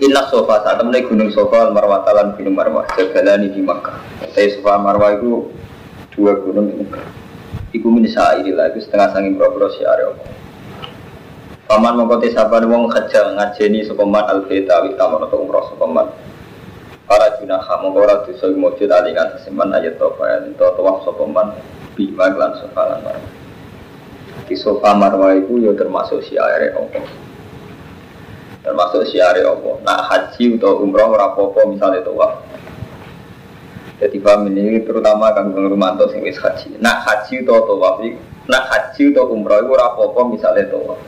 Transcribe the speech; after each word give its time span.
Inna 0.00 0.24
sofa 0.32 0.64
saat 0.64 0.80
temen 0.80 0.96
gunung 1.04 1.28
sofa 1.28 1.68
marwah 1.68 2.00
talan 2.08 2.32
gunung 2.32 2.56
marwah 2.56 2.88
jagalani 2.96 3.52
di 3.52 3.60
Makkah. 3.60 4.00
Saya 4.32 4.48
sofa 4.56 4.80
marwah 4.80 5.12
itu 5.12 5.52
dua 6.16 6.40
gunung 6.40 6.72
di 6.72 6.80
Makkah. 6.80 7.04
Iku 7.76 7.92
min 7.92 8.08
syairillah 8.08 8.72
itu 8.72 8.80
setengah 8.80 9.12
sanging 9.12 9.36
bro 9.36 9.52
syiar 9.76 10.00
Allah. 10.00 10.32
Paman 11.68 12.00
mengkoti 12.00 12.32
saban 12.32 12.64
wong 12.64 12.88
khajal 12.88 13.36
ngajeni 13.36 13.84
sopeman 13.84 14.24
al-fita 14.24 14.80
wik 14.88 14.96
taman 14.96 15.20
atau 15.20 15.44
umroh 15.44 15.68
sopeman. 15.68 16.08
Para 17.04 17.36
junaha 17.36 17.84
mongko 17.84 18.00
ora 18.00 18.24
dosa 18.24 18.48
mujud 18.56 18.88
alingan 18.88 19.36
seseman 19.36 19.68
ayat 19.76 20.00
tofa 20.00 20.24
ya 20.32 20.48
itu 20.48 20.56
tawaf 20.56 21.04
sopeman 21.04 21.60
bima 21.92 22.32
lan 22.32 22.56
sofa 22.56 22.96
lan. 22.96 23.20
Di 24.48 24.56
sofa 24.56 24.96
marwah 24.96 25.36
itu 25.36 25.60
ya 25.60 25.76
termasuk 25.76 26.24
syiar 26.24 26.72
Allah 26.72 27.28
termasuk 28.60 29.08
syiari 29.08 29.40
Allah 29.44 29.80
nak 29.84 30.00
haji 30.08 30.60
atau 30.60 30.84
umroh 30.84 31.16
apa 31.16 31.60
misalnya 31.68 32.04
tawaf 32.04 32.44
jadi 34.00 34.16
paham 34.16 34.48
ini? 34.48 34.80
Terutama 34.80 35.28
kang 35.36 35.52
Bang 35.52 35.68
Rumanto 35.68 36.08
sing 36.08 36.24
haji. 36.24 36.80
Nak 36.80 37.04
haji 37.04 37.44
atau 37.44 37.68
tawaf 37.68 38.00
nak 38.48 38.64
haji 38.72 39.12
atau 39.12 39.28
umroh 39.28 39.60
itu 39.60 39.76
apa 39.76 40.20
misalnya 40.24 40.64
tawaf 40.72 41.00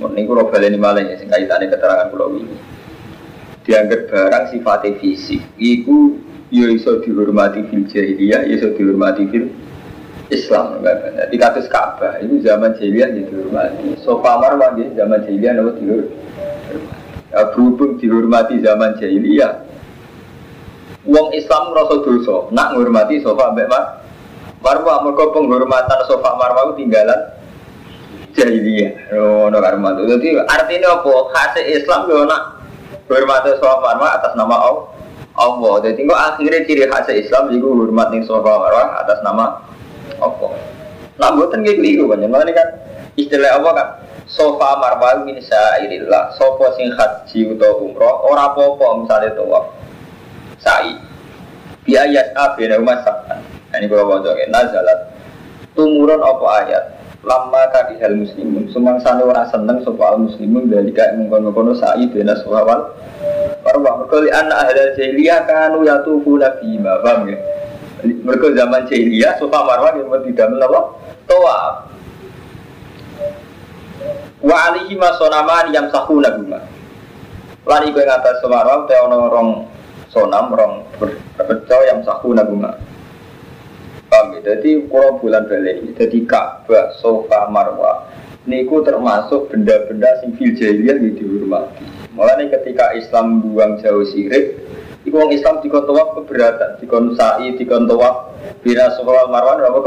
ini 0.00 0.24
gue 0.24 0.44
baleni 0.48 0.80
malah 0.80 1.04
ya 1.04 1.16
sing 1.20 1.28
kaitane 1.28 1.68
keterangan 1.68 2.08
pulau 2.08 2.32
ini 2.32 2.56
dianggap 3.68 4.08
barang 4.08 4.44
sifatnya 4.48 4.96
fisik. 4.96 5.44
Iku 5.60 6.16
ya 6.48 6.72
iso 6.72 7.04
dihormati 7.04 7.68
fil 7.68 7.84
jahiliyah 7.84 8.48
ya 8.48 8.52
iso 8.56 8.72
dihormati 8.72 9.28
fil 9.28 9.52
Islam 10.30 10.78
Jadi 10.86 11.36
kasus 11.36 11.66
Ka'bah 11.68 12.22
itu 12.22 12.40
zaman 12.40 12.72
jahiliyah 12.80 13.08
ya 13.12 13.22
dihormati. 13.28 14.00
Sofa 14.00 14.40
marwah 14.40 14.72
zaman 14.72 15.20
jahiliyah 15.28 15.52
nama 15.60 15.70
dihormati. 15.76 16.16
Ya, 17.30 17.46
berhubung 17.54 17.94
dihormati 17.94 18.58
zaman 18.58 18.98
jahiliyah, 18.98 19.62
Wong 21.06 21.30
Islam 21.30 21.70
merasa 21.70 22.02
dosa, 22.02 22.50
nak 22.52 22.74
menghormati 22.74 23.22
sofa 23.22 23.54
mbak 23.54 23.70
mar. 23.70 23.84
Marwah 24.60 25.00
mereka 25.00 25.32
penghormatan 25.32 26.00
sofa 26.04 26.36
marwah 26.36 26.74
tinggalan 26.76 27.16
jahiliyah. 28.36 29.14
Oh, 29.16 29.48
no 29.48 29.62
karma 29.62 29.96
itu. 29.96 30.10
Jadi 30.10 30.28
artinya 30.44 31.00
apa? 31.00 31.12
Khasnya 31.32 31.62
Islam 31.70 32.00
yo 32.10 32.26
nak 32.28 32.60
hormati 33.08 33.56
sofa 33.56 33.78
marwah 33.78 34.10
atas 34.20 34.34
nama 34.36 34.56
Allah. 34.60 34.86
Allah. 35.38 35.74
Jadi 35.86 36.04
kok 36.04 36.20
akhirnya 36.20 36.60
ciri 36.68 36.84
khasnya 36.90 37.14
Islam 37.16 37.48
itu 37.54 37.64
hormat 37.64 38.12
ning 38.12 38.26
sofa 38.26 38.58
marwah 38.58 39.00
atas 39.00 39.22
nama 39.24 39.64
Allah. 40.20 40.52
Nah, 41.16 41.30
buatan 41.32 41.64
kayak 41.64 41.78
gitu 41.78 42.04
kan. 42.10 42.20
Ini 42.20 42.52
kan 42.52 42.68
istilah 43.16 43.50
apa 43.56 43.70
kan? 43.72 43.88
Sofa 44.30 44.78
marwah 44.78 45.26
min 45.26 45.42
syairillah 45.42 46.38
sofa 46.38 46.70
sing 46.78 46.94
haji 46.94 47.50
utawa 47.50 47.82
umroh 47.82 48.14
ora 48.30 48.54
apa-apa 48.54 48.86
misale 49.02 49.28
tawaf. 49.34 49.74
Sa'i. 50.62 50.94
Bi 51.82 51.98
ayat 51.98 52.36
a 52.38 52.54
bena 52.54 52.78
rumah 52.78 53.02
sabtan 53.02 53.42
nah, 53.42 53.76
ini 53.80 53.90
kalau 53.90 54.22
ke 54.22 54.46
nazalat. 54.46 54.98
Tumurun 55.74 56.22
apa 56.22 56.46
ayat? 56.62 56.84
Lama 57.26 57.62
kadi 57.74 57.98
hal 57.98 58.14
muslimun. 58.16 58.70
Sumangsane 58.70 59.26
ora 59.26 59.48
seneng 59.50 59.82
sapa 59.82 60.14
al 60.14 60.30
muslimun 60.30 60.70
dari 60.70 60.94
kayak 60.94 61.18
mengkono-kono 61.18 61.74
sa'i 61.74 62.06
bena 62.06 62.38
sawal 62.38 62.94
marwah. 63.66 63.92
Mergo 64.06 64.18
li 64.22 64.30
anna 64.30 64.62
ahlal 64.62 64.94
jahiliyah 64.94 65.42
kanu 65.48 65.82
yatufuna 65.82 66.60
fi 66.62 66.78
ma 66.78 67.02
paham 67.02 67.34
ya? 67.34 67.38
Mereka 68.00 68.56
zaman 68.56 68.86
jahiliyah 68.86 69.36
sofa 69.42 69.58
marwah 69.66 69.90
yang 69.96 70.08
tidak 70.22 70.46
melakukan 70.54 70.86
tawaf 71.26 71.90
wa 74.40 74.56
alihi 74.72 74.96
masonama 74.96 75.68
yang 75.72 75.88
sahu 75.92 76.20
naguma 76.20 76.64
lan 77.68 77.82
iku 77.84 77.98
ing 78.00 78.10
atas 78.10 78.40
semarang 78.40 78.88
te 78.88 78.96
ana 78.96 79.28
rong 79.28 79.68
sonam 80.08 80.52
rong 80.52 80.88
berbeco 80.96 81.78
yang 81.86 82.00
sahu 82.02 82.32
naguma 82.32 82.74
paham 84.10 84.36
ya? 84.36 84.52
Jadi 84.52 84.90
kalau 84.90 85.16
bulan 85.22 85.46
balik 85.46 85.94
jadi 85.94 86.18
Ka'bah 86.26 86.98
sofa 86.98 87.46
marwah 87.48 88.10
niku 88.44 88.82
termasuk 88.82 89.48
benda-benda 89.54 90.10
sing 90.20 90.34
fil 90.34 90.52
jahiliyah 90.58 90.98
yang 90.98 91.14
dihormati. 91.14 91.86
Mulai 92.10 92.50
ketika 92.50 92.90
Islam 92.98 93.38
buang 93.38 93.78
jauh 93.78 94.02
sirik 94.02 94.66
Iku 95.00 95.16
Islam 95.32 95.64
dikon 95.64 95.88
tawaf 95.88 96.12
keberatan, 96.12 96.76
dikon 96.76 97.16
sa'i, 97.16 97.56
dikon 97.56 97.88
bina 98.60 98.92
sofa 98.92 99.32
marwah 99.32 99.56
apa 99.56 99.80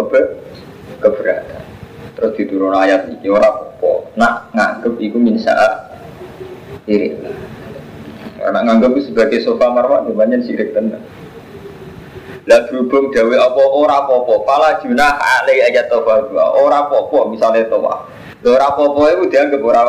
keberatan. 0.97 1.62
Terus 2.18 2.34
diturun 2.34 2.74
ayat 2.74 3.14
ini 3.14 3.30
orang 3.30 3.78
apa 3.78 3.93
nak 4.13 4.53
nganggep 4.53 4.94
iku 5.01 5.18
min 5.18 5.38
saat 5.41 5.94
iri 6.85 7.18
nak 8.40 8.62
nganggep 8.66 9.00
sebagai 9.01 9.41
sofa 9.41 9.72
marwah 9.74 10.06
ya 10.06 10.13
banyak 10.13 10.46
sirik 10.46 10.74
tenang 10.74 11.01
lah 12.44 12.59
berhubung 12.68 13.07
dawe 13.16 13.35
apa 13.40 13.63
ora 13.72 14.03
apa-apa 14.03 14.34
pala 14.44 14.69
junah 14.84 15.16
alai 15.16 15.63
ayat 15.63 15.88
tawaf 15.88 16.28
ora 16.59 16.91
apa-apa 16.91 17.31
misalnya 17.31 17.63
tawaf 17.72 18.03
ora 18.44 18.68
apa-apa 18.68 19.02
itu 19.16 19.23
dianggap 19.31 19.63
ora 19.63 19.81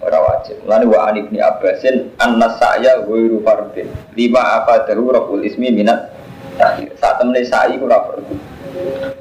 ora 0.00 0.18
wajib. 0.20 0.56
Lalu 0.64 0.96
wa 0.96 1.12
an 1.12 1.14
ibni 1.20 1.38
abbasin 1.40 2.12
anna 2.16 2.56
sa'ya 2.56 3.04
ghairu 3.04 3.44
fardin. 3.44 3.88
Lima 4.16 4.60
apa 4.60 4.88
daru 4.88 5.12
rabul 5.12 5.44
ismi 5.44 5.72
minat. 5.72 6.08
Saat 7.00 7.20
temen 7.20 7.36
sa'i 7.44 7.80
ora 7.80 8.00
fardin 8.08 8.49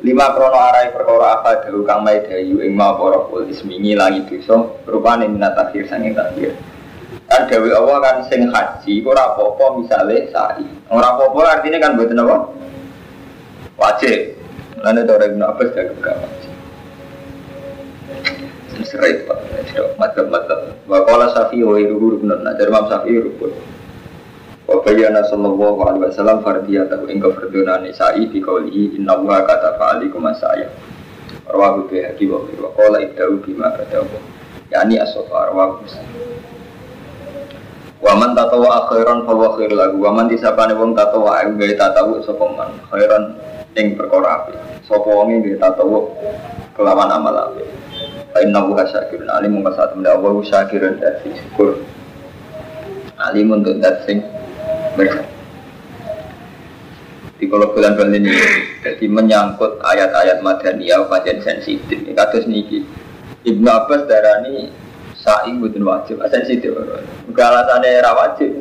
lima 0.06 0.26
krono 0.38 0.58
arai 0.58 0.94
perkara 0.94 1.42
apa 1.42 1.66
dulu 1.66 1.84
kang 1.84 2.06
mai 2.06 2.22
dayu 2.24 2.62
ing 2.62 2.74
ma 2.78 2.94
para 2.94 3.26
kul 3.28 3.50
ismingi 3.50 3.98
langi 3.98 4.24
dosa 4.30 4.62
rupane 4.86 5.26
minat 5.26 5.58
akhir 5.58 5.90
sanging 5.90 6.14
akhir 6.14 6.54
kan 7.30 7.46
dewi 7.46 7.70
Allah 7.70 7.98
kan 8.02 8.16
sing 8.26 8.50
haji 8.50 9.06
ora 9.06 9.34
apa-apa 9.34 9.78
misale 9.78 10.34
sa'i. 10.34 10.66
Ora 10.90 11.14
apa-apa 11.14 11.62
artinya 11.62 11.78
kan 11.78 11.94
mboten 11.94 12.22
apa? 12.26 12.38
Wajib. 13.78 14.34
Itu 14.80 15.12
orang 15.14 15.30
Ibnu 15.38 15.44
Abbas 15.46 15.70
jaga 15.78 15.94
gak 16.02 16.16
wajib. 16.26 16.54
Serai 18.82 19.22
pak. 19.30 19.38
Macam-macam 20.02 20.58
wa 20.90 21.00
qala 21.06 21.30
safi 21.38 21.62
wa 21.62 21.78
iruhu 21.78 22.18
rukun 22.18 22.34
nah 22.34 22.58
Imam 22.58 22.90
Safi 22.90 23.22
rukun 23.22 23.54
Wa 24.70 24.86
bayyana 24.86 25.26
sallallahu 25.26 25.82
alaihi 25.82 26.14
wasallam 26.14 26.46
fardiyatahu 26.46 27.10
ing 27.10 27.18
kafardunane 27.18 27.90
sa'i 27.90 28.30
bi 28.30 28.38
qawlihi 28.38 29.02
inna 29.02 29.18
wa 29.18 29.42
katafa 29.42 29.98
alaikum 29.98 30.22
asaya. 30.30 30.70
Rawahu 31.50 31.90
bihaqi 31.90 32.30
wa 32.30 32.46
wa 32.46 32.70
qala 32.78 33.02
ibda'u 33.02 33.42
bima 33.42 33.74
badawu. 33.74 34.22
Yani 34.70 35.02
as-safa 35.02 35.50
rawahu 35.50 35.82
Wa 38.00 38.14
man 38.14 38.38
tatawa 38.38 38.86
khairan 38.94 39.26
fa 39.26 39.34
wa 39.34 39.58
khair 39.58 39.74
lahu. 39.74 40.06
Wa 40.06 40.14
man 40.14 40.30
disapane 40.30 40.78
wong 40.78 40.94
tatawa 40.94 41.42
ing 41.50 41.58
gawe 41.58 41.74
tatawu 41.74 42.22
sapa 42.22 42.46
man 42.54 42.70
khairan 42.94 43.42
ing 43.74 43.98
perkara 43.98 44.46
apik. 44.46 44.56
Sapa 44.86 45.10
wong 45.10 45.34
gawe 45.42 45.58
tatawu 45.66 46.14
kelawan 46.78 47.10
amal 47.10 47.34
apik. 47.34 47.66
Fa 48.30 48.46
inna 48.46 48.62
wa 48.70 48.86
syakirun 48.86 49.34
alim 49.34 49.58
mung 49.58 49.66
saat 49.74 49.98
Allah 49.98 50.32
syakirun 50.46 51.02
dadi 51.02 51.34
syukur. 51.34 51.82
Alim 53.18 53.50
untuk 53.52 53.82
dat 53.82 54.06
sing 54.06 54.22
Di 57.40 57.48
kalau 57.48 57.72
bulan 57.72 57.96
bulan 57.96 58.20
ini, 58.20 58.36
jadi 58.84 59.06
menyangkut 59.08 59.80
ayat-ayat 59.80 60.44
madaniyah 60.44 61.08
kajian 61.08 61.40
sensitif. 61.40 62.04
Kados 62.12 62.44
niki. 62.44 62.84
Ibnu 63.48 63.64
Abbas 63.72 64.04
darani 64.12 64.68
sa'i 65.16 65.56
butuh 65.56 65.80
wajib, 65.88 66.20
sensitif. 66.28 66.76
Bukan 67.32 67.46
alasannya 67.48 68.04
era 68.04 68.12
wajib. 68.12 68.52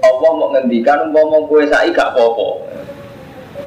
Allah 0.00 0.30
mau 0.32 0.48
ngendikan 0.56 1.12
mau 1.12 1.44
kue 1.44 1.68
sa'i 1.68 1.92
gak 1.92 2.16
popo. 2.16 2.64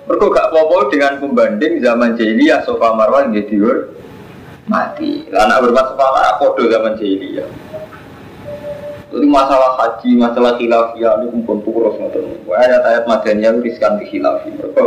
Mereka 0.09 0.25
gak 0.33 0.49
popo 0.49 0.89
dengan 0.89 1.21
pembanding 1.21 1.85
zaman 1.85 2.17
jahiliyah 2.17 2.65
sofa 2.65 2.97
marwan 2.97 3.29
gitu 3.29 3.93
mati. 4.65 5.29
Anak 5.29 5.69
berbuat 5.69 5.93
sofa 5.93 6.05
marwan 6.09 6.33
kodo 6.41 6.63
zaman 6.73 6.97
jahiliyah. 6.97 7.68
Jadi 9.09 9.25
masalah 9.25 9.73
haji, 9.73 10.21
masalah 10.21 10.53
khilafiyah 10.61 11.25
ini 11.25 11.41
pun 11.41 11.57
purus 11.65 11.97
ngoten. 11.97 12.45
Ayat 12.53 12.81
ayat 12.85 13.03
madaniyah 13.09 13.57
itu 13.57 13.65
riskan 13.65 13.97
di 13.97 14.05
khilafi. 14.05 14.53
Mereka 14.53 14.85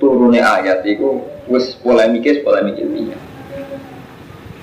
turunnya 0.00 0.40
ayat 0.40 0.80
itu 0.88 1.20
wis 1.52 1.76
polemikis 1.84 2.40
polemik 2.40 2.80
ilmiah. 2.80 3.20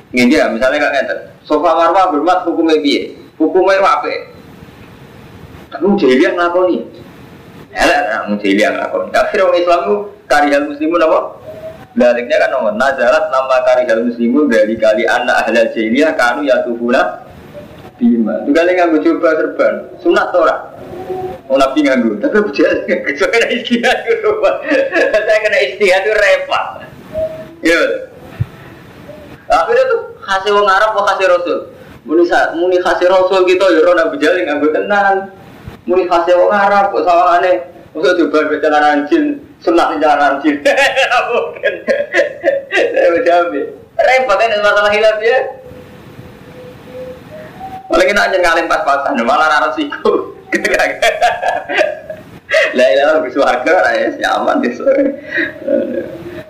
Ini 0.09 0.25
dia 0.25 0.49
misalnya 0.49 0.89
kan 0.89 0.91
ngeten. 0.97 1.19
Sofa 1.45 1.77
marwah 1.77 2.09
bermat 2.09 2.49
hukumnya 2.49 2.81
piye? 2.81 3.13
Hukumnya 3.37 3.77
apa? 3.83 4.09
Tapi 5.69 5.85
jahiliyah 6.01 6.33
ngelakoni. 6.33 6.77
Elek 7.77 7.99
nak 8.09 8.41
jahiliyah 8.41 8.69
ngelakoni. 8.73 9.09
Akhirnya 9.13 9.43
orang 9.45 9.59
Islam 9.61 9.79
itu 9.85 9.95
karihal 10.25 10.65
muslimun 10.65 11.05
apa? 11.05 11.19
Baliknya 11.93 12.37
kan 12.41 12.49
nomor 12.57 12.73
nazarat 12.73 13.29
nama 13.29 13.55
karihal 13.69 14.01
muslimun 14.07 14.49
dari 14.49 14.73
kali 14.81 15.05
anak 15.05 15.45
ahli 15.45 15.61
jahiliyah 15.77 16.17
kanu 16.17 16.41
yatufuna 16.47 17.24
bima. 17.99 18.43
Kali 18.47 18.71
nggak 18.75 19.01
coba 19.03 19.29
serban. 19.39 19.75
Sunat 20.03 20.27
tora. 20.31 20.57
Mau 21.45 21.61
nabi 21.61 21.85
nganggu, 21.85 22.17
tapi 22.17 22.41
bujal 22.41 22.73
saya 22.89 23.29
kena 23.37 23.47
istihad 23.53 24.01
itu 24.09 24.31
Saya 25.29 25.39
kena 25.45 25.57
istihad 25.61 26.01
itu 26.01 26.13
repot. 26.17 26.65
Ya. 27.61 27.81
Akhirnya 29.45 29.83
tuh 29.93 30.01
hasil 30.25 30.51
wong 30.57 30.65
Arab 30.65 30.97
kok 30.97 31.05
hasil 31.05 31.27
Rasul. 31.29 31.59
Muni 32.01 32.25
muni 32.57 32.77
hasil 32.81 33.05
Rasul 33.13 33.45
gitu 33.45 33.61
ya 33.61 33.85
ora 33.85 34.09
bujal 34.09 34.33
nganggu 34.41 34.73
tenan. 34.73 35.29
Muni 35.85 36.09
hasil 36.09 36.33
wong 36.33 36.49
Arab 36.49 36.89
kok 36.89 37.05
sawangane. 37.05 37.61
Masa 37.93 38.11
coba 38.19 38.51
baca 38.51 38.67
larangan 38.67 39.07
jin, 39.07 39.23
sunat 39.63 39.87
di 39.95 40.03
jalanan 40.03 40.33
jin. 40.43 40.59
Mungkin. 41.31 41.73
Saya 42.75 43.07
berjawab. 43.15 43.55
Repot 43.95 44.35
kan 44.35 44.51
masalah 44.59 44.91
hilaf 44.91 45.17
ya. 45.23 45.39
Paling 47.95 48.11
enak 48.11 48.27
aja 48.27 48.37
ngalim 48.43 48.67
pas-pasan, 48.67 49.23
malah 49.23 49.47
rara 49.47 49.71
siku. 49.71 50.35
Lah 52.75 52.87
ilah 52.91 53.23
lebih 53.23 53.31
suarga 53.31 53.87
ya, 53.95 54.11
nyaman 54.19 54.59
deh. 54.59 54.75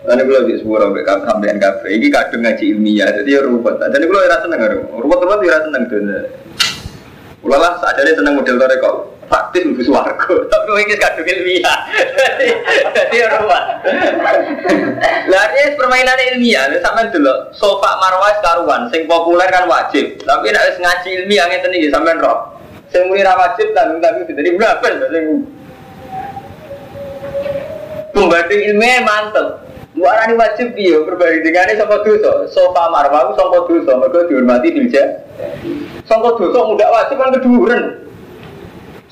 Lalu 0.06 0.22
gue 0.26 0.38
lebih 0.42 0.56
sepuluh 0.62 0.90
sampai 0.90 1.06
sampean 1.06 1.58
kafe. 1.62 2.02
Ini 2.02 2.10
kadung 2.10 2.42
ngaji 2.42 2.64
ilmiah, 2.74 3.14
jadi 3.14 3.30
ya 3.30 3.40
ruwet. 3.46 3.78
Jadi 3.78 4.06
gue 4.10 4.20
rasa 4.26 4.50
seneng 4.50 4.90
ruwet-ruwet 4.90 5.40
ya 5.46 5.54
rasa 5.54 5.66
seneng 5.70 5.84
tuh. 5.86 6.02
Ulah 7.46 7.60
lah 7.62 7.74
sadar 7.78 8.10
seneng 8.10 8.42
model 8.42 8.58
kok 8.58 9.15
faktis 9.26 9.66
lebih 9.66 9.86
suarga. 9.86 10.34
Tapi 10.50 10.70
ini 10.86 10.96
kadung 10.98 11.28
ilmiah, 11.28 11.78
jadi 12.94 13.18
ya. 13.26 13.28
Lah 15.26 15.46
ini 15.54 15.74
permainan 15.78 16.20
ilmiah, 16.34 16.70
sama 16.82 17.10
dulu. 17.10 17.34
Sofa 17.54 17.98
marwah 17.98 18.34
karuan, 18.42 18.88
sing 18.94 19.10
populer 19.10 19.50
kan 19.50 19.66
wajib. 19.66 20.18
Tapi 20.24 20.54
nek 20.54 20.78
ngaji 20.78 21.10
ilmiah 21.24 21.46
ngeten 21.50 21.74
iki 21.74 21.90
sampean 21.90 22.22
roh. 22.22 22.56
Sing 22.94 23.10
muni 23.10 23.26
ra 23.26 23.34
wajib 23.36 23.74
tanggung 23.74 24.00
tanggung 24.00 24.30
dari 24.30 24.52
berapa 24.54 24.86
sing 25.12 25.26
Pembanding 28.16 28.62
ilmiah 28.72 29.04
mantep. 29.04 29.48
Muarani 29.96 30.36
wajib 30.36 30.76
dia 30.76 31.00
perbandingannya 31.08 31.80
sama 31.80 32.04
dosa. 32.04 32.48
Sofa 32.52 32.92
marwah 32.92 33.32
sama 33.36 33.64
dosa, 33.64 33.96
mereka 33.96 34.28
dihormati 34.28 34.72
dilja. 34.72 35.24
Sama 36.04 36.36
dosa 36.36 36.60
mudah 36.68 36.88
wajib 36.92 37.16
kan 37.16 37.32
keduren. 37.36 38.05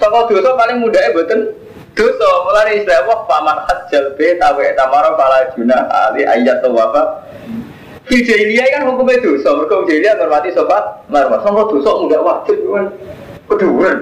Sama 0.01 0.25
dosa 0.25 0.57
paling 0.57 0.81
mudahnya 0.81 1.13
betul 1.13 1.53
dosa. 1.93 2.29
Mulai 2.49 2.81
istilah 2.81 3.05
wah 3.05 3.19
paman 3.29 3.57
hajjal 3.69 4.17
be 4.17 4.37
tawe 4.41 4.65
tamara 4.73 5.13
pala 5.13 5.53
juna 5.53 5.77
ali 6.09 6.25
ayat 6.25 6.65
apa. 6.65 7.01
Fil 8.09 8.25
jahiliyah 8.25 8.67
kan 8.73 8.81
hukumnya 8.89 9.21
dosa. 9.21 9.53
Mereka 9.53 9.85
jahiliyah 9.87 10.13
menghormati 10.17 10.49
sofa 10.51 11.05
marwah. 11.07 11.39
Sama 11.45 11.61
dosa 11.69 11.91
mudah 12.01 12.19
wajib 12.25 12.57
kan 12.67 12.85
keduren. 13.47 13.97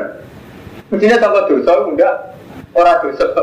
Mestinya 0.89 1.17
sama 1.19 1.39
dosa 1.45 1.71
enggak 1.87 2.15
orang 2.75 2.97
dosa. 3.03 3.25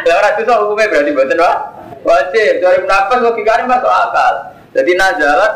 Orang 0.00 0.32
dosa 0.40 0.64
hukumnya 0.64 0.88
berarti 0.88 1.12
betul 1.12 1.38
wah 1.44 1.56
wajib. 2.02 2.52
Dari 2.64 2.80
nafas 2.88 3.20
logikanya 3.20 3.68
masuk 3.68 3.92
akal. 3.92 4.34
Jadi 4.72 4.96
nazarat 4.96 5.52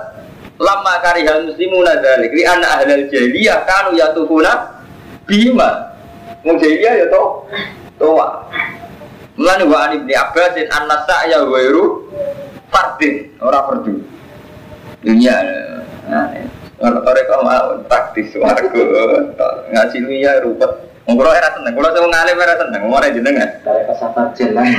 lama 0.60 0.94
karihal 1.02 1.50
muslimu 1.50 1.82
nazalik 1.82 2.30
li 2.30 2.44
anak 2.46 2.70
ahlal 2.82 3.04
jahiliyah 3.10 3.66
kanu 3.66 3.98
yatufuna 3.98 4.73
bima. 5.26 5.96
Wong 6.44 6.56
jahiliyah 6.60 6.94
ya 7.04 7.06
toh 7.08 7.48
toa. 7.96 8.28
Mulane 9.34 9.64
wa 9.66 9.78
an 9.88 9.90
ibni 9.98 10.14
Abbasin 10.14 10.70
an-nasa 10.70 11.26
ya 11.26 11.42
wairu 11.44 12.06
fardin 12.70 13.34
ora 13.42 13.66
fardu. 13.66 13.98
Dunia. 15.04 15.36
Nah, 16.04 16.28
mereka 16.80 17.40
mau 17.40 17.80
praktis 17.88 18.32
warga 18.36 18.68
ngaji 19.72 19.98
ya 20.20 20.44
rupet 20.44 20.94
Ngkulo 21.04 21.36
era 21.36 21.52
seneng, 21.52 21.76
kulo 21.76 21.92
sing 21.92 22.00
ngalim 22.08 22.40
era 22.40 22.56
seneng, 22.56 22.80
ngomong 22.88 23.12
jenengan. 23.12 23.50
Kare 23.60 23.80
pesawat 23.84 24.32
jalan. 24.40 24.64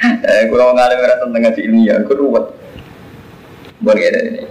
Eh, 0.00 0.48
kulo 0.48 0.72
ngalim 0.72 1.04
era 1.04 1.20
seneng 1.20 1.40
ngaji 1.44 1.60
ilmiah, 1.68 2.00
ku 2.08 2.16
ruwet. 2.16 2.48
Boleh 3.84 4.08
ada 4.08 4.20
ini. 4.24 4.44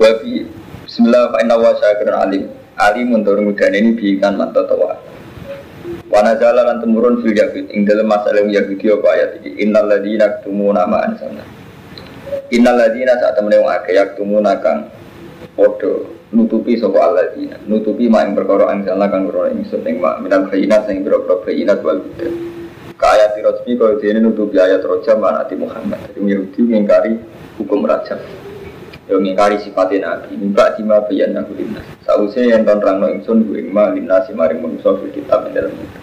Wabi 0.00 0.48
Bismillah 0.88 1.36
fa 1.36 1.44
inna 1.44 1.60
wa 1.60 1.76
syakirun 1.76 2.16
alim. 2.16 2.44
Alim 2.76 3.16
untuk 3.16 3.40
mudan 3.40 3.72
ini 3.72 3.96
biikan 3.96 4.36
mantau 4.36 4.68
tawa. 4.68 5.00
Wana 6.12 6.36
jalan 6.36 6.76
temurun 6.84 7.24
fil 7.24 7.32
yahud 7.32 7.72
ing 7.72 7.88
dalam 7.88 8.04
masalah 8.04 8.44
Yahudi 8.44 8.92
apa 8.92 9.06
ayat 9.16 9.30
ini 9.40 9.64
innal 9.64 9.88
ladina 9.88 10.44
tumuna 10.44 10.84
ma 10.84 11.08
ansana. 11.08 11.40
Innal 12.52 12.76
ladina 12.76 13.16
saat 13.16 13.32
temen 13.32 13.56
wong 13.58 13.72
akeh 13.72 13.96
yaktumuna 13.96 14.60
kang 14.60 14.92
podo 15.56 16.20
nutupi 16.36 16.76
sapa 16.76 17.00
alladzina 17.00 17.56
nutupi 17.64 18.12
mak 18.12 18.28
ing 18.28 18.32
perkara 18.36 18.68
ansana 18.68 19.08
kang 19.08 19.24
ora 19.32 19.48
ingsun 19.50 19.80
ing 19.82 19.96
mak 19.96 20.20
minal 20.20 20.44
bayinat 20.52 20.84
sing 20.84 21.00
bayinat 21.02 21.80
wal 21.80 21.98
huda. 21.98 22.28
Ka 22.96 23.06
ayat 23.12 23.40
rojmi 23.40 23.72
kaya 23.76 23.96
dene 23.98 24.20
nutupi 24.20 24.56
ayat 24.60 24.84
rojam 24.84 25.24
manati 25.24 25.56
Muhammad. 25.56 26.12
Jadi 26.12 26.22
Yahudi 26.22 26.60
ngingkari 26.60 27.12
hukum 27.56 27.88
rajam. 27.88 28.20
Yo 29.06 29.22
ngingkari 29.22 29.62
sifatnya 29.62 30.18
Nabi, 30.18 30.34
nimba 30.34 30.74
dima 30.74 30.98
bayan 31.06 31.38
aku 31.38 31.54
dinas. 31.54 31.86
Sausnya 32.02 32.58
yang 32.58 32.66
tahun 32.66 32.82
rangno 32.82 33.06
ingsun 33.14 33.46
gue 33.46 33.62
ma 33.70 33.94
linasi 33.94 34.34
maring 34.34 34.58
manusia 34.58 34.98
fil 34.98 35.14
kitab 35.14 35.46
yang 35.46 35.62
dalam 35.62 35.72
kitab. 35.78 36.02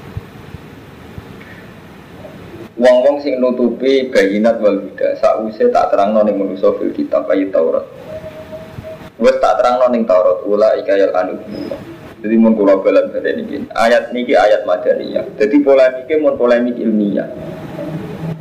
Wong-wong 2.80 3.20
sing 3.20 3.44
nutupi 3.44 4.08
bayinat 4.08 4.64
wal 4.64 4.80
huda, 4.80 5.20
sausnya 5.20 5.68
tak 5.68 5.92
terangno 5.92 6.24
ning 6.24 6.40
manusia 6.40 6.72
fil 6.80 6.96
kitab 6.96 7.28
ayat 7.28 7.52
Taurat. 7.52 7.84
Wes 9.20 9.36
tak 9.44 9.60
terangno 9.60 9.92
ning 9.92 10.08
Taurat, 10.08 10.40
ula 10.48 10.80
ikayal 10.80 11.12
anu. 11.12 11.44
Jadi 12.24 12.36
mun 12.40 12.56
kula 12.56 12.80
balan 12.80 13.12
pada 13.12 13.36
niki. 13.36 13.68
Ayat 13.76 14.16
niki 14.16 14.32
ayat 14.32 14.64
madaniyah. 14.64 15.28
Jadi 15.36 15.60
polemiknya 15.60 16.24
mun 16.24 16.40
polemik 16.40 16.80
ilmiah. 16.80 17.28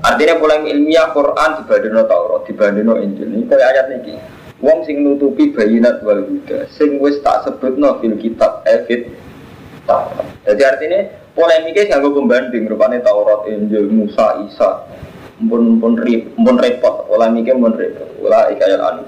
Artinya 0.06 0.38
polemik 0.38 0.70
ilmiah 0.70 1.10
Quran 1.10 1.50
dibandingno 1.58 2.02
Taurat, 2.06 2.46
dibandingno 2.46 2.94
Injil. 3.02 3.26
Ini 3.26 3.42
kayak 3.50 3.68
ayat 3.74 3.86
niki. 3.90 4.14
Wong 4.62 4.86
sing 4.86 5.02
nutupi 5.02 5.50
bayinat 5.50 6.06
wal 6.06 6.22
huda, 6.22 6.70
sing 6.70 7.02
wis 7.02 7.18
tak 7.26 7.42
sebutno 7.42 7.98
fil 7.98 8.14
kitab 8.14 8.62
Taurat. 9.82 10.22
Jadi 10.46 10.62
artinya 10.62 11.02
polemiknya 11.34 11.90
sing 11.90 11.98
nggo 11.98 12.14
pembanding 12.14 12.70
rupane 12.70 13.02
Taurat, 13.02 13.50
Injil, 13.50 13.90
Musa, 13.90 14.38
Isa. 14.46 14.86
Pun 15.42 15.82
pun 15.82 15.98
rip, 15.98 16.30
pun 16.38 16.54
repot, 16.54 17.10
polemiknya 17.10 17.58
pun 17.58 17.74
repot. 17.74 18.06
Ula 18.22 18.54
ikayal 18.54 18.78
anu. 18.78 19.02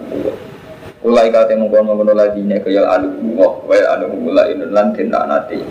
Ula 1.07 1.23
ikate 1.31 1.55
mongkon 1.55 2.11
lagi 2.11 2.43
nya 2.43 2.59
kayal 2.59 2.90
anu. 2.90 3.38
Wa 3.38 3.79
anu 3.95 4.11
ula 4.26 4.50
inun 4.50 4.75
lan 4.75 4.90
tindak 4.99 5.31
nati. 5.31 5.62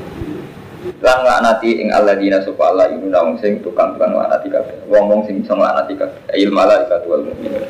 Lan 1.04 1.20
laknati 1.28 1.84
ing 1.84 1.92
alladzina 1.92 2.40
Allah 2.44 2.88
iku 2.92 3.08
wong 3.12 3.40
sing 3.44 3.60
tukang 3.60 4.00
tukang 4.00 4.16
laknati 4.16 4.48
kabeh. 4.48 4.76
Wong-wong 4.88 5.28
sing 5.28 5.44
iso 5.44 5.56
laknati 5.56 6.00
kabeh. 6.00 6.20
Ail 6.32 6.48
malaikat 6.52 7.04
wal 7.08 7.28
mukminun. 7.28 7.68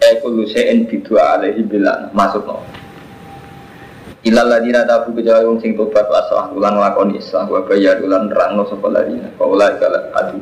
Kullu 0.00 0.48
syai'in 0.48 0.88
bidua 0.88 1.36
alaihi 1.38 1.60
bilan 1.64 2.08
maksudno. 2.16 2.64
Ilal 4.20 4.48
ladina 4.52 4.84
tabu 4.84 5.16
kejawa 5.16 5.48
wong 5.48 5.60
sing 5.64 5.72
tobat 5.76 6.04
wa 6.08 6.20
aslah 6.20 6.46
ulan 6.52 6.76
lakoni 6.76 7.16
islah 7.20 7.48
wa 7.48 7.64
bayar 7.64 8.00
ulan 8.04 8.28
rangno 8.28 8.68
sapa 8.68 8.88
ladina. 8.88 9.32
Adu. 9.36 10.40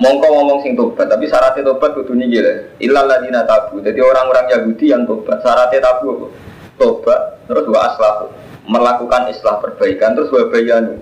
Mongko 0.00 0.26
ngomong 0.32 0.58
sing 0.64 0.72
tobat, 0.80 1.12
tapi 1.12 1.28
syaratnya 1.28 1.60
tobat 1.70 1.92
kudu 1.92 2.16
niki 2.16 2.40
lho. 2.40 2.72
Ilal 2.80 3.04
ladina 3.04 3.44
tabu. 3.44 3.84
Jadi 3.84 4.00
orang-orang 4.00 4.48
Yahudi 4.48 4.90
yang 4.90 5.04
tobat, 5.04 5.44
syaratnya 5.44 5.84
tabu 5.84 6.04
apa? 6.16 6.26
Tobat 6.80 7.20
terus 7.44 7.68
wa 7.68 7.80
aslah 7.84 8.14
melakukan 8.64 9.28
islah 9.28 9.60
perbaikan 9.60 10.16
terus 10.16 10.32
wa 10.32 10.48
bayanu 10.48 10.96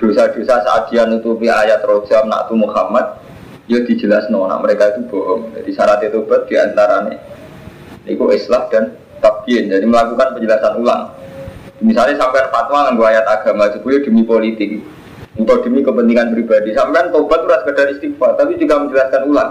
dosa-dosa 0.00 0.64
saat 0.64 0.88
dia 0.88 1.04
nutupi 1.04 1.52
ayat 1.52 1.84
rojam 1.84 2.24
naktu 2.24 2.56
Muhammad 2.56 3.04
ya 3.70 3.86
dijelas 3.86 4.26
no, 4.34 4.50
nah 4.50 4.58
mereka 4.58 4.90
itu 4.90 5.06
bohong. 5.06 5.54
Jadi 5.54 5.70
syarat 5.70 6.02
itu 6.02 6.26
buat 6.26 6.50
di 6.50 6.58
antaranya 6.58 7.14
itu 8.02 8.18
islah 8.34 8.66
dan 8.66 8.98
tabyin. 9.22 9.70
Jadi 9.70 9.86
melakukan 9.86 10.34
penjelasan 10.34 10.82
ulang. 10.82 11.14
Misalnya 11.78 12.18
sampai 12.18 12.50
fatwa 12.50 12.90
dengan 12.90 13.06
ayat 13.06 13.24
agama 13.30 13.70
sebetulnya 13.70 14.04
demi 14.04 14.26
politik 14.26 14.82
atau 15.38 15.62
demi 15.62 15.80
kepentingan 15.86 16.34
pribadi. 16.34 16.74
Sampai 16.74 17.08
tobat 17.14 17.46
itu 17.46 17.54
sekedar 17.62 17.86
istighfar, 17.94 18.30
tapi 18.36 18.58
juga 18.58 18.82
menjelaskan 18.82 19.22
ulang 19.30 19.50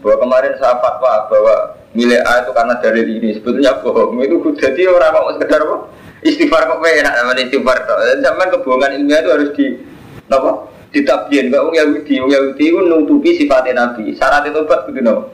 bahwa 0.00 0.16
kemarin 0.16 0.56
saya 0.56 0.80
fatwa 0.80 1.28
bahwa 1.28 1.54
milik 1.92 2.24
A 2.24 2.40
itu 2.40 2.50
karena 2.56 2.74
dalil 2.80 3.06
ini 3.06 3.28
sebetulnya 3.36 3.76
bohong. 3.84 4.16
Itu 4.24 4.56
jadi 4.56 4.88
orang 4.88 5.12
mau 5.12 5.30
sekedar 5.36 5.60
apa? 5.60 5.76
Istighfar 6.24 6.64
kok 6.64 6.80
enak 6.80 7.12
namanya 7.12 7.42
istighfar. 7.44 7.76
Sampai 8.24 8.50
kebohongan 8.50 8.96
ilmiah 8.96 9.20
itu 9.20 9.30
harus 9.30 9.50
di 9.52 9.66
apa? 10.32 10.50
Ditabien 10.90 11.50
gak 11.50 11.62
wong 11.62 11.74
Yahudi 11.74 12.14
wong 12.18 12.30
Yahudi 12.30 12.64
itu 12.70 12.78
nutupi 12.82 13.30
sifatnya 13.38 13.86
Nabi 13.86 14.14
syarat 14.14 14.46
tobat 14.50 14.86
gitu 14.90 15.00
no 15.02 15.30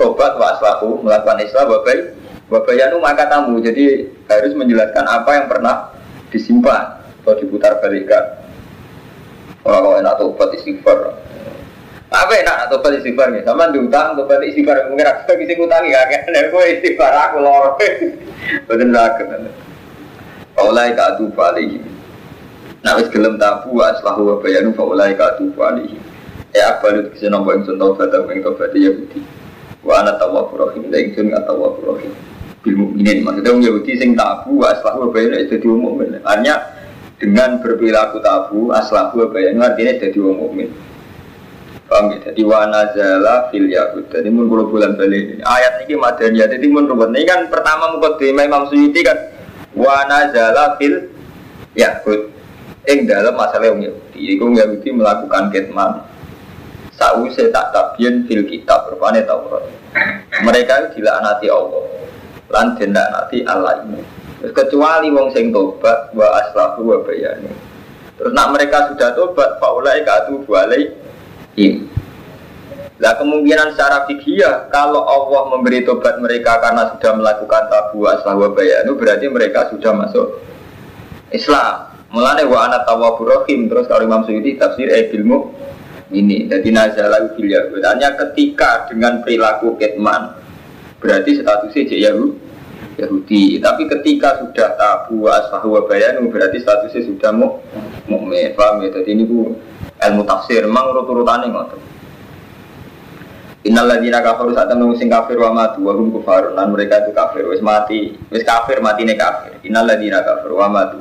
tobat 0.00 0.36
wa 0.40 0.56
aslahu 0.56 1.04
melakukan 1.04 1.44
Islam 1.44 1.68
wa 1.68 1.80
baik 1.84 2.24
Wabayanu 2.52 3.00
maka 3.00 3.24
tamu, 3.24 3.56
jadi 3.56 4.04
harus 4.28 4.52
menjelaskan 4.52 5.04
apa 5.08 5.30
yang 5.32 5.46
pernah 5.48 5.96
disimpan 6.28 7.00
atau 7.24 7.34
diputar 7.40 7.80
balikan. 7.80 8.20
Kalau 9.64 9.80
kau 9.80 9.96
enak 9.96 10.20
tobat 10.20 10.52
istighfar. 10.52 11.24
Apa 12.12 12.32
enak 12.44 12.68
tobat 12.68 13.00
istighfar 13.00 13.32
nih? 13.32 13.48
Sama 13.48 13.72
diutang 13.72 14.12
tobat 14.12 14.44
istighfar 14.44 14.92
mungkin 14.92 15.08
aku 15.08 15.40
bisa 15.40 15.56
ngutangi 15.56 15.96
ya 15.96 16.04
kan? 16.04 16.22
Dan 16.28 16.52
gue 16.52 16.64
istighfar 16.78 17.12
aku 17.16 17.36
lor. 17.40 17.80
Betul 18.68 18.92
sakit. 18.92 19.28
Faulai 20.52 20.92
katu 20.92 21.32
balik. 21.32 21.80
Nah 22.84 23.00
wis 23.00 23.08
gelem 23.08 23.40
tabu 23.40 23.80
aslahu 23.80 24.22
wa 24.28 24.34
bayanu 24.44 24.76
faulai 24.76 25.16
katu 25.16 25.48
balik. 25.56 25.96
Ya 26.52 26.78
balut 26.78 27.10
kese 27.16 27.32
nompo 27.32 27.56
ing 27.56 27.64
sunto 27.64 27.96
fata 27.96 28.22
ing 28.28 28.44
tobat 28.44 28.76
ya 28.76 28.92
budi. 28.92 29.24
Wa 29.80 30.04
ana 30.04 30.20
tawwabur 30.20 30.68
rahim 30.68 30.92
la 30.92 31.00
ingsun 31.00 31.32
tawwabur 31.32 31.96
rahim. 31.96 32.12
Bil 32.60 32.76
mukminin 32.76 33.24
maksudnya 33.24 33.50
wong 33.52 33.64
Yahudi 33.64 33.92
sing 33.96 34.12
tabu 34.12 34.60
aslahu 34.60 35.08
wa 35.08 35.08
bayanu 35.10 35.40
itu 35.40 35.56
di 35.56 35.68
umum. 35.68 36.00
Artinya 36.24 36.54
dengan 37.24 37.62
berperilaku 37.62 38.20
tabu 38.20 38.68
aslahu 38.74 39.30
bayanu 39.30 39.62
artinya 39.62 39.96
jadi 39.96 40.18
wong 40.18 40.36
mukmin 40.44 40.68
paham 41.86 42.10
ya 42.10 42.18
jadi 42.30 42.42
wana 42.42 42.90
zala 42.90 43.48
fil 43.54 43.70
yahud 43.70 44.10
jadi 44.10 44.28
mun 44.28 44.50
kulo 44.50 44.66
bulan 44.66 44.98
balik 44.98 45.38
ayat 45.46 45.86
ini 45.86 45.94
madaniyah 45.94 46.48
jadi 46.50 46.66
mun 46.66 46.90
ruwet 46.90 47.14
ini 47.14 47.22
kan 47.28 47.46
pertama 47.46 47.94
mukadimah 47.94 48.44
Imam 48.44 48.66
Suyuti 48.66 49.06
kan 49.06 49.14
wana 49.78 50.32
zala 50.34 50.74
fil 50.80 51.06
yahud 51.78 52.33
ing 52.88 53.08
dalam 53.08 53.34
masalah 53.34 53.72
wong 53.72 53.84
Yahudi 53.84 54.20
iku 54.36 54.44
Yahudi 54.52 54.88
melakukan 54.92 55.52
kitman 55.52 56.04
sause 56.94 57.50
tak 57.50 57.74
tabian 57.74 58.24
fil 58.28 58.44
kitab 58.46 58.88
rupane 58.92 59.24
Taurat 59.24 59.66
mereka 60.44 60.92
dilaknati 60.94 61.46
Allah 61.50 61.84
lan 62.52 62.76
dilaknati 62.78 63.38
Allah 63.48 63.82
ini 63.82 64.24
kecuali 64.52 65.08
wong 65.08 65.32
sing 65.32 65.54
tobat 65.54 66.12
wa 66.12 66.26
aslahu 66.42 66.84
wa 66.84 66.98
bayani. 67.00 67.48
Terus 68.20 68.32
nak 68.36 68.52
mereka 68.52 68.92
sudah 68.92 69.16
tobat 69.16 69.56
faulai 69.56 70.04
katu 70.04 70.44
im. 71.56 71.88
Lah 73.02 73.18
kemungkinan 73.18 73.74
secara 73.74 74.06
fikih 74.06 74.70
kalau 74.70 75.02
Allah 75.08 75.42
memberi 75.50 75.82
tobat 75.86 76.20
mereka 76.20 76.60
karena 76.60 76.92
sudah 76.94 77.12
melakukan 77.16 77.62
tabu 77.72 78.04
aslahu 78.10 78.44
wa 78.44 78.50
bayani 78.52 78.90
berarti 78.92 79.26
mereka 79.30 79.72
sudah 79.72 79.92
masuk 79.96 80.26
Islam. 81.32 81.93
Mulane 82.14 82.46
wa 82.46 82.70
ana 82.70 82.86
tawwabur 82.86 83.26
rahim 83.26 83.66
terus 83.66 83.90
kalau 83.90 84.06
Imam 84.06 84.22
Suyuti 84.22 84.54
tafsir 84.54 84.86
eh 84.86 85.10
ilmu 85.10 85.50
ini 86.14 86.46
jadi 86.46 86.70
nazala 86.70 87.34
fil 87.34 87.50
Hanya 87.82 88.14
ketika 88.14 88.86
dengan 88.86 89.26
perilaku 89.26 89.74
ketman 89.74 90.38
berarti 91.02 91.42
statusnya 91.42 91.90
Yahudi 91.90 92.44
Yahudi. 92.98 93.58
Tapi 93.58 93.90
ketika 93.90 94.38
sudah 94.38 94.78
tabu 94.78 95.26
asfahu 95.26 95.74
wa 95.74 95.82
bayanu 95.86 96.30
berarti 96.30 96.62
statusnya 96.62 97.02
sudah 97.10 97.30
mau 97.34 97.58
mukmin. 98.06 98.54
Paham 98.54 98.86
ya? 98.86 98.94
Jadi 98.94 99.10
ini 99.10 99.24
bu 99.26 99.50
ilmu 99.98 100.22
tafsir 100.22 100.62
memang 100.62 100.94
urut-urutannya 100.94 101.50
ngotot. 101.50 101.82
Innal 103.64 103.88
ladzina 103.88 104.20
kafaru 104.20 104.52
temen 104.52 104.92
sing 105.00 105.08
kafir 105.08 105.40
wa 105.40 105.50
matu 105.56 105.80
wa 105.80 105.96
hum 105.96 106.12
kufar 106.12 106.52
lan 106.52 106.68
mereka 106.68 107.00
itu 107.00 107.16
kafir 107.16 107.48
wis 107.48 107.64
mati 107.64 108.12
wis 108.28 108.44
kafir 108.44 108.84
matine 108.84 109.16
kafir 109.16 109.56
innal 109.64 109.88
ladzina 109.88 110.20
kafaru 110.20 110.60
wa 110.60 110.68
matu 110.68 111.00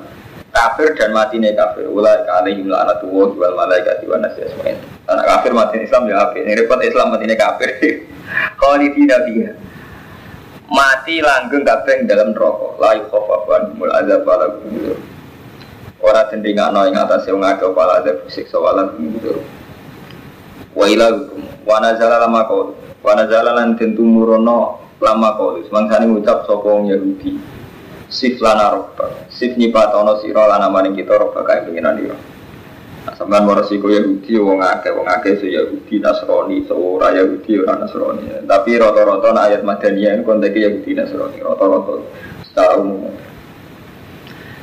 kafir 0.53 0.93
dan 0.93 1.11
matine 1.11 1.57
kafir. 1.57 1.89
Ulai 1.89 2.23
alaihim 2.29 2.69
la'natullah 2.69 3.29
wal 3.33 3.55
malaikati 3.57 4.05
wan 4.05 4.21
nasi 4.21 4.45
asmain 4.45 4.77
anak 5.09 5.25
kafir 5.25 5.51
mati 5.51 5.81
Islam 5.81 6.05
ya 6.07 6.29
kafir. 6.29 6.45
Ini 6.45 6.53
repot 6.63 6.79
Islam 6.85 7.09
matine 7.11 7.35
kafir. 7.35 7.69
Khalidina 8.61 9.17
fiha 9.25 9.51
mati 10.73 11.21
langgeng 11.21 11.61
kabeh 11.61 12.09
dalam 12.09 12.33
rokok 12.33 12.81
la 12.81 12.97
yukhafafan 12.97 13.77
mul 13.77 13.93
azab 13.93 14.25
wala 14.25 14.57
gudur 14.57 14.97
ora 16.01 16.25
tendingakno 16.33 16.89
ing 16.89 16.97
atase 16.97 17.29
wong 17.29 17.45
akeh 17.45 17.69
wala 17.69 18.01
azab 18.01 18.25
siksa 18.25 18.57
wala 18.57 18.89
gudur 18.97 19.37
wa 20.73 20.85
ila 20.89 21.07
wa 21.61 21.77
nazala 21.77 22.25
lama 22.25 22.41
kau 22.49 22.73
wa 23.05 23.13
nazala 23.13 23.53
lan 23.53 23.77
tentu 23.77 24.01
murono 24.01 24.81
lama 24.97 25.37
kau 25.37 25.61
semangsane 25.61 26.09
ngucap 26.09 26.41
sapa 26.49 26.65
wong 26.65 26.89
Yahudi 26.89 27.37
sif 28.13 28.37
lana 28.37 28.77
sif 29.33 29.57
nyipatono 29.57 30.21
sira 30.21 30.45
lan 30.45 30.69
amane 30.69 30.93
kita 30.93 31.17
robba 31.17 31.41
kae 31.41 31.65
pengiran 31.65 31.97
dira 31.97 32.17
Sampeyan 33.03 33.51
resiko 33.51 33.91
Yahudi 33.91 34.39
wong 34.39 34.63
akeh 34.63 34.95
wong 34.95 35.03
akeh 35.03 35.35
se 35.35 35.51
Yahudi 35.51 35.99
Nasrani 35.99 36.63
ora 36.71 37.11
Yahudi 37.11 37.59
ora 37.59 37.75
Nasrani. 37.75 38.47
Tapi 38.47 38.79
rata-rata 38.79 39.27
ayat 39.43 39.67
Madaniyah 39.67 40.15
ini 40.15 40.23
konteks 40.23 40.55
Yahudi 40.55 40.95
Nasrani 40.95 41.43
rata-rata 41.43 41.99
secara 42.47 42.79
umum. 42.79 43.11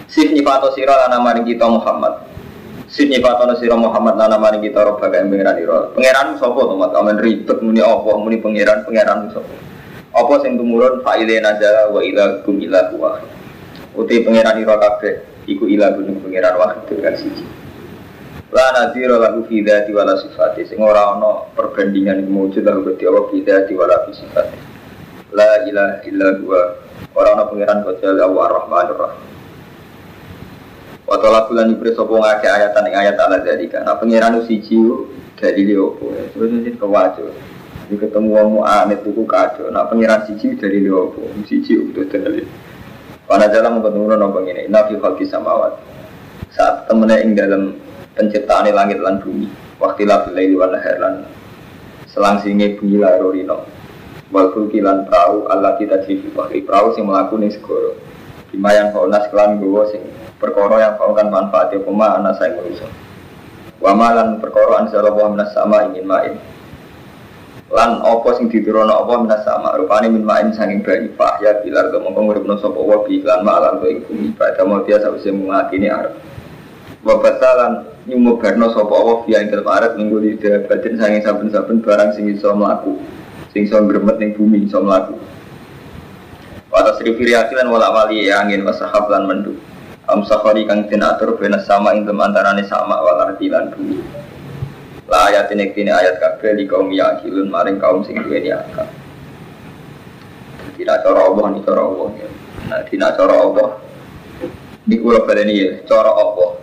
Sif 0.09 0.33
nyifato 0.33 0.73
sira 0.73 0.97
lan 1.05 1.21
maring 1.21 1.45
kita 1.45 1.69
Muhammad. 1.69 2.25
Sif 2.89 3.13
nyifato 3.13 3.45
sira 3.61 3.77
Muhammad 3.77 4.17
lan 4.17 4.33
maring 4.41 4.65
kita 4.65 4.89
roh 4.89 4.97
bagai 4.97 5.21
pangeran 5.29 5.61
ira. 5.61 5.79
Pangeran 5.93 6.41
sapa 6.41 6.61
to 6.65 6.75
Mat? 6.81 6.97
Amen 6.97 7.21
ribet 7.21 7.61
muni 7.61 7.85
apa 7.85 8.11
muni 8.17 8.41
pangeran 8.41 8.89
pangeran 8.89 9.29
sapa? 9.37 9.53
Apa 10.17 10.33
sing 10.41 10.57
tumurun 10.57 11.05
fa'ile 11.05 11.45
nazala 11.45 11.93
wa 11.93 12.01
ila 12.01 12.41
kum 12.41 12.57
ila 12.57 12.89
wa. 12.97 13.21
Uti 14.01 14.25
pangeran 14.25 14.57
ira 14.65 14.81
kabeh 14.81 15.45
iku 15.45 15.69
ila 15.69 15.93
gunung 15.93 16.25
pangeran 16.25 16.57
wahid 16.57 16.89
kan 17.05 17.15
siji. 17.21 17.45
La 18.49 18.73
nadhira 18.73 19.21
lahu 19.21 19.45
fi 19.45 19.61
dzati 19.61 19.93
wala 19.93 20.17
sifati 20.17 20.65
sing 20.65 20.81
ora 20.81 21.13
ana 21.13 21.53
perbandingan 21.53 22.25
mujud 22.25 22.65
lahu 22.65 22.81
gede 22.89 23.05
Allah 23.05 23.25
fi 23.29 23.39
dzati 23.45 23.73
sifati. 24.17 24.59
La 25.37 25.61
ora 27.13 27.29
ana 27.37 27.45
pangeran 27.45 27.85
kecuali 27.85 28.21
Allah 28.25 28.43
Ar-Rahmanur 28.49 28.97
Rahim. 28.97 29.23
Wa 31.05 31.19
ta'ala 31.19 31.51
bulan 31.51 31.75
ibris 31.75 31.99
sapa 31.99 32.15
ngake 32.15 32.47
ayatan 32.49 32.87
ing 32.89 32.95
ayat 32.95 33.17
ala 33.21 33.37
dzalika. 33.45 33.85
Nah 33.85 34.01
pangeran 34.01 34.41
siji 34.49 34.81
dari 35.37 35.69
liopo. 35.69 36.09
Terus 36.33 36.51
ini 36.57 36.73
kewajo. 36.73 37.35
Ini 37.91 37.99
ketemu 37.99 38.29
wong 38.31 38.49
mu'anit 38.63 39.03
itu 39.03 39.23
kacau. 39.29 39.69
Nah 39.69 39.85
pangeran 39.91 40.25
siji 40.25 40.57
dari 40.57 40.79
liopo. 40.81 41.21
Siji 41.45 41.91
udah 41.91 42.07
dalil. 42.09 42.47
Wana 43.31 43.47
jalan 43.47 43.79
ketemu 43.79 44.19
nopo 44.19 44.43
ini. 44.43 44.67
Nabi 44.67 44.99
khalqi 44.99 45.23
samawat. 45.31 45.79
Saat 46.51 46.91
temennya 46.91 47.23
ing 47.23 47.39
dalam 47.39 47.79
penciptaan 48.19 48.67
langit 48.75 48.99
lan 48.99 49.23
bumi 49.23 49.47
waktu 49.81 50.05
labil 50.05 50.37
laili 50.37 50.55
wal 50.59 50.75
lan 50.75 51.25
selang 52.11 52.43
singe 52.45 52.77
bumi 52.77 53.01
larorino 53.01 53.65
wal 54.29 54.53
fulki 54.53 54.85
lan 54.85 55.09
perahu 55.09 55.49
Allah 55.49 55.79
kita 55.81 56.05
jifi 56.05 56.29
bahri 56.35 56.61
perahu 56.61 56.93
sing 56.93 57.09
melaku 57.09 57.41
ning 57.41 57.49
segoro 57.49 57.97
bima 58.53 58.77
yang 58.77 58.93
fauna 58.93 59.25
kelan 59.33 59.57
gowo 59.57 59.89
sing 59.89 60.05
perkara 60.37 60.85
yang 60.85 60.95
kan 61.01 61.29
manfaat 61.33 61.73
ya 61.73 61.81
pema 61.81 62.21
ana 62.21 62.37
saya 62.37 62.59
manusia 62.61 62.91
wa 63.81 63.97
malan 63.97 64.37
perkara 64.43 64.85
an 64.85 64.87
wa 64.93 65.27
minas 65.33 65.51
sama 65.57 65.89
ingin 65.89 66.05
main 66.05 66.35
lan 67.71 68.03
opo 68.03 68.35
sing 68.35 68.51
diturunno 68.51 68.91
apa 68.91 69.15
minas 69.23 69.47
sama 69.47 69.79
rupane 69.79 70.11
min 70.11 70.27
main 70.27 70.51
sanging 70.51 70.83
banyu 70.83 71.15
fahya 71.15 71.63
bilar 71.63 71.95
do 71.95 72.03
mongko 72.03 72.21
nguripno 72.27 72.59
sapa 72.59 72.75
wa 72.75 73.07
lan 73.07 73.41
malan 73.47 73.79
do 73.79 73.87
ing 73.87 74.03
bumi 74.11 74.35
pada 74.35 74.67
mau 74.67 74.83
dia 74.83 74.99
sawise 74.99 75.31
mengakini 75.31 75.87
arep. 75.87 76.19
Wa 77.07 77.23
batalan 77.23 77.87
nyumubarno 78.11 78.75
sapa 78.75 78.91
Allah 78.91 79.17
via 79.23 79.39
ing 79.47 79.55
dalem 79.55 79.71
arat 79.71 79.95
minggu 79.95 80.19
di 80.19 80.31
batin 80.67 80.99
sanging 80.99 81.23
saben-saben 81.23 81.79
barang 81.79 82.11
sing 82.19 82.27
iso 82.27 82.51
mlaku 82.59 82.99
sing 83.55 83.71
iso 83.71 83.79
gremet 83.87 84.19
ning 84.19 84.35
bumi 84.35 84.67
iso 84.67 84.83
Wata 86.71 86.95
sri 86.99 87.11
firiati 87.19 87.55
lan 87.59 87.67
wala 87.67 87.91
wali 87.91 88.31
angin 88.31 88.63
wasahab 88.63 89.11
lan 89.11 89.27
mendu 89.27 89.59
Am 90.07 90.23
safari 90.27 90.67
kang 90.67 90.87
den 90.91 91.03
atur 91.03 91.39
sama 91.67 91.95
ing 91.95 92.07
antarane 92.07 92.67
sama 92.67 92.99
wal 92.99 93.31
arti 93.31 93.47
lan 93.47 93.71
bumi 93.75 94.03
La 95.11 95.27
ayat 95.27 95.51
ini 95.51 95.75
kini 95.75 95.91
ayat 95.91 96.23
kabeh 96.23 96.55
di 96.55 96.71
kaum 96.71 96.95
yakilun 96.95 97.51
maring 97.51 97.83
kaum 97.83 98.07
sing 98.07 98.15
duweni 98.23 98.55
akal. 98.55 98.87
Tidak 100.79 100.97
cara 101.03 101.21
Allah 101.27 101.45
ini 101.51 101.61
cara 101.67 101.83
Allah 101.83 102.09
Nah, 102.71 102.81
tidak 102.87 103.19
cara 103.19 103.35
Allah 103.35 103.69
Di 104.87 104.97
kula 105.03 105.27
baleni 105.27 105.59
ya, 105.59 105.71
cara 105.85 106.15
Allah 106.15 106.61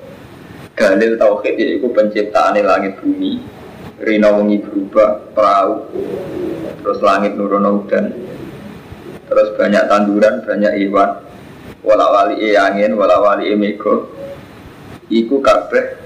dalil 0.77 1.17
tauhid 1.17 1.57
yaitu 1.57 1.89
penciptaan 1.89 2.53
langit 2.61 3.01
bumi 3.01 3.41
rina 3.97 4.29
wengi 4.29 4.61
berubah 4.61 5.25
perahu 5.33 5.89
terus 6.85 7.01
langit 7.01 7.33
nurun 7.33 7.65
hujan 7.65 8.13
terus 9.25 9.57
banyak 9.57 9.89
tanduran 9.89 10.45
banyak 10.45 10.73
hewan 10.77 11.17
wala 11.81 12.05
wali 12.13 12.37
e 12.45 12.53
angin 12.53 12.93
wala 12.93 13.17
wali 13.17 13.49
e 13.49 13.57
mego 13.57 14.13
iku 15.09 15.41
kabeh 15.41 15.97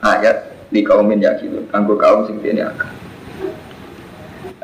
ayat 0.00 0.55
di 0.70 0.80
kaumin 0.82 1.22
yakin 1.22 1.66
kanggo 1.70 1.94
kaum 1.98 2.26
sing 2.26 2.42
dene 2.42 2.66
akal 2.66 2.92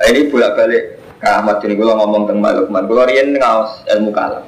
ini 0.09 0.31
bolak 0.31 0.59
balik 0.59 0.85
ke 1.23 1.29
Ahmad 1.31 1.63
ini 1.63 1.79
gue 1.79 1.87
ngomong 1.87 2.27
tentang 2.27 2.43
Malukman 2.43 2.91
gue 2.91 3.03
rian 3.07 3.29
ngawas 3.39 3.87
ilmu 3.87 4.11
kalam 4.11 4.43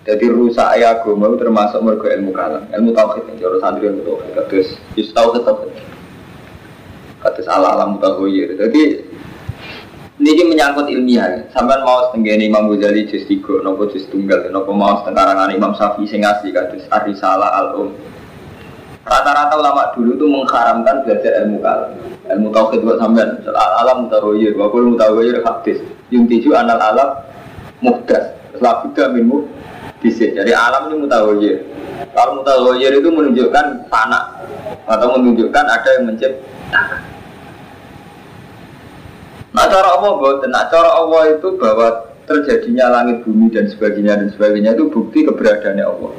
jadi 0.00 0.26
rusak 0.32 0.80
ayah 0.80 0.96
agama 0.96 1.28
termasuk 1.36 1.84
mergo 1.84 2.08
ilmu 2.08 2.32
kalam, 2.32 2.64
ilmu 2.72 2.90
tauhid 2.96 3.20
yang 3.30 3.36
jauh 3.36 3.60
santri 3.60 3.84
ilmu 3.84 4.00
tauhid. 4.02 4.66
Yus 4.96 5.12
tauhid 5.12 5.44
tauhid. 5.44 5.70
Kados 7.20 7.46
ala 7.46 7.76
alam 7.76 8.00
mutahoyir. 8.00 8.56
Jadi 8.56 9.06
Ini 10.20 10.52
menyangkut 10.52 10.84
ilmiah. 10.92 11.48
Sampai 11.48 11.80
mau 11.80 12.12
setengah 12.12 12.44
Imam 12.44 12.68
Ghazali 12.68 13.08
juz 13.08 13.24
tiga, 13.24 13.64
nopo 13.64 13.88
juz 13.88 14.04
tunggal, 14.12 14.52
nopo 14.52 14.76
mau 14.76 15.00
setengah 15.00 15.48
Imam 15.48 15.72
Syafi'i 15.72 16.04
sing 16.04 16.20
asli 16.28 16.52
kados 16.52 16.84
Arisala 16.92 17.48
al 17.56 17.68
Um. 17.80 17.96
Rata-rata 19.00 19.56
ulama 19.56 19.88
dulu 19.96 20.12
tuh 20.20 20.28
mengharamkan 20.28 21.02
belajar 21.08 21.40
ilmu 21.44 21.58
kalam. 21.64 21.90
Ilmu 22.30 22.48
tauhid 22.52 22.80
buat 22.84 23.00
sampean, 23.00 23.40
alam 23.48 24.06
mutaroyir, 24.06 24.52
wa 24.54 24.68
kul 24.68 24.92
hadis. 24.94 25.80
Yung 26.12 26.28
tiju 26.28 26.52
anal 26.52 26.78
alam 26.78 27.10
muhdas. 27.80 28.36
Labuda 28.60 29.08
minmu 29.08 29.48
bisa. 30.04 30.28
Jadi 30.28 30.52
alam 30.52 30.92
ini 30.92 31.08
mutaroyir. 31.08 31.64
Kalau 32.12 32.44
mutaroyir 32.44 32.92
itu 33.00 33.08
menunjukkan 33.08 33.88
tanah 33.88 34.24
atau 34.84 35.16
menunjukkan 35.16 35.64
ada 35.64 35.88
yang 35.96 36.04
menciptakan. 36.12 37.00
Nah 39.50 39.66
cara 39.66 39.98
Allah 39.98 40.12
bahwa 40.14 40.46
nah 40.46 40.64
cara 40.70 40.90
Allah 40.94 41.22
itu 41.34 41.48
bahwa 41.58 41.88
terjadinya 42.30 42.86
langit 43.00 43.26
bumi 43.26 43.50
dan 43.50 43.66
sebagainya 43.66 44.14
dan 44.22 44.28
sebagainya 44.30 44.78
itu 44.78 44.86
bukti 44.86 45.26
keberadaannya 45.26 45.82
Allah. 45.82 46.12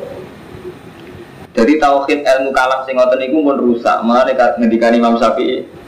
Jadi 1.52 1.74
tauhid 1.84 2.24
ilmu 2.24 2.50
kalam 2.56 2.88
sing 2.88 2.96
ngoten 2.96 3.20
niku 3.20 3.44
pun 3.44 3.58
rusak. 3.60 3.98
Mulane 4.08 4.32
ngendikan 4.36 4.96
Imam 4.96 5.20
Syafi'i 5.20 5.82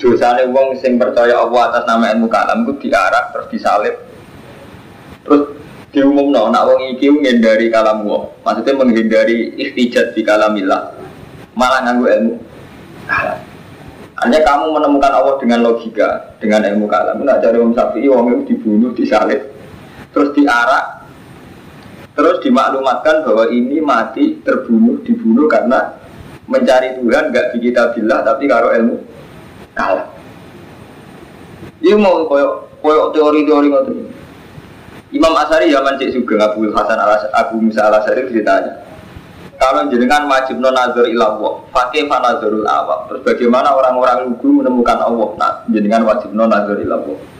dosane 0.00 0.48
wong 0.48 0.80
sing 0.80 0.96
percaya 0.96 1.36
Allah 1.36 1.62
atas 1.70 1.84
nama 1.84 2.08
ilmu 2.16 2.26
kalam 2.32 2.64
itu 2.64 2.88
diarak 2.88 3.36
terus 3.36 3.46
disalib. 3.52 3.94
Terus 5.20 5.42
diumumno 5.92 6.48
nak 6.48 6.64
wong 6.64 6.96
iki 6.96 7.12
menghindari 7.12 7.68
kalam 7.68 8.08
wong. 8.08 8.32
Maksudnya 8.40 8.80
menghindari 8.80 9.52
istijat 9.60 10.16
di 10.16 10.24
kalamillah. 10.24 10.96
Malah 11.52 11.84
nganggo 11.84 12.06
ilmu. 12.08 12.34
Hanya 14.20 14.40
kamu 14.44 14.76
menemukan 14.76 15.12
Allah 15.16 15.36
dengan 15.40 15.64
logika, 15.64 16.36
dengan 16.36 16.60
ilmu 16.60 16.84
kalam. 16.88 17.24
Nah, 17.24 17.40
cari 17.40 17.56
Imam 17.56 17.72
Syafi'i, 17.72 18.04
wong 18.04 18.44
itu 18.44 18.52
dibunuh, 18.52 18.92
disalib, 18.92 19.40
terus 20.12 20.36
diarak, 20.36 20.99
terus 22.20 22.36
dimaklumatkan 22.44 23.24
bahwa 23.24 23.48
ini 23.48 23.80
mati, 23.80 24.36
terbunuh, 24.44 25.00
dibunuh 25.00 25.48
karena 25.48 25.96
mencari 26.44 27.00
Tuhan 27.00 27.32
gak 27.32 27.56
di 27.56 27.72
bilah 27.72 28.20
tapi 28.20 28.44
karo 28.44 28.68
ilmu 28.76 28.96
kalam. 29.72 30.04
Ini 31.80 31.96
mau 31.96 32.28
koyok 32.28 32.84
koyok 32.84 33.16
teori-teori 33.16 33.68
ngotot. 33.72 33.96
Imam 35.16 35.32
Asari 35.32 35.72
zaman 35.72 35.96
cek 35.96 36.12
juga 36.12 36.52
Abu 36.52 36.68
Hasan 36.68 37.00
al 37.00 37.32
Abu 37.32 37.56
Musa 37.56 37.88
al 37.88 38.04
Asari 38.04 38.28
ditanya, 38.28 38.84
kalau 39.56 39.88
jenengan 39.88 40.28
wajib 40.28 40.60
non 40.60 40.76
nazar 40.76 41.08
ilallah, 41.08 41.64
pakai 41.72 42.04
fanazarul 42.04 42.68
awam. 42.68 43.08
Terus 43.08 43.24
bagaimana 43.24 43.72
orang-orang 43.72 44.28
lugu 44.28 44.60
menemukan 44.60 45.00
Allah? 45.00 45.28
Nah, 45.40 45.52
jenengan 45.72 46.04
wajib 46.04 46.36
non 46.36 46.52
nazar 46.52 46.76
ilallah. 46.76 47.39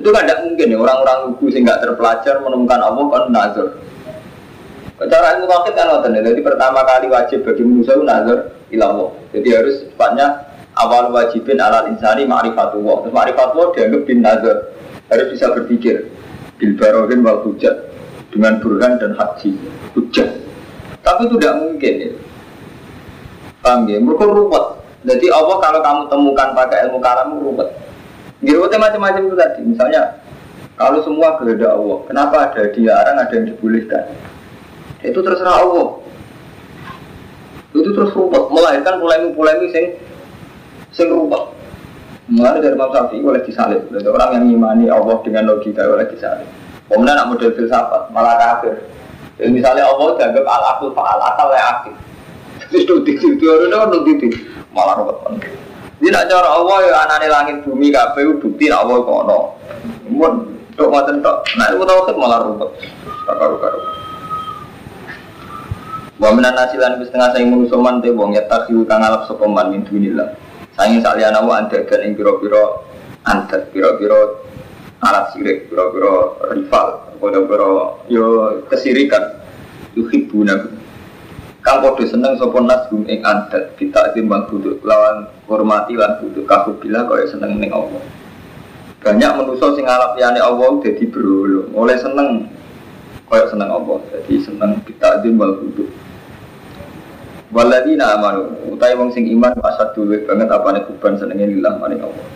Itu 0.00 0.08
kan 0.16 0.24
tidak 0.24 0.48
mungkin 0.48 0.72
ya 0.72 0.78
orang-orang 0.80 1.18
lugu 1.28 1.52
sih 1.52 1.60
nggak 1.60 1.84
terpelajar 1.84 2.40
menemukan 2.40 2.80
Allah 2.80 3.04
kan 3.12 3.24
nazar. 3.28 3.68
Cara 5.00 5.36
ilmu 5.36 5.44
wakil 5.48 5.72
kan 5.76 5.86
ngoten 5.92 6.16
ya. 6.16 6.20
Jadi 6.32 6.40
pertama 6.40 6.80
kali 6.88 7.12
wajib 7.12 7.44
bagi 7.44 7.60
manusia 7.64 8.00
itu 8.00 8.04
nazar 8.04 8.38
ilallah. 8.72 9.12
Jadi 9.36 9.48
harus 9.52 9.76
cepatnya 9.92 10.26
awal 10.72 11.12
wajibin 11.12 11.60
alal 11.60 11.92
insani 11.92 12.24
ma'rifatullah. 12.24 13.04
Terus 13.04 13.12
ma'rifatullah 13.12 13.68
dianggap 13.76 14.02
bin 14.08 14.18
nazar. 14.24 14.56
Harus 15.12 15.26
bisa 15.36 15.52
berpikir. 15.52 16.08
Bil 16.56 16.76
barohin 16.80 17.20
wal 17.20 17.44
hujat 17.44 17.92
dengan 18.32 18.56
burhan 18.60 18.96
dan 18.96 19.12
haji 19.16 19.56
hujah. 19.92 20.28
Tapi 21.04 21.28
itu 21.28 21.36
tidak 21.40 21.54
mungkin 21.60 21.94
ya. 21.96 22.10
Paham 23.60 23.88
ya? 23.88 24.00
Mereka 24.00 24.24
ruwet. 24.24 24.66
Jadi 25.04 25.26
Allah 25.32 25.56
kalau 25.60 25.80
kamu 25.80 26.02
temukan 26.08 26.48
pakai 26.56 26.88
ilmu 26.88 26.98
kalam 27.00 27.36
ruwet. 27.40 27.68
Ruwetnya 28.40 28.80
macam-macam 28.80 29.22
itu 29.28 29.36
tadi. 29.36 29.60
Misalnya 29.68 30.02
kalau 30.80 31.04
semua 31.04 31.36
kehendak 31.36 31.76
Allah, 31.76 31.98
kenapa 32.08 32.36
ada 32.48 32.62
dilarang, 32.72 33.16
ada 33.20 33.32
yang 33.36 33.46
dibolehkan? 33.52 34.16
Itu 35.04 35.20
terserah 35.20 35.60
Allah. 35.60 36.00
Itu 37.76 37.92
terus 37.92 38.10
ruwet, 38.16 38.48
melahirkan 38.48 38.96
polemik-polemik 38.96 39.68
sing 39.76 39.86
sing 40.96 41.12
ruwet. 41.12 41.52
Mulai 42.32 42.64
dari 42.64 42.78
Imam 42.78 42.88
Syafi'i 42.88 43.20
oleh 43.20 43.42
disalib. 43.44 43.90
Jadi 43.92 44.08
orang 44.08 44.40
yang 44.40 44.42
mengimani 44.48 44.86
Allah 44.88 45.20
dengan 45.20 45.52
logika 45.52 45.84
oleh 45.84 46.08
disalib. 46.08 46.48
Kemudian 46.88 47.14
nak 47.14 47.28
model 47.28 47.52
filsafat, 47.54 48.08
malah 48.10 48.40
kafir. 48.40 48.80
Jadi 49.36 49.50
misalnya 49.52 49.84
Allah 49.84 50.16
dianggap 50.16 50.44
al 50.48 50.62
akul 50.74 50.90
faal 50.96 51.20
akal 51.20 51.48
yang 51.52 51.68
aktif. 51.76 51.94
Terus 52.70 52.86
nutik 52.88 53.18
itu 53.20 53.44
orang 53.44 53.68
kan 53.68 53.88
nutik 54.00 54.32
malah 54.72 54.96
ruwet 54.96 55.18
Jadi 56.00 56.16
nak 56.16 56.26
cara 56.32 56.48
Allah 56.48 56.76
ya 56.88 56.92
anane 57.04 57.26
langit 57.28 57.56
bumi 57.60 57.92
kabeh 57.92 58.40
bukti 58.40 58.72
Allah 58.72 59.04
kono. 59.04 59.60
Mun 60.08 60.48
tok 60.72 60.88
ngoten 60.88 61.20
tok. 61.20 61.44
Nah 61.60 61.68
itu 61.68 61.84
tau 61.84 62.16
malah 62.16 62.40
ruwet. 62.48 62.70
Karo-karo. 63.28 63.78
Wa 66.16 66.32
minan 66.32 66.56
nasilan 66.56 66.96
wis 67.00 67.12
setengah 67.12 67.36
saya 67.36 67.44
manusa 67.44 67.76
man 67.76 68.00
te 68.00 68.08
wong 68.08 68.32
ya 68.32 68.48
takhiu 68.48 68.88
kang 68.88 69.04
alap 69.04 69.28
sapa 69.28 69.44
man 69.44 69.76
min 69.76 69.84
dunillah. 69.84 70.32
Saking 70.72 71.04
saliyana 71.04 71.44
wa 71.44 71.60
andadan 71.60 72.00
ing 72.00 72.16
pira-pira 72.16 72.80
andat 73.28 73.68
pira-pira 73.68 74.40
alat 75.04 75.36
sirik, 75.36 75.68
pira-pira 75.68 76.40
rival 76.52 77.10
Boro-boro 77.20 78.00
yo 78.08 78.56
kesirikan 78.72 79.20
yuhibuna 79.92 80.56
Kang 81.60 81.84
podo 81.84 82.00
seneng 82.08 82.40
sapa 82.40 82.56
nas 82.64 82.88
gum 82.88 83.04
ing 83.04 83.20
adat 83.20 83.76
kita 83.76 84.16
timbang 84.16 84.48
duduk 84.48 84.80
lawan 84.80 85.28
hormati 85.44 85.92
lan 85.92 86.16
duduk 86.16 86.48
bila 86.80 87.04
kaya 87.04 87.28
seneng 87.28 87.60
ning 87.60 87.68
Allah. 87.68 88.00
Banyak 89.04 89.32
manusia 89.36 89.68
sing 89.76 89.84
ngalap 89.84 90.16
liyane 90.16 90.40
Allah 90.40 90.80
dadi 90.80 91.04
berolo, 91.04 91.68
oleh 91.76 91.96
seneng 92.00 92.48
kaya 93.28 93.44
seneng 93.52 93.68
Allah. 93.68 94.00
Jadi 94.08 94.34
seneng 94.40 94.80
kita 94.88 95.20
timbang 95.20 95.60
duduk. 95.60 95.88
Waladina 97.52 98.16
amanu 98.16 98.72
utai 98.72 98.96
wong 98.96 99.12
sing 99.12 99.28
iman 99.36 99.52
asad 99.60 99.92
dulu 99.92 100.16
banget 100.24 100.48
apane 100.48 100.80
kuban 100.88 101.20
senenge 101.20 101.44
lillah 101.44 101.76
maring 101.76 102.00
Allah. 102.00 102.26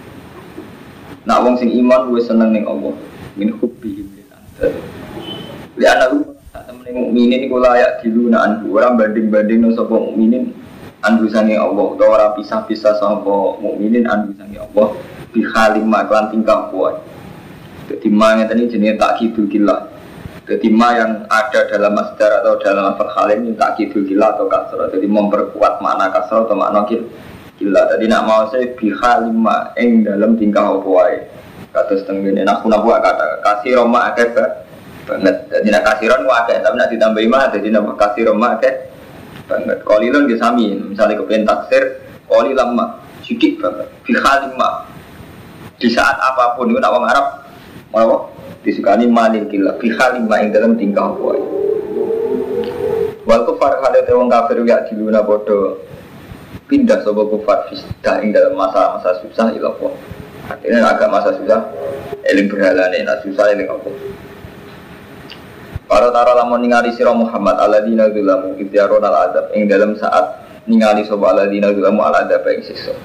Nak 1.25 1.39
wong 1.41 1.57
sing 1.57 1.73
iman 1.81 2.13
luwih 2.13 2.21
seneng 2.21 2.53
ning 2.53 2.69
Allah 2.69 2.93
min 3.41 3.57
hubbi 3.57 4.05
Li 5.75 5.87
anak 5.91 6.09
tak 6.15 6.34
temen 6.83 6.91
mukminin 7.07 7.47
iku 7.47 7.63
layak 7.63 8.03
diluna 8.03 8.39
anhu 8.43 8.75
orang 8.75 8.99
banding-banding 8.99 9.63
no 9.63 9.71
sapa 9.79 9.95
mukminin 9.95 10.51
anhu 11.07 11.31
sange 11.31 11.55
Allah 11.55 11.85
utawa 11.95 12.11
ora 12.19 12.27
pisah-pisah 12.35 12.99
sapa 12.99 13.35
mukminin 13.63 14.09
anhu 14.11 14.35
sange 14.35 14.59
Allah 14.59 14.99
bi 15.31 15.47
halim 15.47 15.87
maklan 15.87 16.35
tingkah 16.35 16.71
kuat. 16.75 16.99
Jadi 17.87 18.09
ma 18.11 18.35
ngeten 18.35 18.65
iki 18.65 18.79
jenenge 18.79 18.99
takkidul 18.99 19.47
kilah. 19.47 19.93
Jadi 20.45 20.69
ma 20.73 20.89
yang 20.97 21.25
ada 21.29 21.61
dalam 21.69 21.93
masdar 21.95 22.43
atau 22.43 22.57
dalam 22.59 22.91
lafaz 22.91 23.13
halim 23.21 23.45
ini 23.45 23.53
takkidul 23.55 24.09
kilah 24.09 24.35
atau 24.35 24.49
kasrah. 24.51 24.89
Jadi 24.91 25.07
memperkuat 25.07 25.79
makna 25.85 26.11
kasrah 26.11 26.49
atau 26.49 26.57
makna. 26.57 26.89
Kila. 27.55 27.87
Jadi 27.87 28.11
nak 28.11 28.23
mau 28.27 28.51
saya 28.51 28.67
bi 28.75 28.91
halim 28.91 29.47
ma 29.47 29.71
ing 29.79 30.03
dalam 30.03 30.35
tingkah 30.35 30.75
apa. 30.75 31.31
Kata 31.75 31.93
setengah 31.99 32.31
ini, 32.31 32.47
nak 32.47 32.63
aku 32.63 32.87
kata 32.87 33.43
kasih 33.43 33.83
roma 33.83 34.15
akeh 34.15 34.31
banget. 35.05 35.37
Jadi 35.53 35.69
nak 35.71 35.83
kasiron 35.85 36.25
akeh, 36.25 36.57
tapi 36.61 36.75
nak 36.77 36.89
ditambah 36.91 37.21
imah 37.21 37.43
jadi 37.53 37.69
nak 37.73 37.97
kasih 37.97 38.23
rumah 38.29 38.57
akeh 38.59 38.75
banget. 39.47 39.79
Kolilon 39.85 40.29
dia 40.29 40.41
sami, 40.41 40.73
misalnya 40.75 41.21
kepengen 41.21 41.45
taksir, 41.45 41.83
kolilan 42.27 42.69
mah 42.73 42.89
sedikit 43.23 43.61
banget. 43.61 43.89
Bikhalim 44.05 44.53
mah 44.57 44.89
di 45.77 45.89
saat 45.93 46.17
apa 46.17 46.57
pun 46.57 46.71
itu 46.71 46.81
nak 46.81 46.93
orang 46.95 47.11
Arab 47.13 47.27
mau 47.93 48.33
disukani 48.65 49.05
malin 49.09 49.47
gila. 49.49 49.77
Bikhalim 49.77 50.25
mah 50.27 50.39
yang 50.41 50.51
dalam 50.53 50.77
tingkah 50.81 51.13
boy. 51.17 51.39
Wal 53.25 53.43
kufar 53.49 53.81
kali 53.81 54.05
wong 54.13 54.29
kafir 54.29 54.61
ya 54.69 54.85
diluna 54.85 55.25
bodoh 55.25 55.81
pindah 56.69 57.01
sobo 57.05 57.29
kufar 57.29 57.69
fisda 57.73 58.21
ing 58.21 58.33
dalam 58.33 58.57
masa-masa 58.57 59.21
susah 59.25 59.53
ilah 59.53 59.73
Akhirnya 60.45 60.85
agak 60.85 61.09
masa 61.09 61.33
susah, 61.41 61.73
eling 62.29 62.53
berhala 62.53 62.93
nih, 62.93 63.01
susah 63.25 63.49
eling 63.57 63.65
apa? 63.65 63.89
Para 65.85 66.09
tara 66.09 66.33
lamun 66.33 66.65
ningali 66.65 66.97
sira 66.97 67.13
Muhammad 67.13 67.61
alladzina 67.61 68.09
zulamu 68.09 68.57
idzarona 68.57 69.05
al-adab 69.05 69.53
ing 69.53 69.69
dalam 69.69 69.93
saat 70.01 70.41
ningali 70.65 71.05
sapa 71.05 71.29
alladzina 71.29 71.69
zulamu 71.77 72.01
al-adab 72.01 72.41
ing 72.57 72.65
siksa. 72.65 72.97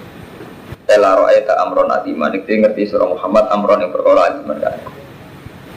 Ela 0.87 1.19
ra'aita 1.19 1.59
amron 1.59 1.91
atima 1.91 2.31
nek 2.31 2.47
ngerti 2.47 2.87
sira 2.87 3.03
Muhammad 3.03 3.51
amron 3.51 3.83
yang 3.83 3.91
perkara 3.91 4.31
aziman 4.31 4.57
kan. 4.63 4.79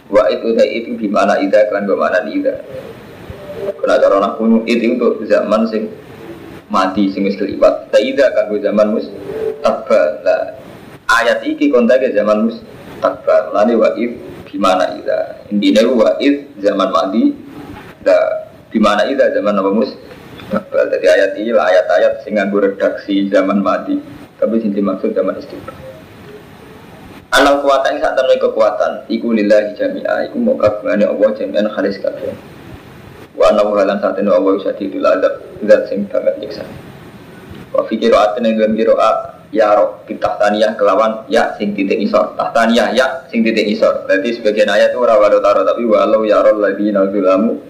Wa 0.08 0.30
itu 0.30 0.54
itu 0.54 0.94
di 0.94 1.08
mana 1.10 1.42
ida 1.42 1.66
kan 1.74 1.90
di 1.90 1.94
mana 1.98 2.22
ida. 2.22 2.54
Kena 3.82 3.98
cara 3.98 4.16
nak 4.22 4.38
itu 4.64 4.86
untuk 4.94 5.26
zaman 5.26 5.66
sing 5.68 5.90
mati 6.70 7.10
sing 7.10 7.26
wis 7.26 7.34
ida 7.36 8.26
kan 8.30 8.46
zaman 8.62 8.94
mus 8.94 9.10
tabba. 9.58 10.00
ayat 11.10 11.42
iki 11.44 11.66
kontake 11.66 12.14
zaman 12.14 12.46
mus 12.46 12.62
tabba. 13.02 13.50
Lani 13.50 13.74
wa 13.74 13.90
itu 13.98 14.31
Gimana 14.52 14.84
ida? 15.00 15.48
Intinya 15.48 15.88
wa 15.88 16.12
id 16.20 16.60
zaman 16.60 16.92
madi 16.92 17.32
da 18.04 18.14
gimana 18.68 19.08
ida 19.08 19.32
zaman 19.32 19.56
Nabi 19.56 19.72
Mus? 19.72 19.92
Jadi 20.52 21.06
ayat 21.08 21.32
ini 21.40 21.56
lah 21.56 21.72
ayat-ayat 21.72 22.12
sehingga 22.20 22.52
redaksi 22.52 23.32
zaman 23.32 23.64
madi 23.64 23.96
tapi 24.36 24.60
sing 24.60 24.76
dimaksud 24.76 25.16
zaman 25.16 25.40
istiqlal 25.40 25.72
Anal 27.32 27.64
kuatan 27.64 27.96
saat 27.96 28.12
temen 28.12 28.36
kekuatan 28.36 29.08
Iku 29.08 29.32
lillahi 29.32 29.72
jami'a 29.72 30.28
Iku 30.28 30.36
mau 30.36 30.58
kagungane 30.60 31.08
Allah 31.08 31.32
jami'an 31.32 31.64
khalis 31.72 31.96
kabeh. 31.96 32.36
Wa 33.32 33.48
anna 33.48 33.64
halan 33.64 33.96
saat 34.04 34.20
ini 34.20 34.28
Allah 34.28 34.52
bisa 34.60 34.76
didul 34.76 35.08
adab 35.08 35.40
Zat 35.64 35.88
sing 35.88 36.04
banget 36.12 36.36
nyiksa 36.44 36.64
Wa 37.72 37.88
fikir 37.88 38.12
atin 38.12 38.44
yang 38.44 38.60
dalam 38.60 38.76
Ya 39.52 39.76
roh 39.76 40.00
taniyah 40.08 40.80
kelawan 40.80 41.28
Ya 41.28 41.52
sing 41.60 41.76
titik 41.76 42.00
isor. 42.00 42.32
Tahtaniyah 42.40 42.96
ya 42.96 43.06
sing 43.28 43.44
titik 43.44 43.68
isor. 43.68 44.08
Berarti 44.08 44.40
sebagian 44.40 44.72
ayat 44.72 44.96
itu 44.96 45.00
Rawadu 45.04 45.44
taro 45.44 45.60
Tapi 45.62 45.84
walau 45.84 46.24
ya 46.24 46.40
roh 46.40 46.56
lagi 46.56 46.88
nazulamu 46.88 47.60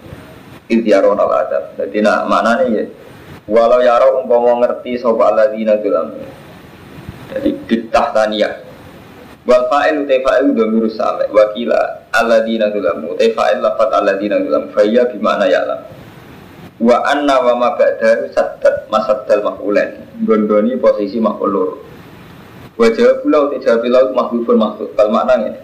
Idyaron 0.71 1.19
al 1.19 1.31
adab 1.43 1.63
Jadi 1.75 1.99
nak 1.99 2.25
mana 2.31 2.63
nih 2.63 2.67
ya 2.71 2.83
Walau 3.51 3.83
ya 3.83 3.99
roh 3.99 4.23
umpama 4.23 4.63
ngerti 4.63 4.95
Sobat 4.95 5.35
lagi 5.35 5.67
nazulamu 5.67 6.23
Jadi 7.35 7.49
kitah 7.67 8.15
taniyah. 8.15 8.73
Wal 9.43 9.67
fa'il 9.67 10.07
utai 10.07 10.23
fa'il 10.23 10.55
dhamiru 10.55 10.87
sami 10.87 11.27
wa 11.27 11.51
kila 11.51 12.07
alladzina 12.15 12.71
dzulamu 12.71 13.11
utai 13.11 13.35
fa'il 13.35 13.59
lafat 13.59 13.91
alladzina 13.91 14.39
dzulamu 14.39 14.71
fa 14.71 14.81
iya 14.87 15.03
bimana 15.11 15.43
ya'lam. 15.43 15.83
Wa 16.83 16.99
anna 17.07 17.39
wa 17.39 17.55
ma 17.55 17.69
ba'dahu 17.79 18.27
saddat 18.35 18.91
masaddal 18.91 19.39
maf'ulan. 19.39 20.03
Gondoni 20.27 20.75
posisi 20.75 21.23
maf'ul 21.23 21.47
loro. 21.47 21.75
Wa 22.75 22.91
jawab 22.91 23.23
pula 23.23 23.37
utai 23.47 23.63
jawab 23.63 23.87
pula 23.87 23.99
makhlufun 24.11 24.55
makhluf. 24.59 24.91
Kal 24.99 25.07
makna 25.07 25.39
ngene. 25.39 25.59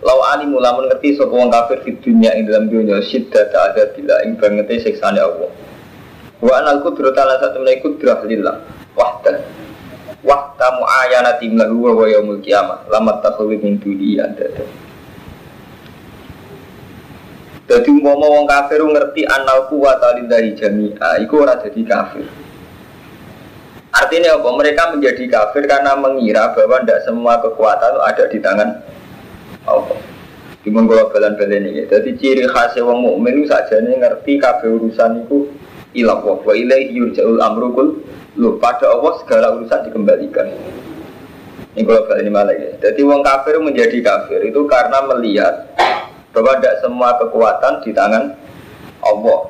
Lau 0.00 0.20
alimu 0.32 0.60
lamun 0.64 0.88
ngerti 0.88 1.20
sapa 1.20 1.32
wong 1.32 1.52
kafir 1.52 1.84
di 1.84 1.92
dunia 2.00 2.32
ing 2.36 2.48
dalam 2.48 2.72
dunia 2.72 3.04
syiddat 3.04 3.52
ada 3.52 3.92
bila 3.92 4.24
ing 4.24 4.40
bangete 4.40 4.80
siksane 4.80 5.20
Allah. 5.20 5.52
Wa 6.40 6.52
anal 6.60 6.80
qudrata 6.80 7.24
satu 7.40 7.60
kudrah 7.60 8.20
lillah 8.24 8.64
wahdah 8.96 9.36
Waktu 10.24 10.68
mu'ayanati 10.80 11.52
lahu 11.52 11.84
wa 11.84 12.08
yaumul 12.08 12.40
qiyamah 12.40 12.88
lamat 12.88 13.20
takhawi 13.20 13.60
min 13.60 13.76
Jadi 17.64 17.88
umpama 17.88 18.28
wong 18.28 18.44
kafir 18.44 18.84
ngerti 18.84 19.24
anal 19.24 19.72
kuwata 19.72 20.20
lillahi 20.20 20.52
jami'a 20.52 21.16
iku 21.24 21.48
ora 21.48 21.56
jadi 21.64 21.80
kafir. 21.80 22.28
Artinya 23.94 24.36
apa? 24.36 24.48
Mereka 24.52 24.82
menjadi 24.92 25.24
kafir 25.30 25.64
karena 25.64 25.96
mengira 25.96 26.52
bahwa 26.52 26.82
tidak 26.82 27.00
semua 27.08 27.40
kekuatan 27.40 27.94
ada 28.04 28.24
di 28.28 28.38
tangan 28.42 28.70
Allah. 29.64 29.96
Cuma 30.60 30.84
kalau 30.84 31.08
balan-balan 31.08 31.70
ini. 31.72 31.88
Jadi 31.88 32.10
ciri 32.20 32.44
khasnya 32.48 32.84
wong 32.84 33.00
mukmin 33.04 33.44
saja 33.48 33.80
nih 33.80 34.00
ngerti 34.00 34.40
kafir 34.40 34.74
urusan 34.74 35.24
itu 35.24 35.48
ilah 35.94 36.20
wa 36.20 36.52
ilaihi 36.52 36.96
yurja'ul 37.00 37.38
amrukul 37.38 38.02
Loh, 38.34 38.58
pada 38.58 38.90
Allah 38.90 39.14
segala 39.22 39.54
urusan 39.54 39.86
dikembalikan. 39.86 40.50
Ini 41.78 41.86
kalau 41.86 42.18
ini 42.18 42.30
malah 42.34 42.50
ya. 42.50 42.74
Jadi 42.82 43.06
wong 43.06 43.22
kafir 43.22 43.62
menjadi 43.62 43.94
kafir 44.02 44.42
itu 44.42 44.58
karena 44.66 45.06
melihat 45.06 45.70
bahwa 46.34 46.58
tidak 46.58 46.82
semua 46.82 47.14
kekuatan 47.22 47.72
di 47.86 47.90
tangan 47.94 48.34
Allah. 49.00 49.40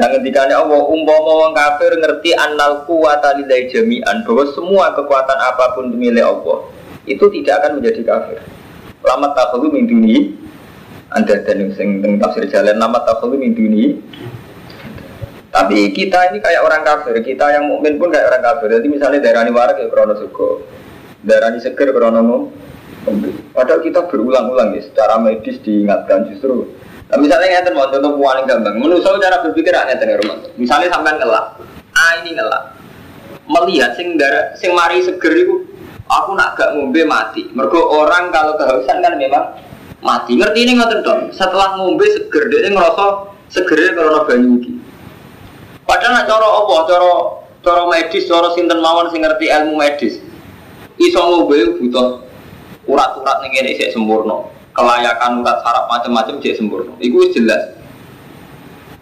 Nah 0.00 0.08
ketika 0.08 0.48
Allah 0.48 0.80
umpama 0.88 1.30
wong 1.46 1.52
kafir 1.52 1.92
ngerti 2.00 2.32
annal 2.32 2.88
kuwata 2.88 3.36
lillahi 3.36 3.68
jami'an 3.68 4.24
bahwa 4.24 4.48
semua 4.56 4.96
kekuatan 4.96 5.36
apa 5.36 5.76
pun 5.76 5.92
milik 5.92 6.24
Allah 6.24 6.64
itu 7.04 7.22
tidak 7.28 7.60
akan 7.60 7.70
menjadi 7.78 8.00
kafir. 8.02 8.40
Lama 9.04 9.36
takhulu 9.36 9.68
min 9.68 9.84
duni 9.84 10.16
anda 11.12 11.36
dan 11.44 11.68
yang 11.68 12.16
tafsir 12.16 12.48
jalan 12.48 12.80
lama 12.80 13.04
takhulu 13.04 13.36
min 13.36 13.52
duni 13.52 14.00
tapi 15.52 15.92
kita 15.92 16.32
ini 16.32 16.40
kayak 16.40 16.64
orang 16.64 16.80
kafir, 16.80 17.12
kita 17.20 17.52
yang 17.52 17.68
mukmin 17.68 18.00
pun 18.00 18.08
kayak 18.08 18.24
orang 18.32 18.40
kafir. 18.40 18.72
Jadi 18.72 18.88
misalnya 18.88 19.20
daerah 19.20 19.44
ini 19.44 19.52
warak 19.52 19.84
ya 19.84 19.92
krono 19.92 20.16
suko, 20.16 20.64
daerah 21.20 21.52
ini 21.52 21.60
seger 21.60 21.92
krono 21.92 22.48
Padahal 23.50 23.80
kita 23.82 24.06
berulang-ulang 24.06 24.78
ya, 24.78 24.82
secara 24.86 25.18
medis 25.18 25.58
diingatkan 25.66 26.30
justru. 26.30 26.70
Nah, 27.10 27.18
misalnya 27.18 27.60
ngeten 27.60 27.74
mau 27.74 27.90
contoh 27.90 28.16
paling 28.16 28.46
gampang. 28.48 28.78
Menurut 28.78 29.02
saya 29.04 29.20
cara 29.20 29.36
berpikir 29.44 29.74
aneh 29.74 29.98
ya 30.00 30.16
rumah. 30.22 30.38
Misalnya 30.56 30.88
sampai 30.88 31.18
ngelak, 31.18 31.46
ah 31.92 32.12
ini 32.22 32.30
ngelak, 32.38 32.62
melihat 33.50 33.92
sing 33.98 34.16
darah, 34.16 34.54
sing 34.56 34.72
mari 34.72 35.02
seger 35.04 35.34
itu, 35.34 35.66
aku 36.08 36.30
nak 36.38 36.56
gak 36.56 36.72
ngombe 36.78 37.02
mati. 37.04 37.50
Mergo 37.52 37.84
orang 37.84 38.32
kalau 38.32 38.56
kehausan 38.56 39.04
kan 39.04 39.18
memang 39.18 39.60
mati. 40.00 40.38
Ngerti 40.38 40.58
ini 40.64 40.72
ngoten 40.78 41.04
dong. 41.04 41.20
Setelah 41.34 41.76
ngombe 41.76 42.06
seger 42.06 42.48
dia 42.48 42.70
ngerasa 42.70 43.34
segernya 43.52 43.92
karena 43.92 44.20
banyu 44.24 44.50
iki. 44.62 44.72
Padahal 45.84 46.16
nak 46.16 46.26
cara 46.30 46.48
apa? 46.48 46.74
Cara 46.88 47.10
cara 47.60 47.82
medis, 47.92 48.24
cara 48.24 48.48
sinten 48.56 48.80
mawon 48.80 49.12
sing 49.12 49.20
ngerti 49.20 49.52
ilmu 49.52 49.74
medis. 49.76 50.16
Iso 50.96 51.20
ngobe 51.20 51.76
butuh 51.76 52.24
urat-urat 52.88 53.36
ning 53.42 53.52
ngene 53.54 53.78
sik 53.78 53.92
sempurna. 53.94 54.48
Kelayakan 54.72 55.44
urat 55.44 55.58
saraf 55.60 55.84
macam-macam 55.90 56.40
sik 56.40 56.56
sempurna. 56.56 56.92
Iku 57.02 57.30
jelas. 57.34 57.76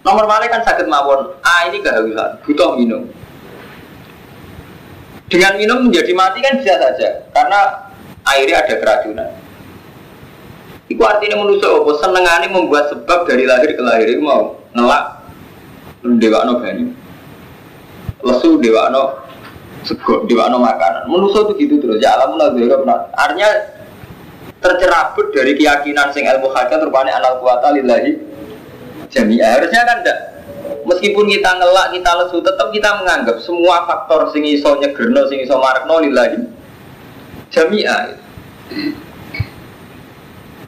Nomor 0.00 0.24
mana 0.24 0.48
kan 0.48 0.64
sakit 0.64 0.88
mawon. 0.88 1.36
Ah 1.44 1.68
ini 1.68 1.84
kehausan, 1.84 2.40
butuh 2.44 2.76
minum. 2.80 3.04
Dengan 5.30 5.54
minum 5.60 5.86
menjadi 5.86 6.10
mati 6.16 6.42
kan 6.42 6.58
bisa 6.58 6.74
saja, 6.74 7.30
karena 7.30 7.86
airnya 8.26 8.66
ada 8.66 8.74
keracunan. 8.82 9.30
Itu 10.90 10.98
artinya 11.06 11.46
manusia 11.46 11.70
apa? 11.70 11.92
Senengane 12.02 12.50
membuat 12.50 12.90
sebab 12.90 13.22
dari 13.30 13.46
lahir 13.46 13.78
ke 13.78 13.82
lahir 13.84 14.10
itu 14.10 14.18
mau 14.18 14.58
ngelak 14.74 15.20
dewa 16.00 16.48
no 16.48 16.64
banyu 16.64 16.96
lesu 18.24 18.56
dewa 18.56 18.88
no 18.88 19.19
sego 19.84 20.28
dewa 20.28 20.52
no 20.52 20.60
makanan 20.60 21.08
manusia 21.08 21.46
itu 21.48 21.52
gitu 21.56 21.74
terus 21.80 21.98
ya 22.04 22.16
alam 22.16 22.36
pernah 22.36 23.08
artinya 23.16 23.50
tercerabut 24.60 25.32
dari 25.32 25.56
keyakinan 25.56 26.12
sing 26.12 26.28
ilmu 26.28 26.52
hakikat 26.52 26.84
rupanya 26.84 27.16
anal 27.16 27.40
kuwata 27.40 27.72
lillahi 27.72 28.12
jami'a 29.08 29.56
harusnya 29.56 29.80
kan 29.88 30.04
enggak 30.04 30.18
meskipun 30.84 31.24
kita 31.32 31.50
ngelak 31.56 31.86
kita 31.96 32.10
lesu 32.20 32.38
tetap 32.44 32.68
kita 32.68 32.90
menganggap 33.00 33.36
semua 33.40 33.88
faktor 33.88 34.28
sing 34.36 34.44
iso 34.44 34.76
nyegerno 34.76 35.24
sing 35.32 35.40
iso 35.40 35.56
marekno 35.56 35.96
lillahi 36.04 36.38
jami'a 37.52 37.98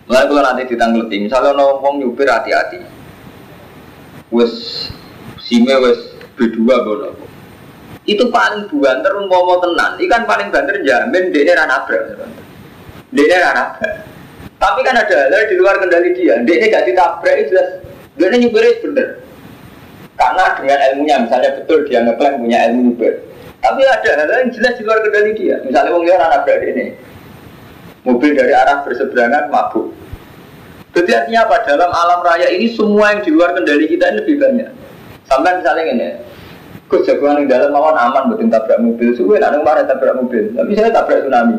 Mulai 0.02 0.28
kalau 0.28 0.42
nanti 0.44 0.68
ditanggleti, 0.68 1.24
misalnya 1.24 1.56
ngomong 1.56 2.02
nyupir 2.02 2.26
hati-hati, 2.28 2.84
wes 4.28 4.90
sime 5.40 5.72
wes 5.78 6.16
berdua 6.34 6.84
bono 6.84 7.31
itu 8.02 8.24
paling 8.34 8.66
banter 8.66 9.12
umpama 9.14 9.62
tenan. 9.62 9.90
Ikan 9.98 10.22
paling 10.26 10.48
banter 10.50 10.82
jamin 10.82 11.30
dia 11.30 11.54
ra 11.54 11.64
nabrak. 11.70 12.18
Dia 13.14 13.36
ra 13.38 13.50
nabrak. 13.54 13.94
Tapi 14.58 14.80
kan 14.86 14.94
ada 14.94 15.30
hal 15.30 15.42
di 15.50 15.56
luar 15.58 15.78
kendali 15.82 16.14
dia. 16.14 16.38
Dia 16.46 16.70
gak 16.70 16.86
ditabrak 16.86 17.34
itu 17.42 17.54
jelas. 17.54 17.68
Dia 18.14 18.30
nyupirin 18.30 18.74
bener. 18.78 19.08
Karena 20.14 20.44
dengan 20.54 20.78
ilmunya 20.92 21.16
misalnya 21.26 21.50
betul 21.58 21.82
dia 21.86 21.98
ngeklaim 22.06 22.38
punya 22.38 22.58
ilmu 22.70 22.80
nyupir. 22.94 23.14
Tapi 23.62 23.80
ada 23.86 24.10
hal 24.22 24.30
yang 24.30 24.50
jelas 24.54 24.74
di 24.78 24.82
luar 24.86 25.02
kendali 25.02 25.30
dia. 25.34 25.58
Misalnya 25.66 25.90
wong 25.94 26.02
liya 26.06 26.18
nabrak 26.18 26.62
ini 26.62 26.86
mobil 28.02 28.34
dari 28.34 28.50
arah 28.54 28.82
berseberangan 28.82 29.50
mabuk. 29.50 29.94
Jadi 30.92 31.10
artinya 31.14 31.48
apa? 31.48 31.56
Dalam 31.64 31.90
alam 31.90 32.20
raya 32.20 32.52
ini 32.52 32.68
semua 32.74 33.16
yang 33.16 33.22
di 33.24 33.30
luar 33.32 33.56
kendali 33.56 33.88
kita 33.88 34.12
ini 34.12 34.16
lebih 34.22 34.36
banyak. 34.42 34.70
Sampai 35.24 35.56
misalnya 35.56 35.82
gini, 35.88 36.08
Gus 36.92 37.08
jagoan 37.08 37.40
yang 37.40 37.48
dalam 37.48 37.72
mawon 37.72 37.96
aman 37.96 38.28
buatin 38.28 38.52
tabrak 38.52 38.76
mobil, 38.76 39.16
suwe 39.16 39.40
nak 39.40 39.56
neng 39.56 39.64
tabrak 39.64 40.12
mobil, 40.12 40.52
tapi 40.52 40.76
saya 40.76 40.92
tabrak 40.92 41.24
tsunami. 41.24 41.56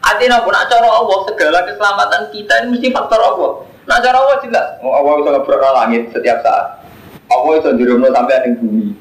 Artinya 0.00 0.40
nak 0.40 0.64
cara 0.72 0.88
Allah 0.88 1.18
segala 1.28 1.58
keselamatan 1.68 2.22
kita 2.32 2.52
ini 2.64 2.66
mesti 2.72 2.88
faktor 2.88 3.20
Allah. 3.20 3.68
Nak 3.84 4.00
cara 4.00 4.16
Allah 4.16 4.40
jelas, 4.40 4.66
oh, 4.80 4.88
Allah 4.96 5.12
bisa 5.20 5.30
ngebrak 5.36 5.72
langit 5.76 6.02
setiap 6.16 6.40
saat. 6.40 6.80
Allah 7.28 7.60
bisa 7.60 7.76
dirumno 7.76 8.08
sampai 8.08 8.40
ada 8.40 8.48
bumi. 8.56 8.96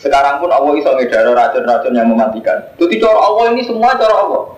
Sekarang 0.00 0.40
pun 0.40 0.48
Allah 0.48 0.72
bisa 0.72 0.96
ngedaro 0.96 1.36
racun-racun 1.36 1.92
yang 1.92 2.08
mematikan. 2.08 2.64
Jadi 2.80 2.96
cara 2.96 3.20
Allah 3.20 3.52
ini 3.52 3.62
semua 3.68 3.92
cara 4.00 4.16
Allah. 4.16 4.48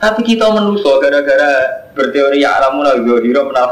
Tapi 0.00 0.24
kita 0.24 0.48
menuso 0.48 0.96
gara-gara 0.96 1.84
berteori 1.92 2.40
ya 2.40 2.56
alamun 2.56 2.88
al-ghadira 2.88 3.44
menal 3.44 3.68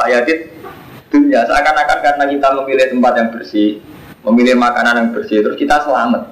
dunia 1.09 1.41
seakan-akan 1.49 1.99
karena 2.05 2.25
kita 2.29 2.49
memilih 2.53 2.87
tempat 2.93 3.13
yang 3.17 3.29
bersih, 3.33 3.81
memilih 4.29 4.55
makanan 4.61 4.95
yang 5.01 5.09
bersih, 5.17 5.41
terus 5.41 5.57
kita 5.57 5.83
selamat. 5.83 6.29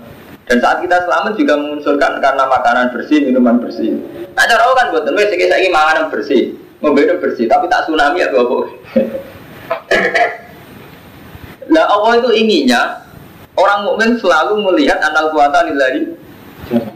Dan 0.46 0.62
saat 0.62 0.78
kita 0.78 1.02
selamat 1.02 1.32
juga 1.34 1.58
mengunsurkan 1.58 2.22
karena 2.22 2.44
makanan 2.46 2.94
bersih, 2.94 3.18
minuman 3.26 3.58
bersih. 3.58 3.98
Nah 4.36 4.44
cara 4.46 4.62
kan 4.76 4.94
buat 4.94 5.02
temen 5.02 5.26
saya 5.26 5.68
makanan 5.72 6.04
bersih, 6.12 6.54
mobilnya 6.78 7.18
bersih, 7.18 7.50
tapi 7.50 7.66
tak 7.66 7.88
tsunami 7.88 8.22
atau 8.22 8.38
apa? 8.44 8.58
Nah 11.66 11.82
Allah 11.82 12.22
itu 12.22 12.30
inginnya 12.30 13.02
orang 13.58 13.90
mukmin 13.90 14.14
selalu 14.22 14.62
melihat 14.62 15.02
anal 15.02 15.34
kuasa 15.34 15.66
lillahi 15.66 16.14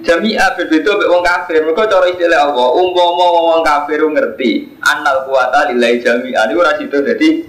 Jami'a 0.02 0.58
berbeda 0.58 0.98
mbek 0.98 1.08
wong 1.14 1.22
kafir. 1.22 1.62
Mergo 1.62 1.86
cara 1.86 2.10
istilah 2.10 2.50
Allah, 2.50 2.68
umpama 2.74 3.26
wong 3.54 3.62
kafir 3.62 4.02
ngerti 4.02 4.66
anal 4.82 5.30
kuwata 5.30 5.70
lillahi 5.70 6.02
jami'a 6.02 6.50
niku 6.50 6.58
ora 6.58 6.74
sida 6.74 6.98
dadi 6.98 7.46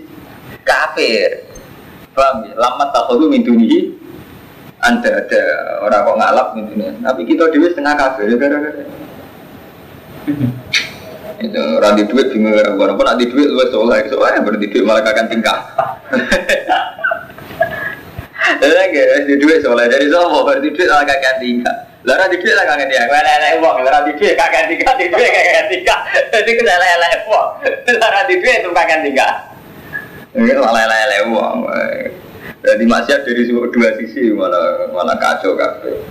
kafir. 0.61 1.50
Paham 2.11 2.47
ya? 2.47 2.53
Lama 2.59 2.91
takhulu 2.91 3.31
min 3.31 3.43
dunihi 3.43 3.79
anda 4.81 5.13
ada 5.13 5.41
orang 5.85 6.01
kok 6.01 6.17
ngalap 6.17 6.47
gitu 6.57 6.73
Tapi 7.05 7.21
kita 7.29 7.53
dewi 7.53 7.69
setengah 7.69 7.93
kafir 7.93 8.33
ya 8.33 8.37
gara-gara. 8.37 8.83
Itu 11.41 11.57
randi 11.81 12.05
duit 12.05 12.29
bingung 12.29 12.53
ya, 12.53 12.69
walaupun 12.77 13.01
nanti 13.01 13.25
duit 13.25 13.49
lu 13.49 13.65
soleh, 13.73 14.05
soalnya 14.13 14.45
berarti 14.45 14.69
duit 14.69 14.85
malah 14.85 15.01
kakak 15.01 15.25
tingkah. 15.25 15.57
Jadi 18.61 18.93
nggak 18.93 19.25
di 19.25 19.41
duit 19.41 19.65
soleh, 19.65 19.89
jadi 19.89 20.05
sopo 20.13 20.45
berarti 20.45 20.69
duit 20.69 20.85
malah 20.85 21.01
kakak 21.01 21.41
tingkah. 21.41 21.73
Lah 22.05 22.13
randi 22.21 22.37
duit 22.37 22.53
lah 22.53 22.65
kakak 22.69 22.93
tingkah, 22.93 23.09
mana 23.09 23.29
elek 23.41 23.57
uang, 23.57 23.75
lah 23.81 23.89
randi 23.89 24.13
duit 24.21 24.37
kakak 24.37 24.69
tingkah, 24.69 24.93
di 25.01 25.09
duit 25.09 25.29
kakak 25.33 25.65
tingkah. 25.73 25.99
Jadi 26.29 26.51
kita 26.61 26.71
elek 26.77 27.25
uang, 27.25 27.47
lah 27.89 28.09
randi 28.13 28.33
duit 28.37 28.61
itu 28.61 28.69
kakak 28.69 29.01
tingkah. 29.01 29.50
Ini 30.31 30.51
malah 30.55 30.83
elek 30.87 31.21
uang. 31.31 31.57
Jadi 32.61 32.83
masih 32.85 33.17
dari 33.25 33.43
dua 33.49 33.89
sisi 33.97 34.31
malah 34.31 34.87
malah 34.93 35.17
kacau 35.17 35.57
kabeh. 35.57 35.97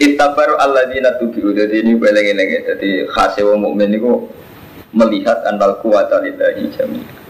Ittabaru 0.00 0.56
alladzina 0.56 1.12
tubi'u 1.20 1.52
Jadi 1.52 1.84
ini 1.84 1.92
beleng 1.92 2.32
lagi 2.32 2.64
Jadi 2.64 3.04
khasnya 3.12 3.44
wong 3.44 3.60
mukmin 3.60 3.92
itu 3.92 4.28
Melihat 4.96 5.44
anal 5.44 5.76
kuwata 5.84 6.24
lillahi 6.24 6.72
jami'ah 6.72 7.20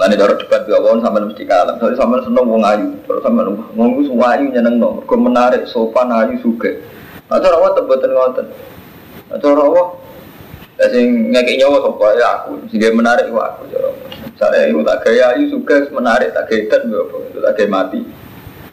Lalu 0.00 0.16
cara 0.16 0.32
debat 0.32 0.64
dua 0.64 0.80
tahun 0.80 1.04
sampai 1.04 1.28
mesti 1.28 1.44
kalah. 1.44 1.74
Soalnya 1.76 1.98
sampai 2.00 2.24
seneng 2.24 2.46
wong 2.48 2.62
ayu, 2.64 2.88
terus 3.04 3.20
sampai 3.20 3.52
wong 3.52 3.88
itu 3.98 4.02
semua 4.08 4.32
ayu 4.32 4.48
nyeneng 4.48 4.80
no. 4.80 5.04
Kau 5.04 5.20
menarik 5.20 5.68
sopan 5.68 6.08
ayu 6.08 6.40
suge. 6.40 6.80
Nah 7.28 7.36
cara 7.36 7.60
apa 7.60 7.76
tebetan 7.76 8.14
ngoten. 8.16 8.46
Nah 9.28 9.36
cara 9.42 9.64
Ya 10.80 10.88
sing 10.88 11.28
ngekek 11.28 11.60
nyawa 11.60 11.84
sapa 11.84 12.06
ya 12.16 12.28
aku. 12.40 12.50
Sing 12.72 12.80
menarik 12.96 13.28
itu 13.28 13.36
aku. 13.36 13.62
Saya 14.40 14.72
itu 14.72 14.80
tak 14.80 15.04
gaya 15.04 15.36
ayu 15.36 15.52
suge 15.52 15.92
menarik 15.92 16.32
tak 16.32 16.48
gaya 16.48 16.72
dan 16.72 16.88
apa 16.88 17.16
tak 17.36 17.52
gaya 17.60 17.68
mati. 17.68 18.00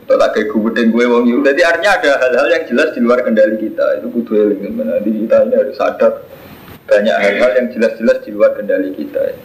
Atau 0.08 0.16
tak 0.16 0.32
gaya 0.32 0.48
gubedeng 0.48 0.96
gue 0.96 1.04
wong 1.04 1.28
itu. 1.28 1.44
Jadi 1.44 1.62
artinya 1.68 2.00
ada 2.00 2.12
hal-hal 2.24 2.48
yang 2.48 2.64
jelas 2.72 2.96
di 2.96 3.04
luar 3.04 3.20
kendali 3.28 3.60
kita. 3.60 4.00
Itu 4.00 4.08
kudu 4.16 4.32
eling. 4.40 4.80
Jadi 4.80 5.10
kita 5.28 5.36
ini 5.52 5.56
harus 5.60 5.76
sadar 5.76 6.24
banyak 6.88 7.18
hal-hal 7.20 7.52
yang 7.60 7.68
jelas-jelas 7.76 8.24
di 8.24 8.32
luar 8.32 8.56
kendali 8.56 8.96
kita. 8.96 9.36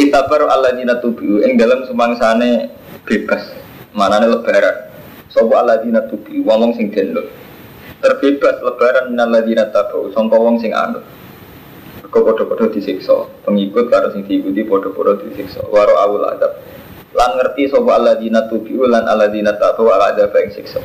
Itabar 0.00 0.48
Allah 0.48 0.72
dina 0.72 0.96
tubiu 0.96 1.44
yang 1.44 1.60
dalam 1.60 1.84
semangsane 1.84 2.72
bebas 3.04 3.52
mana 3.92 4.24
lebaran 4.24 4.88
Sopo 5.28 5.52
Allah 5.52 5.84
dina 5.84 6.08
tubiu 6.08 6.40
wong 6.48 6.72
sing 6.80 6.88
denlo 6.88 7.28
terbebas 8.02 8.58
lebaran 8.60 9.14
minal 9.14 9.32
dina 9.46 9.70
tabu. 9.70 10.10
Sangka 10.10 10.36
wong 10.36 10.58
sing 10.58 10.74
anut. 10.74 11.06
Kau 12.12 12.20
podo-podo 12.20 12.68
disiksa. 12.68 13.24
Pengikut 13.46 13.88
karo 13.88 14.12
sing 14.12 14.26
diikuti 14.28 14.66
podo-podo 14.66 15.16
disiksa. 15.22 15.64
Waro 15.70 15.96
awul 15.96 16.28
adab. 16.28 16.60
Lan 17.16 17.40
ngerti 17.40 17.72
sopo 17.72 17.88
Allah 17.88 18.18
dina 18.18 18.50
tubiu 18.50 18.84
lan 18.84 19.08
Allah 19.08 19.32
dina 19.32 19.56
tabu 19.56 19.88
ala 19.88 20.12
adab 20.12 20.34
yang 20.36 20.52
siksa. 20.52 20.82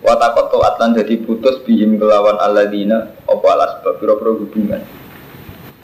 Watakot 0.00 0.48
toat 0.48 0.80
lan 0.80 0.96
jadi 0.96 1.20
putus 1.24 1.60
bihim 1.64 2.00
kelawan 2.00 2.40
Allah 2.40 2.68
dina 2.72 3.16
opo 3.28 3.46
alas 3.52 3.80
biro-biro 3.84 4.40
hubungan. 4.44 4.80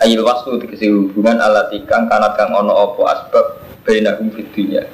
Ayil 0.00 0.24
waslu 0.24 0.60
dikasih 0.60 0.92
hubungan 0.92 1.40
ala 1.40 1.68
tikang 1.72 2.08
kanat 2.08 2.36
kang 2.36 2.52
ono 2.52 2.72
opo 2.72 3.04
asbab 3.08 3.60
bainahum 3.84 4.32
fid 4.32 4.48
dunya. 4.56 4.84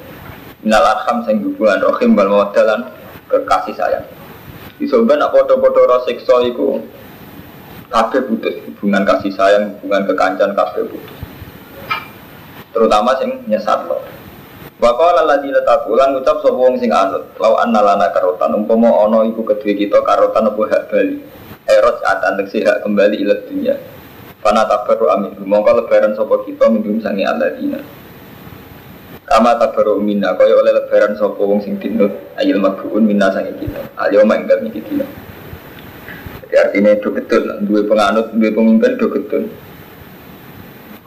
Minal 0.63 0.83
arham 0.83 1.23
sing 1.27 1.39
hubungan 1.43 1.79
rohim 1.83 2.15
bal 2.15 2.27
mawadalan 2.31 2.87
kekasih 3.31 3.75
sayang. 3.75 4.07
Disoban 4.83 5.23
apa 5.23 5.47
podo-podo 5.47 5.87
rasiksa 5.87 6.43
iku 6.43 6.75
kabeh 7.87 8.27
putus 8.27 8.59
hubungan 8.67 9.07
kasih 9.07 9.31
sayang, 9.31 9.79
hubungan 9.79 10.03
kekancan 10.11 10.51
kabeh 10.51 10.91
putus. 10.91 11.15
Terutama 12.75 13.15
sing 13.15 13.47
nyesat 13.47 13.87
lo. 13.87 14.03
Wa 14.83 14.91
qala 14.99 15.23
alladziina 15.23 15.63
taqulan 15.63 16.19
ngucap 16.19 16.43
sapa 16.43 16.59
wong 16.59 16.75
sing 16.83 16.91
anut, 16.91 17.31
law 17.39 17.55
anna 17.63 17.79
lana 17.79 18.11
karotan 18.11 18.59
umpama 18.59 18.91
ana 19.07 19.23
iku 19.23 19.47
kedue 19.47 19.71
kita 19.71 20.03
karotan 20.03 20.51
apa 20.51 20.61
hak 20.67 20.83
bali. 20.91 21.15
Eros 21.63 22.03
atan 22.03 22.43
hak 22.43 22.77
kembali 22.83 23.23
ila 23.23 23.39
dunya. 23.47 23.79
Fana 24.43 24.67
tabaru 24.67 25.07
amin. 25.15 25.31
Mongko 25.47 25.79
lebaran 25.79 26.11
sopo 26.11 26.43
kita 26.43 26.67
minum 26.67 26.99
sangi 26.99 27.23
dina. 27.55 27.79
Kama 29.23 29.55
tabaru 29.55 30.03
minna 30.03 30.35
kaya 30.35 30.51
oleh 30.51 30.75
lebaran 30.75 31.15
sopo 31.15 31.47
wong 31.47 31.63
sing 31.63 31.79
dinut 31.79 32.11
ayil 32.35 32.59
mabuun 32.59 33.07
minna 33.07 33.31
sangi 33.31 33.55
kita. 33.55 33.79
Ayo 33.95 34.27
main 34.27 34.43
kami 34.43 34.67
kita. 34.67 35.07
Jadi 36.43 36.55
artinya 36.59 36.91
itu 36.91 37.07
betul. 37.07 37.47
Dua 37.63 37.81
penganut, 37.87 38.35
dua 38.35 38.51
pemimpin 38.51 38.99
itu 38.99 39.07
betul. 39.07 39.43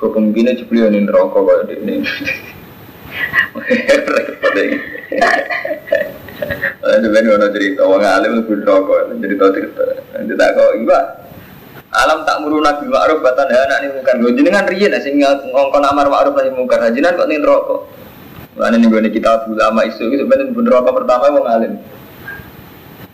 Kau 0.01 0.13
pemimpinnya 0.13 0.57
juga 0.57 0.89
yang 0.89 1.09
rokok 1.09 1.43
kaya 1.45 1.77
ini. 1.77 1.95
Repot 4.13 4.55
ini. 4.61 4.77
Ada 6.87 7.09
benar 7.09 7.51
cerita, 7.53 7.83
orang 7.85 8.13
alim 8.21 8.33
lebih 8.41 8.65
rokok, 8.65 9.13
cerita 9.21 9.45
cerita. 9.53 9.85
Nanti 10.13 10.33
tak 10.37 10.51
kau 10.53 10.71
iba, 10.77 10.99
Alam 11.97 12.29
tak 12.29 12.45
muru 12.45 12.61
nabi 12.61 12.85
ma'ruf 12.93 13.25
batan 13.25 13.49
ya 13.49 13.65
anak 13.65 13.79
ini 13.81 13.91
bukan 14.03 14.37
jenengan 14.37 14.69
riyen 14.69 14.93
sing 15.01 15.17
ngongkon 15.17 15.81
amar 15.81 16.11
ma'ruf 16.13 16.37
nahi 16.37 16.53
mungkar 16.53 16.83
hajinan 16.85 17.17
kok 17.17 17.25
ning 17.25 17.41
rokok. 17.41 17.89
Mana 18.57 18.81
nih 18.81 18.89
gue 18.89 19.13
kita 19.13 19.45
ulama 19.53 19.85
isu 19.85 20.09
itu 20.09 20.25
sebenarnya 20.25 20.57
bener 20.57 20.73
rokok 20.73 21.05
pertama 21.05 21.29
wong 21.29 21.45
alim. 21.45 21.73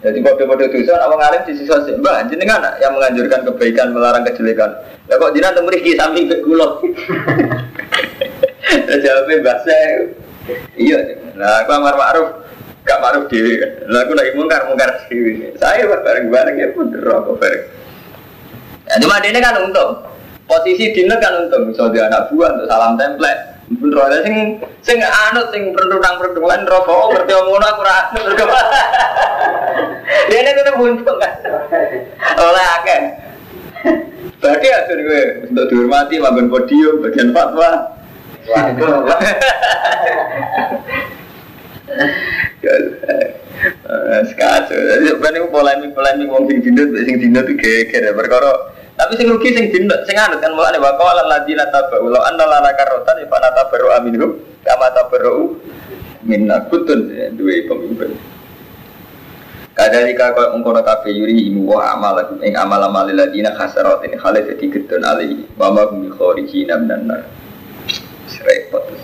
Jadi 0.02 0.18
kode-kode 0.18 0.70
dosa 0.70 0.98
orang 1.02 1.22
alim 1.30 1.42
di 1.46 1.52
sisa 1.58 1.82
sih. 1.82 1.98
Mbak 1.98 2.30
jenengan 2.30 2.62
yang 2.78 2.94
menganjurkan 2.94 3.42
kebaikan 3.46 3.90
melarang 3.90 4.22
kejelekan. 4.22 4.70
Ya 5.10 5.18
kok 5.18 5.34
jinak 5.34 5.54
temu 5.54 5.70
di 5.74 5.94
samping 5.98 6.30
ke 6.30 6.42
kulo. 6.46 6.78
Jawabnya 9.02 9.36
bahasa 9.42 9.74
iya. 10.78 10.98
Nah 11.34 11.66
aku 11.66 11.70
amar 11.74 11.94
ma'ruf 11.98 12.28
gak 12.86 12.98
ma'ruf 13.02 13.26
dewi 13.26 13.62
kan. 13.62 13.70
Lah 13.90 14.06
aku 14.06 14.12
lagi 14.14 14.30
mungkar 14.38 14.66
mungkar 14.70 14.90
dewi. 15.10 15.54
Saya 15.58 15.86
bareng-bareng 15.86 16.54
ya 16.58 16.68
pun 16.74 16.90
rokok 16.90 17.38
bareng. 17.42 17.64
Ya, 18.90 18.94
cuma 18.98 19.22
dia 19.22 19.38
kan 19.38 19.58
untung. 19.58 20.02
Posisi 20.46 20.90
dino 20.94 21.14
kan 21.18 21.46
untung. 21.46 21.70
Bisa 21.70 21.86
dia 21.94 22.10
anak 22.10 22.30
buah 22.30 22.58
untuk 22.58 22.66
salam 22.66 22.98
template. 22.98 23.51
Bener 23.78 23.98
ada 24.04 24.18
sing 24.26 24.60
sing 24.84 24.98
anut 25.00 25.48
sing 25.54 25.72
perundang 25.72 26.20
perundungan 26.20 26.66
rokok 26.68 27.16
ngerti 27.16 27.32
ngono 27.32 27.66
aku 27.66 27.82
ra 27.86 27.94
anut. 28.10 28.24
Dia 30.28 30.38
ini 30.44 30.50
tetap 30.52 30.76
untung 30.76 31.16
kan. 31.16 31.32
Oleh 32.36 32.66
akeh. 32.80 33.00
Berarti 34.42 34.68
atur 34.74 34.98
gue 34.98 35.22
untuk 35.48 35.64
dihormati 35.70 36.18
maben 36.18 36.50
podium 36.50 37.00
bagian 37.00 37.30
fatwa. 37.30 37.96
Sekacau. 44.22 44.74
Jadi 44.74 45.04
sebenarnya 45.14 45.46
polemik 45.50 45.94
polemik 45.94 46.26
wong 46.26 46.50
sing 46.50 46.58
dino 46.60 46.82
sing 46.90 47.16
dino 47.22 47.40
tuh 47.46 47.54
geger. 47.54 48.10
Perkara 48.14 48.71
tapi 49.12 49.20
sing 49.20 49.28
rugi 49.28 49.52
sing 49.52 49.68
dino 49.68 49.92
sing 50.08 50.16
anut 50.16 50.40
kan 50.40 50.56
mulane 50.56 50.80
wa 50.80 50.96
qala 50.96 51.28
alladziina 51.28 51.68
tabu 51.68 52.08
la 52.08 52.32
anna 52.32 52.48
lana 52.48 52.72
karotan 52.72 53.20
fa 53.28 53.36
natabaru 53.44 53.92
aminhum 53.92 54.40
kama 54.64 54.88
tabaru 54.96 55.52
minna 56.24 56.64
kutun 56.72 57.12
ya, 57.12 57.28
duwe 57.28 57.68
pemimpin. 57.68 58.16
Kadalika 59.76 60.32
kau 60.32 60.56
ungkono 60.56 60.80
kafe 60.80 61.12
yuri 61.12 61.52
imu 61.52 61.76
wa 61.76 61.92
amal 61.92 62.24
ing 62.40 62.56
amal 62.56 62.80
amal 62.80 63.04
ladina 63.04 63.52
khasarat 63.52 64.00
ini 64.08 64.16
khale 64.16 64.48
jadi 64.48 64.64
gedon 64.80 65.04
ali 65.04 65.44
wa 65.60 65.68
ma 65.68 65.92
hum 65.92 66.08
kharijina 66.16 66.80
minan 66.80 67.12
nar. 67.12 67.20
Repot. 68.40 68.96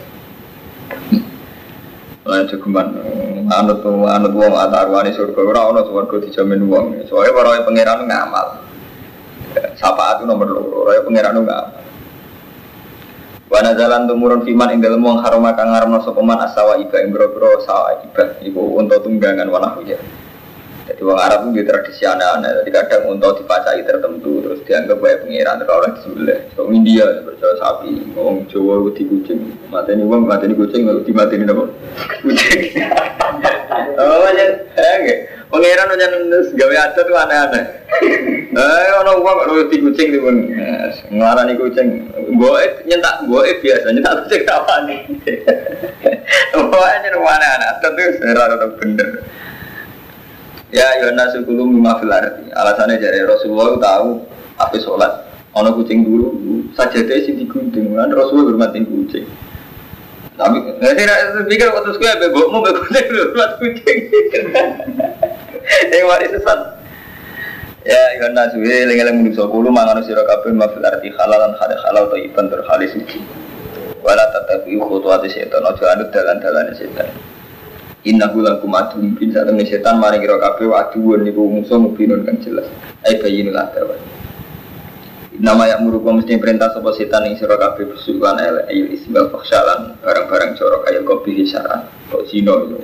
Lan 2.24 2.48
cukuman 2.48 2.96
anut 3.44 3.84
anut 3.84 4.32
wong 4.32 4.56
atarwane 4.56 5.12
surga 5.12 5.40
ora 5.44 5.60
ana 5.68 5.84
surga 5.84 6.16
dijamin 6.24 6.64
wong. 6.64 6.96
Soale 7.12 7.28
para 7.36 7.60
pangeran 7.60 8.08
ngamal. 8.08 8.67
Sapa 9.78 10.18
itu 10.18 10.28
nomor 10.28 10.48
loro, 10.50 10.88
raya 10.88 11.00
pangeran 11.02 11.40
enggak. 11.40 11.64
Wana 13.48 13.72
jalan 13.72 14.04
tumurun 14.04 14.44
fiman 14.44 14.76
ing 14.76 14.84
dalem 14.84 15.00
wong 15.00 15.24
harama 15.24 15.56
kang 15.56 15.72
ngaramno 15.72 16.04
sapa 16.04 16.20
asawa 16.20 16.76
iba 16.84 17.00
ing 17.00 17.16
boro 17.16 17.64
sawa 17.64 17.96
iba 18.04 18.36
iku 18.44 18.76
unta 18.76 19.00
tunggangan 19.00 19.48
wana 19.48 19.72
hujan. 19.72 20.00
Jadi 20.98 21.06
wong 21.06 21.14
Arab 21.14 21.54
itu 21.54 21.62
tradisi 21.62 22.02
aneh-aneh. 22.02 22.58
Jadi 22.58 22.74
kadang 22.74 23.06
unta 23.06 23.30
dipacai 23.38 23.86
tertentu 23.86 24.42
terus 24.42 24.58
dianggap 24.66 24.98
baik 24.98 25.22
pengiran 25.22 25.62
terus 25.62 25.70
orang 25.70 25.94
disembelih. 25.94 26.38
So 26.58 26.66
India 26.74 27.06
percaya 27.22 27.54
sapi, 27.62 28.18
wong 28.18 28.50
Jawa 28.50 28.82
di 28.90 29.06
kucing. 29.06 29.40
Mateni 29.70 30.02
wong 30.02 30.26
mateni 30.26 30.58
kucing 30.58 30.90
di 31.06 31.12
mateni 31.14 31.46
apa? 31.46 31.70
Kucing. 32.18 32.60
Oh, 33.98 34.22
banyak. 34.22 34.78
Eh, 34.78 35.26
Pangeran 35.48 35.90
aja 35.96 36.06
nulis 36.12 36.52
gawe 36.54 36.76
adat 36.76 37.02
tuh 37.02 37.16
aneh-aneh. 37.16 37.64
Eh, 38.52 38.88
ono 39.00 39.22
uang 39.22 39.36
kok 39.38 39.70
di 39.70 39.78
kucing 39.80 40.12
tuh 40.12 40.22
ngelarani 41.14 41.54
kucing. 41.56 41.88
Boe 42.36 42.62
nyentak 42.84 43.26
boe 43.26 43.46
biasa 43.62 43.86
nyentak 43.90 44.26
kucing 44.26 44.42
apa 44.44 44.74
nih? 44.86 45.00
Pokoknya 46.52 47.08
rumah 47.14 47.38
aneh-aneh. 47.38 47.70
Tuh 47.80 48.10
serara 48.18 48.66
bener. 48.76 49.08
Ya 50.68 50.84
Yohanes 51.00 51.32
sepuluh 51.32 51.64
lima 51.64 51.96
filarti. 51.96 52.52
Alasannya 52.52 53.00
jadi 53.00 53.24
Rasulullah 53.24 53.80
tahu 53.80 54.20
apa 54.60 54.76
sholat. 54.76 55.12
Ono 55.56 55.72
kucing 55.80 56.04
dulu 56.04 56.28
saja 56.76 57.00
deh 57.00 57.24
sih 57.24 57.32
digunting. 57.32 57.96
Kan 57.96 58.12
Rasulullah 58.12 58.52
bermatin 58.52 58.84
kucing. 58.84 59.24
Tapi 60.38 60.54
saya 60.78 61.42
pikir 61.50 61.66
waktu 61.74 61.90
sekolah 61.98 62.16
bebokmu 62.20 62.58
bebok 62.62 62.84
kucing 62.84 63.06
bermat 63.10 63.50
kucing. 63.58 63.98
Yang 65.92 66.04
mari 66.06 66.26
sesat. 66.30 66.60
Ya 67.88 68.02
Yohan 68.20 68.36
nasu 68.36 68.60
ya 68.60 68.84
eling-eling 68.84 69.24
manusa 69.24 69.48
kulo 69.48 69.72
mangan 69.72 70.04
sira 70.04 70.20
kabeh 70.20 70.52
mafil 70.52 70.84
arti 70.84 71.08
halalan 71.16 71.56
hale 71.56 71.76
halal 71.88 72.12
thayyiban 72.12 72.52
tur 72.52 72.60
halis 72.68 72.92
suci. 72.92 73.24
Wala 74.04 74.28
tatabi 74.28 74.76
khutuwati 74.76 75.32
setan 75.32 75.64
aja 75.64 75.96
anut 75.96 76.12
dalan-dalane 76.12 76.76
setan. 76.76 77.08
Innahu 78.06 78.46
lakum 78.46 78.70
aduwwun 78.78 79.18
bin 79.18 79.34
saat 79.34 79.50
temen 79.50 79.66
setan 79.66 79.98
maring 79.98 80.22
kira 80.22 80.38
kabeh 80.38 80.70
aduwwun 80.70 81.26
niku 81.26 81.50
musuh 81.50 81.82
mubinun 81.82 82.22
kang 82.22 82.38
jelas. 82.38 82.70
Ai 83.02 83.18
bayinul 83.18 83.58
adawa. 83.58 83.98
Nama 85.38 85.70
yang 85.70 85.86
merupakan 85.86 86.22
mesti 86.22 86.38
perintah 86.38 86.70
sapa 86.70 86.94
setan 86.94 87.26
ing 87.26 87.34
sira 87.38 87.58
kabeh 87.58 87.90
besukan 87.90 88.38
el 88.38 88.70
ayil 88.70 88.94
isbal 88.94 89.30
fakhshalan 89.34 89.98
barang-barang 90.02 90.54
corok 90.54 90.86
kaya 90.86 91.02
kopi 91.02 91.42
hisaran 91.42 91.90
kok 92.10 92.22
zina 92.30 92.54
itu. 92.70 92.78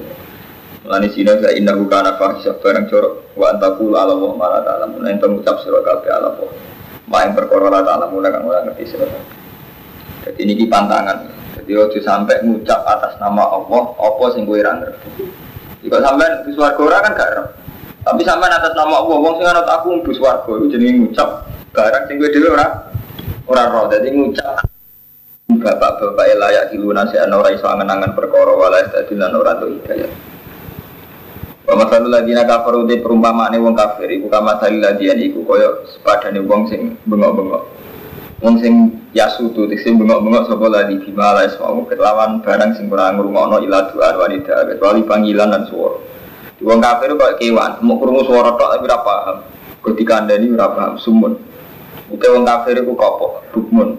Mulane 0.82 1.06
zina 1.14 1.38
sa 1.38 1.50
innahu 1.54 1.86
kana 1.86 2.18
fahisha 2.18 2.58
barang 2.58 2.90
corok 2.90 3.38
wa 3.38 3.54
antakul 3.54 3.94
ala 3.94 4.18
wa 4.18 4.34
ma 4.34 4.46
la 4.50 4.60
ta'lamun. 4.66 5.02
Ento 5.06 5.30
ngucap 5.30 5.62
sira 5.62 5.78
kabeh 5.82 6.10
ala 6.10 6.34
wa. 6.34 6.50
Ma 7.06 7.22
ing 7.22 7.38
perkara 7.38 7.70
la 7.70 7.86
ta'lamun 7.86 8.22
kang 8.22 8.46
ora 8.50 8.66
ngerti 8.66 8.84
sira. 8.86 9.06
Jadi 10.26 10.42
ini 10.42 10.66
pantangan. 10.66 11.43
Jadi 11.64 11.80
ojo 11.80 11.98
sampai 12.04 12.44
ngucap 12.44 12.84
atas 12.84 13.16
nama 13.16 13.40
Allah 13.48 13.96
apa 13.96 14.24
sing 14.36 14.44
kowe 14.44 14.60
ora 14.60 14.84
ngerti. 14.84 15.24
Jika 15.80 15.96
sampai 15.96 16.44
di 16.44 16.52
swarga 16.52 16.80
ora 16.84 16.98
kan 17.00 17.16
gak. 17.16 17.56
Tapi 18.04 18.20
sampai 18.20 18.52
atas 18.52 18.76
nama 18.76 19.00
Allah 19.00 19.16
wong 19.16 19.34
sing 19.40 19.48
anut 19.48 19.64
aku 19.64 19.96
mlebu 19.96 20.12
swarga 20.12 20.44
iku 20.44 20.68
jenenge 20.68 21.08
ngucap 21.08 21.48
barang 21.72 22.04
sing 22.04 22.20
kowe 22.20 22.28
dhewe 22.28 22.48
ora 22.52 22.66
ora 23.48 23.62
roh. 23.72 23.88
Dadi 23.88 24.12
ngucap 24.12 24.60
bapak-bapak 25.56 26.36
layak 26.36 26.68
diluna 26.68 27.08
si 27.08 27.16
ora 27.16 27.48
iso 27.48 27.64
angen-angen 27.64 28.12
perkara 28.12 28.52
wala 28.52 28.84
istadilan 28.84 29.32
ora 29.32 29.56
tuh 29.56 29.72
hidayah. 29.72 30.12
Wa 31.64 31.80
masalul 31.80 32.12
ladina 32.12 32.44
kafaru 32.44 32.84
de 32.84 33.00
perumpamaane 33.00 33.56
wong 33.56 33.72
kafir 33.72 34.12
iku 34.12 34.28
kama 34.28 34.60
salil 34.60 34.84
ladian 34.84 35.16
iku 35.16 35.40
kaya 35.48 35.72
sepadane 35.96 36.44
wong 36.44 36.68
sing 36.68 37.00
bengok-bengok. 37.08 37.73
Wong 38.44 38.60
sing 38.60 38.92
yasutu 39.16 39.64
sing 39.80 39.96
bengok-bengok 39.96 40.52
sapa 40.52 40.68
ladi 40.68 41.00
bima 41.00 41.32
la 41.32 41.48
isma'u 41.48 41.88
kelawan 41.88 42.44
barang 42.44 42.76
sing 42.76 42.92
ora 42.92 43.08
ngrungokno 43.16 43.64
ila 43.64 43.88
doa 43.88 44.12
wanita 44.20 44.68
kecuali 44.68 45.00
panggilan 45.08 45.48
dan 45.48 45.64
suara. 45.64 45.96
Wong 46.60 46.78
kafir 46.84 47.16
kok 47.16 47.40
kewan, 47.40 47.80
mau 47.80 47.96
krungu 47.96 48.28
suara 48.28 48.52
tok 48.52 48.68
tapi 48.76 48.84
ora 48.84 48.98
paham. 49.00 49.36
Kok 49.80 49.96
dikandani 49.96 50.52
ora 50.52 50.68
paham 50.76 51.00
sumun. 51.00 51.32
Uke 52.12 52.26
wong 52.28 52.44
kafir 52.44 52.84
iku 52.84 52.92
kopok, 52.92 53.48
bukmun. 53.56 53.96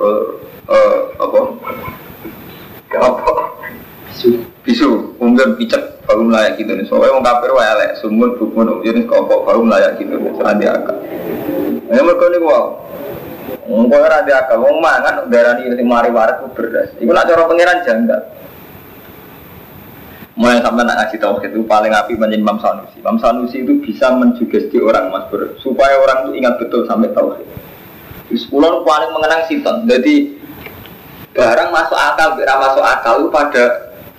Eh 0.00 0.96
apa? 1.20 1.40
Apa? 2.96 3.32
bisu 4.60 5.16
umur 5.16 5.56
picek 5.56 6.04
baru 6.04 6.28
layak 6.28 6.60
gitu 6.60 6.76
nih 6.76 6.84
soalnya 6.84 7.16
mau 7.16 7.24
kafir 7.24 7.50
wae 7.56 7.64
elek 7.64 7.90
sumur 7.96 8.36
bukmun 8.36 8.84
jenis 8.84 9.08
kopok 9.08 9.48
baru 9.48 9.64
layak 9.64 9.96
gitu 9.96 10.20
nih 10.20 10.36
serandi 10.36 10.66
akal 10.68 10.96
ini 11.88 12.00
mereka 12.04 12.24
nih 12.28 12.40
wow 12.44 12.64
Mungkin 13.66 13.98
ora 13.98 14.22
ada 14.22 14.32
akal, 14.46 14.62
wong 14.62 14.78
mangan 14.82 15.26
darani 15.30 15.70
sing 15.72 15.86
mari 15.86 16.10
waras 16.10 16.42
ku 16.42 16.50
beras. 16.52 16.90
Iku 16.98 17.10
nak 17.10 17.26
cara 17.30 17.46
pangeran 17.46 17.78
janggal. 17.86 18.20
Mulai 20.40 20.64
sampai 20.64 20.88
nak 20.88 20.96
ngasih 21.04 21.18
tahu 21.20 21.34
itu 21.44 21.60
paling 21.68 21.92
api 21.92 22.16
menjadi 22.16 22.40
Imam 22.40 22.58
Sanusi. 22.62 22.96
Imam 23.02 23.20
Sanusi 23.20 23.60
itu 23.60 23.76
bisa 23.84 24.08
mensugesti 24.14 24.80
orang 24.80 25.12
mas 25.12 25.28
ber, 25.28 25.52
supaya 25.60 26.00
orang 26.00 26.26
itu 26.26 26.40
ingat 26.40 26.56
betul 26.56 26.88
sampai 26.88 27.12
tauhid. 27.12 27.44
Terus 28.30 28.46
pulau 28.48 28.86
paling 28.86 29.10
mengenang 29.12 29.44
siton. 29.50 29.84
Jadi 29.84 30.38
barang 31.36 31.68
masuk 31.74 31.98
akal, 31.98 32.38
tidak 32.38 32.56
masuk 32.56 32.84
akal 32.86 33.14
itu 33.20 33.28
pada 33.28 33.64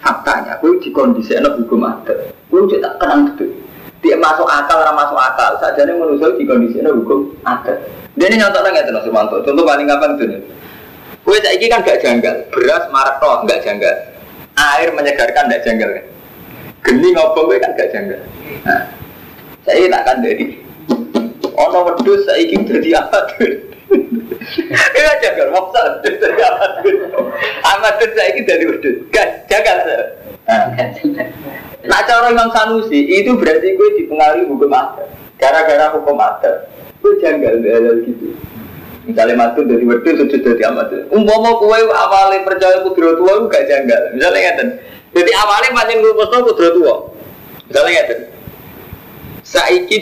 faktanya. 0.04 0.54
Di 0.62 0.90
kondisi 0.94 1.32
enak 1.34 1.58
hukum 1.64 1.90
adat. 1.90 2.36
Kue 2.52 2.68
tak 2.78 3.00
kenang 3.00 3.34
betul. 3.34 3.56
Dia 4.02 4.18
masuk 4.18 4.50
akal, 4.50 4.82
orang 4.82 4.98
masuk 4.98 5.18
akal. 5.18 5.62
Saja 5.62 5.86
ini 5.86 5.94
manusia 5.94 6.34
di 6.34 6.44
kondisi 6.50 6.82
enak 6.82 6.98
hukum 6.98 7.38
adat. 7.46 7.78
Dia 8.18 8.28
ini 8.28 8.42
nyontok 8.42 8.66
nggak 8.66 8.90
tuh 8.90 9.02
Sumanto. 9.06 9.36
Contoh 9.46 9.64
paling 9.64 9.86
gampang 9.86 10.18
tuh. 10.18 10.42
Kue 11.22 11.38
saya 11.38 11.56
kan 11.70 11.86
gak 11.86 12.02
janggal. 12.02 12.36
Beras 12.50 12.90
marak 12.90 13.22
toh 13.22 13.46
gak 13.46 13.62
janggal. 13.62 13.96
Air 14.58 14.90
menyegarkan 14.92 15.54
gak 15.54 15.64
janggal 15.64 15.90
kan. 15.94 16.06
Geni 16.82 17.14
ngobong 17.14 17.46
gue 17.54 17.62
kan 17.62 17.72
gak 17.78 17.94
janggal. 17.94 18.20
Nah, 18.66 18.90
saya 19.64 19.86
tak 19.86 20.02
akan 20.02 20.18
dari. 20.26 20.46
Ono 21.52 21.80
wedus 21.94 22.26
saya 22.26 22.42
ingin 22.42 22.66
jadi 22.66 23.06
apa 23.06 23.18
tuh? 23.38 23.54
Iya 24.72 25.14
jagal, 25.22 25.52
maksud 25.54 26.02
dari 26.02 26.42
apa 26.42 26.66
tuh? 26.82 27.30
Amat 27.70 27.94
tuh 28.02 28.10
saya 28.18 28.42
dari 28.42 28.66
wedus. 28.66 28.98
Gak 29.14 29.46
jagal 29.46 29.78
saya. 29.86 30.04
Cara 32.22 32.38
Imam 32.38 32.54
Sanusi 32.54 33.02
itu 33.02 33.34
berarti 33.34 33.74
gue 33.74 33.90
dipengaruhi 33.98 34.46
hukum 34.46 34.70
adat. 34.70 35.10
Gara-gara 35.42 35.90
hukum 35.98 36.22
adat, 36.22 36.70
gue 37.02 37.18
janggal 37.18 37.66
hal 37.66 37.98
gitu. 38.06 38.38
Misalnya 39.10 39.42
mati 39.42 39.66
dari 39.66 39.82
wedus 39.82 40.22
sujud 40.22 40.46
dari 40.46 40.62
amat. 40.70 41.10
Umpama 41.10 41.58
kue 41.58 41.82
awalnya 41.90 42.46
percaya 42.46 42.86
kudro 42.86 43.18
tua 43.18 43.42
gue 43.42 43.50
gak 43.50 43.66
janggal. 43.66 44.14
Misalnya 44.14 44.54
ngeten. 44.54 44.68
Jadi 45.18 45.32
awalnya 45.34 45.74
pancen 45.74 45.98
gue 46.06 46.14
posto 46.14 46.38
kudro 46.46 46.70
tua. 46.78 46.96
Misalnya 47.66 47.90
ngeten. 47.90 48.20
Saiki 49.42 49.98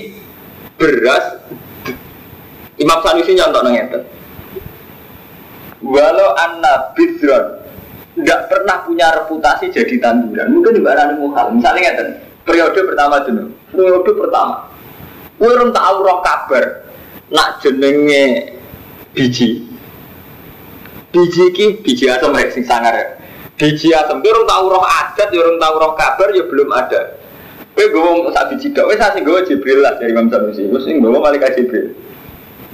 beras 0.75 1.39
Imam 2.84 2.99
Sanusi 2.99 3.32
nyontok 3.32 3.63
ngeten. 3.63 4.01
Walau 5.88 6.36
anna 6.36 6.91
bidron 6.99 7.59
tidak 8.19 8.51
pernah 8.51 8.84
punya 8.84 9.08
reputasi 9.23 9.71
jadi 9.71 9.95
tanduran. 10.03 10.51
Mungkin 10.51 10.75
di 10.75 10.82
barang 10.84 11.19
muhal. 11.19 11.55
Misalnya 11.55 11.95
ngeten. 11.95 12.08
Periode 12.43 12.79
pertama 12.84 13.15
dulu. 13.23 13.43
Periode 13.71 14.12
pertama. 14.12 14.55
Kue 15.39 15.51
rum 15.55 15.71
tahu 15.71 15.95
roh 16.03 16.19
kabar. 16.19 16.84
Nak 17.32 17.63
jenenge 17.63 18.55
biji. 19.15 19.63
Biji 21.10 21.45
ki 21.55 21.65
biji 21.79 22.05
asam 22.12 22.36
rek 22.36 22.51
sing 22.51 22.67
sangar. 22.67 23.17
Biji 23.55 23.95
asam 23.95 24.19
ki 24.19 24.29
rum 24.29 24.43
tahu 24.43 24.65
roh 24.67 24.84
adat, 24.84 25.29
ya 25.32 25.41
rum 25.45 25.58
tahu 25.58 25.73
roh 25.79 25.93
kabar 25.95 26.27
ya 26.36 26.43
belum 26.43 26.69
ada. 26.75 27.15
Kue 27.71 27.88
gue 27.88 28.34
sak 28.36 28.51
biji 28.51 28.75
dok, 28.75 28.91
wes 28.91 28.99
asing 28.99 29.23
gue 29.23 29.39
Jibril 29.47 29.79
lah 29.79 29.95
dari 29.95 30.12
Imam 30.12 30.27
Sanusi. 30.27 30.67
Wes 30.67 30.84
sing 30.84 30.99
gue 30.99 31.08
malaikat 31.08 31.55
Jibril. 31.55 31.95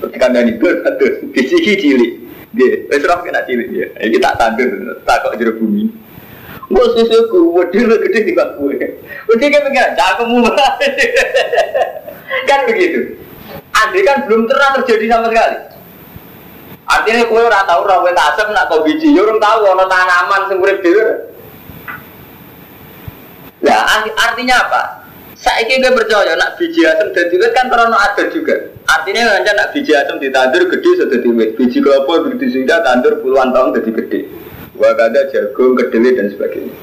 Ketika 0.01 0.33
dari 0.33 0.57
itu 0.57 0.65
satu 0.81 1.05
biji 1.29 1.57
ki 1.61 1.73
cilik. 1.77 2.13
Dia, 2.55 2.87
wes 2.87 3.03
roh 3.03 3.19
kena 3.19 3.43
cilik 3.43 3.67
dia. 3.67 3.87
Ini 3.99 4.17
tak 4.23 4.39
tandur, 4.39 4.71
tak 5.03 5.27
kok 5.27 5.35
jero 5.35 5.59
bumi. 5.59 5.91
Gue 6.65 6.85
susuku, 6.95 7.51
waduh 7.51 7.83
lo 7.83 7.95
gede 7.99 8.19
di 8.25 8.33
bak 8.33 8.57
gue. 8.57 8.79
Waduh 9.27 9.47
kan 9.51 9.61
pengen, 9.69 9.91
cakemu 9.93 10.37
Kan 12.49 12.59
begitu. 12.65 12.99
Andai 13.75 14.01
kan 14.07 14.17
belum 14.25 14.47
pernah 14.47 14.69
terjadi 14.81 15.05
sama 15.11 15.27
sekali. 15.29 15.57
Artinya 16.85 17.27
kue 17.27 17.41
ora 17.41 17.65
tahu 17.65 17.81
ora 17.85 17.97
wet 18.05 18.17
asem 18.17 18.49
nak 18.53 18.69
kau 18.69 18.85
biji, 18.85 19.11
yo 19.11 19.25
orang 19.25 19.41
tahu 19.41 19.59
ono 19.73 19.85
tanaman 19.89 20.41
sing 20.47 20.57
urip 20.61 20.79
dhewe. 20.79 21.05
Ya 23.65 23.81
artinya 24.15 24.55
apa? 24.63 24.81
Saiki 25.45 25.77
gue 25.77 25.93
percaya 25.93 26.33
nak 26.33 26.57
biji 26.57 26.81
asem 26.89 27.13
dadi 27.13 27.37
wit 27.37 27.53
kan 27.53 27.69
terono 27.69 27.93
adat 27.93 28.33
juga. 28.33 28.57
Artinya 28.89 29.37
kan 29.45 29.53
nak 29.53 29.77
biji 29.77 29.93
asem 29.93 30.17
ditandur 30.17 30.65
gede 30.73 30.89
sudah 30.97 31.21
wit. 31.21 31.53
Biji 31.53 31.85
kelapa 31.85 32.25
begitu 32.25 32.65
sudah 32.65 32.81
tandur 32.81 33.21
puluhan 33.21 33.53
tahun 33.53 33.77
jadi 33.77 33.91
gede. 33.93 34.19
Wakada 34.73 35.29
jagung, 35.29 35.77
kedelai 35.77 36.17
dan 36.17 36.33
sebagainya. 36.33 36.73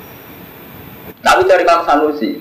Tapi 1.26 1.44
cari 1.44 1.60
Imam 1.66 1.82
Sanusi, 1.84 2.40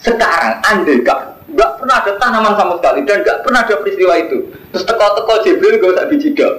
sekarang 0.00 0.64
andai 0.66 0.98
gak 1.04 1.38
nggak 1.48 1.70
pernah 1.78 1.96
ada 2.02 2.12
tanaman 2.18 2.54
sama 2.58 2.74
sekali 2.80 3.00
dan 3.04 3.20
nggak 3.22 3.38
pernah 3.44 3.60
ada 3.68 3.74
peristiwa 3.84 4.14
itu. 4.16 4.38
Terus 4.72 4.84
teko-teko 4.88 5.34
Jibril 5.44 5.76
gak 5.76 5.92
usah 5.92 6.06
biji 6.08 6.28
dok. 6.32 6.52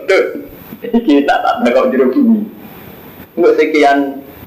Kita 0.80 1.36
tak 1.42 1.54
ada 1.66 1.70
kau 1.74 1.90
jeruk 1.90 2.14
bumi. 2.14 2.46
Nggak 3.34 3.54
sekian 3.58 3.98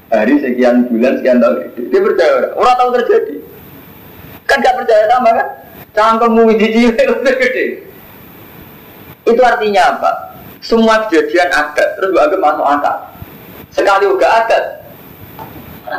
hari, 0.09 0.33
sekian 0.39 0.87
bulan, 0.87 1.19
sekian 1.19 1.37
tahun. 1.43 1.55
Dia 1.91 1.99
percaya 1.99 2.31
orang, 2.39 2.53
orang 2.55 2.75
tahu 2.79 2.89
terjadi. 3.03 3.35
Kan 4.53 4.61
gak 4.61 4.77
percaya 4.77 5.09
sama 5.09 5.33
kan? 5.33 5.47
Cangkemmu 5.97 6.45
biji 6.45 6.93
gede. 6.93 7.65
Itu 9.25 9.41
artinya 9.41 9.97
apa? 9.97 10.37
Semua 10.61 11.09
kejadian 11.09 11.49
adat 11.49 11.97
terus 11.97 12.13
gak 12.13 12.37
masuk 12.37 12.61
akal. 12.61 12.97
Sekali 13.73 14.05
uga 14.05 14.45
adat, 14.45 14.85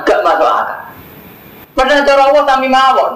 gak 0.07 0.23
masuk 0.23 0.47
akal. 0.47 0.79
Padahal 1.75 2.07
cara 2.07 2.23
Allah 2.31 2.45
kami 2.47 2.71
mawon. 2.71 3.13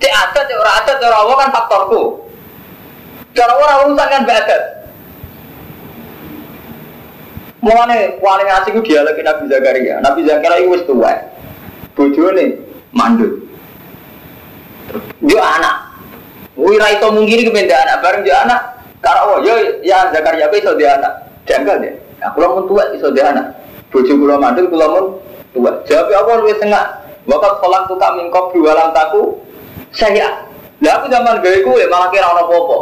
Cek 0.00 0.12
adat, 0.16 0.48
cek 0.48 0.56
orang 0.56 0.76
adat, 0.80 0.96
cara 0.96 1.16
Allah 1.20 1.36
kan 1.36 1.50
faktorku. 1.52 2.02
Cara 3.36 3.52
orang 3.52 3.92
urusan 3.92 4.08
kan 4.16 4.22
adat. 4.24 4.62
Mulane 7.60 8.16
paling 8.16 8.48
asik 8.48 8.72
ku 8.72 8.80
dialog 8.80 9.12
Nabi 9.20 9.44
Zakaria. 9.52 10.00
Nabi 10.00 10.24
Zakaria 10.24 10.64
itu 10.64 10.72
wis 10.72 10.88
tuwa. 10.88 11.20
Bojone 11.92 12.64
mandul. 12.96 13.41
Dia 15.22 15.42
anak. 15.42 15.76
Wira 16.58 16.86
itu 16.92 17.08
mungkin 17.08 17.38
kependa 17.48 17.76
anak 17.82 17.96
bareng 18.04 18.22
dia 18.26 18.36
anak. 18.44 18.60
Karo 19.02 19.42
yo 19.42 19.54
ya 19.82 20.10
Zakaria 20.14 20.46
iso 20.52 20.72
dia 20.78 20.98
anak. 20.98 21.12
Janggal 21.48 21.82
deh. 21.82 21.94
Aku 22.22 22.38
lamun 22.38 22.64
tua 22.70 22.86
iso 22.94 23.10
dia 23.10 23.30
anak. 23.34 23.56
Bojo 23.90 24.12
kula 24.14 24.36
mandul 24.38 24.68
kula 24.68 24.86
mun 24.88 25.06
tua. 25.54 25.70
Jawab 25.88 26.10
apa 26.12 26.30
luwih 26.42 26.56
tengah. 26.60 26.84
Wakat 27.22 27.62
kolak 27.62 27.86
tuh 27.86 27.94
kami 28.02 28.26
kau 28.34 28.50
walam 28.58 28.90
taku 28.90 29.38
saya 29.94 30.50
Lah 30.82 30.98
aku 30.98 31.06
zaman 31.06 31.38
gawe 31.38 31.58
kuwe 31.62 31.86
malah 31.86 32.10
kira 32.10 32.26
ana 32.26 32.42
apa-apa. 32.42 32.76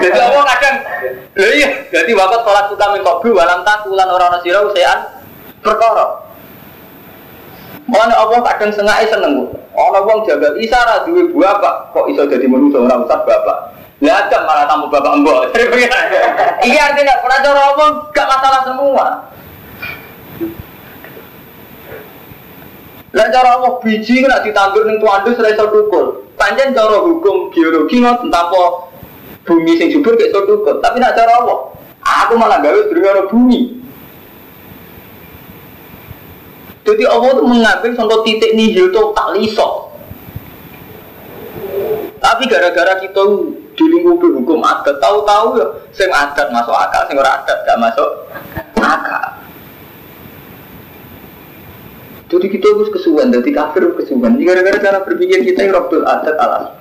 Jadi 0.00 0.16
Allah 0.16 0.44
kadang 0.56 0.76
lha 1.36 1.48
iya, 1.52 1.68
dadi 1.92 2.16
wakat 2.16 2.40
salat 2.48 2.64
suka 2.72 2.86
min 2.96 3.04
qablu 3.04 3.36
walam 3.36 3.60
takulan 3.60 4.08
ora 4.08 4.32
ana 4.32 4.38
sira 4.40 4.64
usean 4.64 5.04
perkara. 5.60 6.21
Mulane 7.92 8.16
Allah 8.16 8.40
kadang 8.40 8.72
sengaja 8.72 9.04
seneng 9.04 9.44
kok. 9.44 9.52
Ana 9.76 10.00
wong 10.00 10.24
jaga 10.24 10.56
isa 10.56 10.80
ra 10.80 11.04
duwe 11.04 11.28
bapak, 11.36 11.92
kok 11.92 12.08
iso 12.08 12.24
dadi 12.24 12.48
manusa 12.48 12.80
ora 12.80 13.04
usah 13.04 13.20
bapak. 13.20 13.58
Lah 14.00 14.24
ada 14.24 14.38
malah 14.48 14.64
tamu 14.64 14.88
bapak 14.88 15.12
mbok. 15.20 15.52
Iya 16.68 16.80
artinya 16.88 17.20
pernah 17.20 17.38
cara 17.44 17.60
Allah 17.60 17.88
gak 18.16 18.26
masalah 18.32 18.60
semua. 18.64 19.06
Lah 23.12 23.26
cara 23.28 23.60
Allah 23.60 23.72
biji 23.84 24.24
kena 24.24 24.40
ditandur 24.40 24.88
ning 24.88 24.96
tuandus 24.96 25.36
ora 25.36 25.52
iso 25.52 25.68
tukul. 25.68 26.32
Panjen 26.40 26.72
cara 26.72 26.96
hukum 26.96 27.52
biologi 27.52 28.00
ngoten 28.00 28.32
tanpa 28.32 28.88
bumi 29.44 29.76
sing 29.76 29.92
subur 29.92 30.16
gak 30.16 30.32
tukul. 30.32 30.80
Tapi 30.80 30.96
nak 30.96 31.12
cara 31.12 31.44
Allah, 31.44 31.76
aku 32.00 32.40
malah 32.40 32.56
gawe 32.64 32.88
durung 32.88 33.28
bumi. 33.28 33.81
Jadi 36.82 37.02
Allah 37.06 37.28
itu 37.38 37.42
mengambil 37.46 37.90
contoh 37.94 38.18
titik 38.26 38.58
nihil 38.58 38.90
total 38.90 39.38
iso. 39.38 39.92
Tapi 42.22 42.42
gara-gara 42.46 43.02
kita 43.02 43.22
dilingkupi 43.74 44.30
hukum 44.30 44.62
adat, 44.62 45.02
tahu-tahu 45.02 45.58
ya, 45.58 45.66
sing 45.90 46.06
adat 46.10 46.54
masuk 46.54 46.74
akal, 46.74 47.02
sing 47.10 47.18
ora 47.18 47.42
adat 47.42 47.58
gak 47.66 47.78
masuk 47.82 48.08
akal. 48.78 49.26
Jadi 52.30 52.46
kita 52.48 52.66
harus 52.72 52.88
kesuwan, 52.94 53.28
jadi 53.28 53.50
kafir 53.52 53.92
kesuwan. 53.98 54.38
Ini 54.38 54.44
gara-gara 54.46 54.78
cara 54.80 54.98
berpikir 55.04 55.44
kita 55.44 55.68
yang 55.68 55.76
robdul 55.76 56.06
adat 56.06 56.36
alas. 56.38 56.78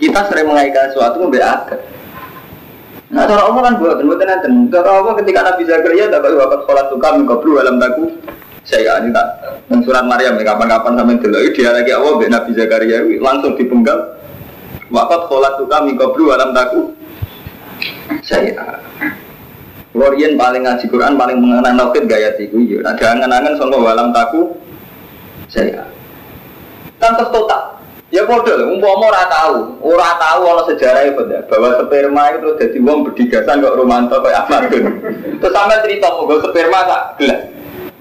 Kita 0.00 0.20
sering 0.32 0.48
mengaitkan 0.48 0.90
sesuatu 0.90 1.20
membeli 1.20 1.44
adat. 1.44 1.80
Nah, 3.10 3.26
cara 3.26 3.42
Allah 3.42 3.62
kan 3.70 3.74
buat, 3.82 3.98
buat 4.00 4.22
nanti. 4.22 4.48
Cara 4.70 4.90
Allah 5.02 5.12
ketika 5.18 5.40
Nabi 5.42 5.62
Zakaria 5.66 6.06
dapat 6.08 6.30
wakat 6.40 6.60
sholat 6.62 6.86
suka 6.88 7.08
mengkabru 7.18 7.58
dalam 7.58 7.76
daku. 7.82 8.06
Saya 8.70 9.02
ini 9.02 9.10
tak, 9.10 9.26
surat 9.82 10.06
Maryam 10.06 10.38
ya 10.38 10.54
kapan-kapan 10.54 10.94
sampai 10.94 11.18
dulu 11.18 11.42
dia 11.50 11.74
lagi 11.74 11.90
Allah 11.90 12.14
Nabi 12.22 12.50
Zakaria 12.54 13.02
langsung 13.18 13.58
dipenggal. 13.58 13.98
Wakat 14.94 15.26
sholat 15.26 15.58
suka 15.58 15.82
mengkabru 15.82 16.30
dalam 16.30 16.54
daku. 16.54 16.94
Saya 18.22 18.78
Lorian 19.90 20.38
paling 20.38 20.62
ngaji 20.62 20.86
Quran 20.86 21.18
paling 21.18 21.42
mengenang 21.42 21.74
tauhid 21.82 22.06
gaya 22.06 22.30
tiku 22.38 22.62
ya. 22.62 22.78
Ada 22.86 23.18
angan-angan 23.18 23.58
soal 23.58 23.74
walam 23.74 24.14
taku 24.14 24.54
saya. 25.50 25.82
Kan 27.02 27.18
total. 27.18 27.74
Ya 28.10 28.26
bodoh, 28.26 28.74
umpama 28.74 29.06
ora 29.06 29.22
tahu, 29.30 29.70
ora 29.86 30.18
tahu 30.18 30.42
ana 30.42 30.62
sejarah 30.66 31.06
itu 31.06 31.22
ya, 31.30 31.46
bahwa 31.46 31.78
sperma 31.78 32.34
itu 32.34 32.58
jadi 32.58 32.78
wong 32.82 33.06
berdigasan 33.06 33.62
kok 33.62 33.78
romanto 33.78 34.18
kayak 34.18 34.50
Amadun. 34.50 34.98
Terus 35.38 35.54
sampe 35.54 35.78
cerita 35.86 36.10
moga 36.18 36.42
sperma 36.42 36.90
tak 36.90 37.02
gelas. 37.22 37.59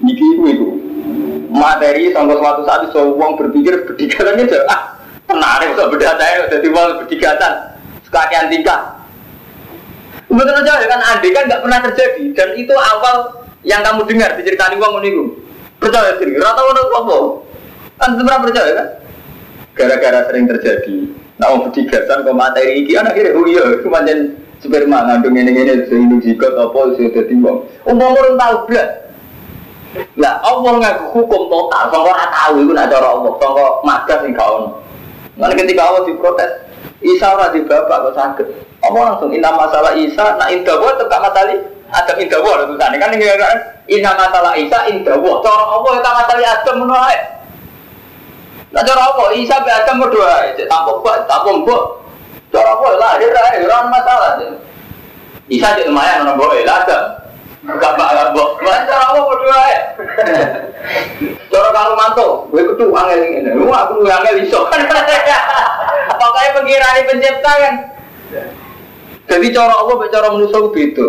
Niki 0.09 0.25
iku 0.33 0.43
iku. 0.49 0.69
Materi 1.53 2.09
sampai 2.09 2.37
suatu 2.37 2.61
saat 2.65 2.81
iso 2.89 3.13
wong 3.13 3.37
berpikir 3.37 3.85
berdigasannya 3.85 4.49
aja 4.49 4.59
ah 4.69 4.81
menarik 5.29 5.77
kok 5.77 5.89
berdata 5.93 6.49
jadi 6.49 6.67
wong 6.73 7.05
berdigasan 7.05 7.53
sekalian 8.05 8.49
tingkah. 8.49 8.97
Betul 10.29 10.61
aja 10.65 10.85
kan 10.89 11.01
andai 11.13 11.29
kan 11.33 11.45
nggak 11.45 11.61
pernah 11.61 11.79
terjadi 11.89 12.23
dan 12.37 12.49
itu 12.57 12.73
awal 12.73 13.45
yang 13.65 13.81
kamu 13.85 14.01
dengar 14.09 14.33
diceritani 14.37 14.77
uang 14.81 14.93
meniku. 15.01 15.23
Percaya 15.77 16.17
sih, 16.17 16.37
rata 16.37 16.61
orang 16.61 16.89
apa? 16.91 17.17
Kan 17.97 18.09
pernah 18.19 18.37
percaya 18.43 18.71
kan? 18.77 18.87
Gara-gara 19.73 20.19
sering 20.27 20.45
terjadi. 20.49 20.95
Nah, 21.39 21.55
mau 21.55 21.69
berdigasan 21.69 22.25
kok 22.25 22.35
materi 22.37 22.83
iki 22.85 22.93
anak 22.97 23.17
kira 23.17 23.33
oh 23.33 23.45
iya, 23.49 23.79
cuma 23.81 24.05
jen 24.05 24.37
sperma 24.61 25.07
ngandung 25.07 25.33
ini 25.33 25.55
ini 25.55 25.87
sehingga 25.87 26.17
jika 26.21 26.47
apa 26.61 26.93
sudah 26.93 27.25
timbang. 27.25 27.57
Umum 27.89 28.13
orang 28.13 28.37
tahu 28.37 28.55
belas. 28.69 29.08
Lah, 30.21 30.37
Allah 30.45 30.71
ngaku 30.77 31.05
hukum 31.17 31.49
total, 31.49 31.89
sangka 31.89 32.13
ora 32.13 32.25
tahu 32.29 32.61
itu 32.61 32.71
nak 32.77 32.93
cara 32.93 33.09
Allah, 33.09 33.31
sangka 33.41 33.65
magas 33.81 34.19
sing 34.21 34.33
ono. 34.37 34.69
Nanti 35.41 35.53
ketika 35.65 35.81
Allah 35.81 36.01
diprotes, 36.05 36.51
Isa 37.01 37.25
ora 37.33 37.49
di 37.49 37.65
bapak 37.65 38.11
kok 38.11 38.13
sakit. 38.13 38.47
Allah 38.85 39.01
langsung 39.09 39.33
inna 39.33 39.49
masalah 39.49 39.97
Isa, 39.97 40.37
nak 40.37 40.53
indah 40.53 40.77
buat 40.77 41.01
tetap 41.01 41.19
matali, 41.25 41.57
ada 41.89 42.13
indah 42.21 42.37
buat 42.37 42.69
tulisannya 42.69 42.97
kan 43.01 43.09
ini 43.17 43.25
kan 43.33 43.57
inna 43.89 44.11
masalah 44.13 44.53
Isa 44.53 44.77
indah 44.93 45.15
buat. 45.17 45.41
Cara 45.41 45.63
Allah 45.73 45.91
kita 45.97 46.11
matali 46.13 46.43
Adam 46.45 46.75
menolak. 46.85 47.19
Nah 48.69 48.81
cara 48.85 49.01
apa? 49.09 49.23
Isa 49.33 49.55
be 49.65 49.73
Adam 49.73 50.05
berdoa, 50.05 50.53
cek 50.53 50.69
tampuk 50.69 51.01
buat, 51.01 51.25
tampuk 51.25 51.65
buat. 51.65 51.83
Cara 52.53 52.77
apa 52.77 52.85
lah, 52.97 53.11
dia 53.17 53.33
dah, 53.33 53.57
orang 53.57 53.89
masalah. 53.89 54.29
Isa 55.49 55.73
cek 55.73 55.89
lumayan 55.89 56.29
orang 56.29 56.37
boleh 56.37 56.61
lah 56.61 56.85
Adam. 56.85 57.03
Gak 57.77 57.93
bakal 57.93 58.33
mbok. 58.33 58.49
Mas 58.65 58.81
cara 58.89 59.03
apa 59.13 59.19
berdoa 59.21 59.63
ya? 59.69 59.81
Cara 61.53 61.69
kalau 61.69 61.93
mantu, 61.93 62.27
gue 62.49 62.65
kudu 62.73 62.89
angel 62.89 63.19
ini. 63.21 63.51
Lu 63.53 63.69
aku 63.69 64.01
lu 64.01 64.09
angel 64.09 64.41
iso. 64.41 64.65
Pokoknya 66.19 66.49
pengirani 66.57 67.01
pencipta 67.05 67.51
kan. 67.53 67.75
Jadi 69.29 69.47
cara 69.53 69.73
Allah 69.77 69.95
cara 70.09 70.27
manusia 70.33 70.57
beda. 70.57 71.07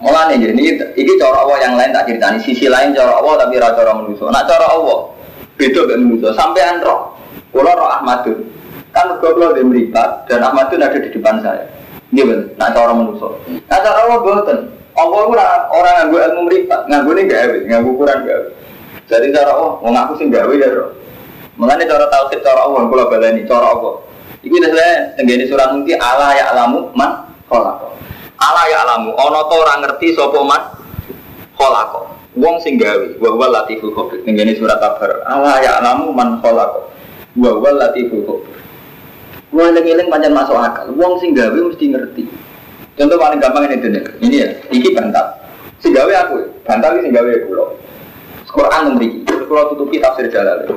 Mulane 0.00 0.40
ini 0.40 0.80
ini 0.80 1.12
cara 1.20 1.44
Allah 1.44 1.58
yang 1.60 1.76
lain 1.76 1.92
tak 1.92 2.08
ceritani 2.08 2.40
sisi 2.40 2.72
lain 2.72 2.96
cara 2.96 3.20
Allah 3.20 3.44
tapi 3.44 3.60
ra 3.60 3.76
cara 3.76 3.92
manusia. 3.92 4.24
Nak 4.32 4.48
cara 4.48 4.72
Allah 4.72 5.12
beda 5.60 5.80
dengan 5.84 6.08
manusia. 6.08 6.32
Sampean 6.32 6.80
roh. 6.80 7.12
Kula 7.52 7.76
roh 7.76 7.90
Ahmadun. 8.00 8.48
Kan 8.96 9.20
kula 9.20 9.52
di 9.52 9.60
meripat 9.60 10.24
dan 10.32 10.40
Ahmadun 10.40 10.80
ada 10.80 10.96
di 10.96 11.12
depan 11.12 11.44
saya. 11.44 11.68
Ini 12.10 12.26
bener, 12.26 12.48
nak 12.56 12.72
cara 12.72 12.90
manusia. 12.96 13.28
Nah 13.68 13.78
cara 13.84 13.98
Allah 14.08 14.18
boten. 14.24 14.79
Allah 15.00 15.20
ora 15.24 15.46
orang 15.72 15.94
nganggo 16.04 16.16
ilmu 16.20 16.42
nganggo 16.88 17.10
ini 17.16 17.22
gawe, 17.24 17.56
nganggo 17.64 17.88
ukuran 17.96 18.18
gawe. 18.28 18.46
Jadi 19.08 19.26
cara 19.34 19.50
Allah, 19.56 19.72
mau 19.80 19.90
ngaku 19.90 20.12
sih 20.20 20.28
gawe 20.28 20.52
ya 20.54 20.68
roh. 20.70 20.92
Mengenai 21.58 21.88
cara 21.88 22.06
tauhid 22.12 22.40
cara 22.44 22.62
Allah, 22.62 22.86
kula 22.86 23.04
baleni 23.10 23.42
cara 23.48 23.74
Allah. 23.74 23.98
Iku 24.40 24.56
dah 24.56 24.70
saya 24.72 24.92
tenggene 25.20 25.44
surat 25.44 25.68
mungkin 25.74 26.00
Allah 26.00 26.32
ya 26.32 26.44
alamu 26.54 26.88
man 26.96 27.28
kholako. 27.50 27.92
Allah 28.40 28.64
ya 28.72 28.78
alamu, 28.88 29.12
to 29.12 29.54
ora 29.60 29.74
ngerti 29.84 30.16
sapa 30.16 30.40
man 30.40 30.62
kholako. 31.58 32.08
Wong 32.38 32.56
sing 32.62 32.78
gawe, 32.78 33.18
wa 33.20 33.28
huwa 33.34 33.46
latiful 33.60 33.92
khabir. 33.92 34.22
Tenggene 34.24 34.56
surat 34.56 34.78
kabar. 34.80 35.26
Allah 35.26 35.60
ya 35.60 35.82
alamu 35.82 36.14
man 36.14 36.40
kholako. 36.40 36.88
Wa 37.36 37.50
huwa 37.52 37.70
latiful 37.76 38.22
khabir. 38.24 38.56
Wong 39.50 39.74
eling-eling 39.74 40.08
pancen 40.08 40.32
masuk 40.32 40.56
akal. 40.56 40.86
Wong 40.94 41.18
sing 41.18 41.34
gawe 41.34 41.52
mesti 41.52 41.84
ngerti. 41.90 42.22
Contoh 43.00 43.16
paling 43.16 43.40
gampang 43.40 43.64
ini 43.64 43.80
dunia. 43.80 44.04
Ini 44.20 44.36
ya, 44.36 44.48
iki 44.68 44.92
bantal. 44.92 45.24
Si 45.80 45.88
gawe 45.88 46.12
aku, 46.20 46.44
bantal 46.68 47.00
ini 47.00 47.08
si 47.08 47.10
gawe 47.16 47.32
pulau. 47.48 47.72
Quran 48.52 48.92
memiliki, 48.92 49.24
kalau 49.24 49.72
tutupi 49.72 49.96
tafsir 49.96 50.28
jalal. 50.28 50.68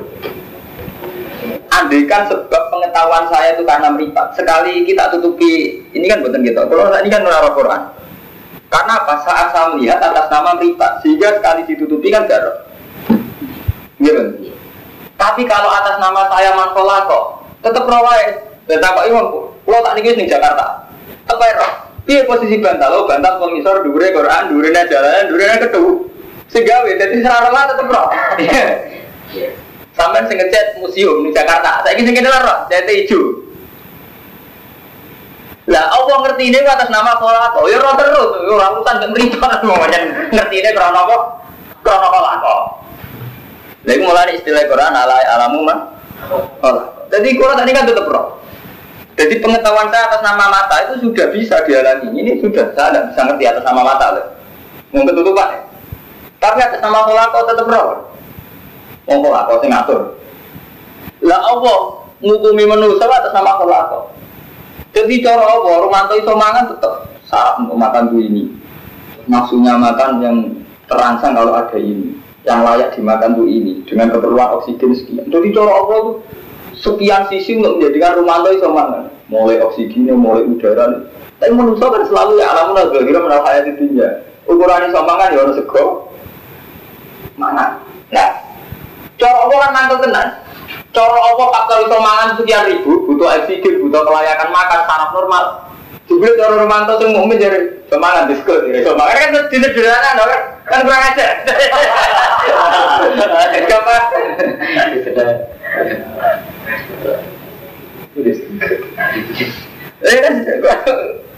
Andaikan 1.68 2.24
sebab 2.32 2.62
pengetahuan 2.72 3.28
saya 3.28 3.52
itu 3.52 3.68
karena 3.68 3.92
meripat, 3.92 4.32
sekali 4.32 4.88
kita 4.88 5.12
tutupi, 5.12 5.84
ini 5.92 6.08
kan 6.08 6.24
bukan 6.24 6.40
gitu. 6.40 6.64
Kalau 6.64 6.96
ini 6.96 7.12
kan 7.12 7.20
menara 7.28 7.52
Quran. 7.52 7.92
Karena 8.72 8.92
apa? 9.04 9.14
Saat 9.20 9.52
saya 9.52 9.76
melihat 9.76 10.00
atas 10.00 10.32
nama 10.32 10.56
meripat, 10.56 11.04
sehingga 11.04 11.36
sekali 11.36 11.68
ditutupi 11.68 12.08
kan 12.08 12.24
garok. 12.24 12.56
Gitu. 14.00 14.48
Tapi 15.20 15.44
kalau 15.44 15.68
atas 15.68 16.00
nama 16.00 16.24
saya 16.32 16.56
Manfolako, 16.56 17.44
tetap 17.60 17.84
rawai. 17.84 18.48
Tetap 18.64 18.96
Pak 18.96 19.12
Iwan, 19.12 19.28
kalau 19.68 19.84
tak 19.84 19.92
nikis 20.00 20.16
di 20.16 20.24
Jakarta, 20.24 20.88
apa 21.28 21.44
ya? 21.52 21.68
Piye 22.04 22.28
posisi 22.28 22.60
bantal? 22.60 23.00
Oh, 23.00 23.04
bantal 23.08 23.40
pengisor 23.40 23.80
dure 23.80 24.12
Quran, 24.12 24.42
dure 24.52 24.68
jalan, 24.68 25.22
dure 25.32 25.44
ketu. 25.56 25.84
Segawe 26.52 26.86
jadi 26.86 27.16
serara 27.24 27.62
tetep 27.72 27.88
roh. 27.88 28.08
Sampai 29.96 30.26
sing 30.28 30.36
ngecat 30.36 30.78
museum 30.84 31.24
di 31.24 31.32
Jakarta. 31.32 31.80
Saya 31.80 31.96
ingin 31.96 32.12
sing 32.12 32.28
roh, 32.28 32.58
jadi 32.68 32.92
hijau. 32.92 33.44
Lah 35.64 35.96
Allah 35.96 36.16
ngerti 36.28 36.52
ini 36.52 36.60
atas 36.60 36.92
nama 36.92 37.16
kolako, 37.16 37.72
ya 37.72 37.80
roh 37.80 37.96
terus, 37.96 38.30
ora 38.52 38.68
urusan 38.76 39.00
gak 39.00 39.10
meripat 39.16 39.50
semuanya 39.64 40.28
ngerti 40.28 40.60
ini 40.60 40.70
karena 40.76 41.00
apa? 41.08 41.16
Karena 41.80 42.08
kolako. 42.12 42.56
Lagi 43.88 44.00
mulai 44.04 44.36
istilah 44.36 44.64
Quran 44.68 44.92
ala 44.92 45.16
alamu 45.40 45.64
mah. 45.64 45.78
Jadi 47.08 47.28
Quran 47.40 47.56
tadi 47.56 47.72
kan 47.72 47.88
tetap 47.88 48.04
roh. 48.12 48.43
Jadi 49.14 49.34
pengetahuan 49.38 49.88
saya 49.94 50.10
atas 50.10 50.22
nama 50.26 50.50
mata 50.50 50.76
itu 50.90 51.06
sudah 51.06 51.26
bisa 51.30 51.62
dialami. 51.62 52.10
Ini 52.18 52.42
sudah 52.42 52.74
saya 52.74 52.90
tidak 52.90 53.04
bisa 53.14 53.20
ngerti 53.30 53.44
atas 53.46 53.64
nama 53.64 53.82
mata 53.86 54.06
loh. 54.10 54.26
Mau 54.90 55.06
ketutupan 55.06 55.48
ya. 55.54 55.60
Tapi 56.42 56.58
atas 56.60 56.80
nama 56.82 57.06
kolako 57.06 57.38
tetap 57.46 57.66
roh. 57.70 57.88
Mau 59.06 59.18
kolako 59.22 59.52
sing 59.62 59.70
ngatur. 59.70 60.00
Lah 61.22 61.40
Allah 61.40 61.78
ngukumi 62.18 62.64
manusia 62.66 63.06
atas 63.06 63.32
nama 63.32 63.54
kolako. 63.56 64.14
Jadi 64.94 65.26
cara 65.26 65.42
Allah, 65.42 65.74
Romanto 65.82 66.14
itu 66.14 66.30
mangan 66.30 66.70
tetap 66.70 67.10
syarat 67.26 67.58
untuk 67.58 67.74
makan 67.74 68.14
tuh 68.14 68.22
ini. 68.22 68.46
Maksudnya 69.26 69.74
makan 69.74 70.10
yang 70.22 70.36
terangsang 70.86 71.34
kalau 71.34 71.50
ada 71.50 71.74
ini, 71.74 72.14
yang 72.46 72.62
layak 72.62 72.94
dimakan 72.94 73.34
tuh 73.34 73.48
ini 73.50 73.82
dengan 73.90 74.14
keperluan 74.14 74.54
oksigen 74.62 74.94
sekian. 74.94 75.26
Jadi 75.26 75.50
cara 75.50 75.72
Allah 75.74 75.98
tuh 75.98 76.16
sekian 76.84 77.24
sisi 77.32 77.56
untuk 77.56 77.80
menjadikan 77.80 78.20
Romanto 78.20 78.52
iso 78.52 78.68
mangan. 78.68 79.08
Mulai 79.32 79.56
oksigennya, 79.64 80.12
mulai 80.12 80.44
udara. 80.44 81.08
Tapi 81.40 81.50
manusia 81.56 81.88
kan 81.88 82.04
selalu 82.04 82.32
ya 82.38 82.46
alamun 82.52 82.76
agak 82.76 83.08
kira 83.08 83.20
menal 83.24 83.40
hayat 83.40 83.64
itu 83.72 83.96
ya. 83.96 84.20
Ukuran 84.44 84.92
iso 84.92 85.00
mangan 85.00 85.32
ya 85.32 85.40
harus 85.40 85.56
sego. 85.56 86.12
Mangan. 87.40 87.80
Nah, 88.12 88.28
cara 89.16 89.36
Allah 89.48 89.56
kan 89.64 89.70
mantul 89.72 89.98
tenan. 90.04 90.28
Cara 90.92 91.16
Allah 91.16 91.46
faktor 91.50 91.78
iso 91.88 91.96
mangan 91.98 92.28
sekian 92.36 92.62
ribu, 92.68 93.08
butuh 93.08 93.26
oksigen, 93.32 93.80
butuh 93.80 94.04
kelayakan 94.04 94.48
makan, 94.52 94.80
saraf 94.84 95.10
normal. 95.16 95.44
Jebule 96.04 96.36
cara 96.36 96.60
Romanto 96.60 97.00
sing 97.00 97.16
mukmin 97.16 97.40
jadi 97.40 97.80
semangat 97.88 98.28
diskon, 98.28 98.68
ya 98.68 98.84
semangat 98.84 99.24
kan 99.24 99.48
di 99.48 99.56
sederhana 99.56 100.20
kan 100.20 100.40
kan 100.68 100.84
kurang 100.84 101.00
aja. 101.00 101.32
Kenapa? 103.64 103.96
Eh 110.04 110.16
kan 110.20 110.34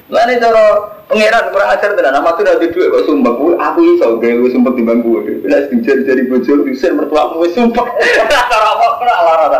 Lani 0.06 0.38
cara 0.38 0.64
pangeran 1.10 1.50
kurang 1.50 1.70
ajar 1.70 1.90
tenan, 1.94 2.14
nama 2.14 2.30
tuh 2.34 2.42
udah 2.46 2.58
duit 2.62 2.74
kok 2.74 3.06
sumpah 3.06 3.32
aku 3.58 3.80
iso 3.94 4.18
gawe 4.18 4.46
sumpah 4.50 4.72
timbang 4.74 5.02
gue. 5.02 5.46
Bila 5.46 5.66
dijari 5.70 6.02
dari 6.06 6.22
bojo, 6.26 6.62
diusir 6.62 6.94
mertuamu 6.94 7.42
wis 7.42 7.54
sumpah. 7.54 7.86
Cara 8.30 8.66
apa 8.70 8.86
kena 9.02 9.14
lara 9.26 9.58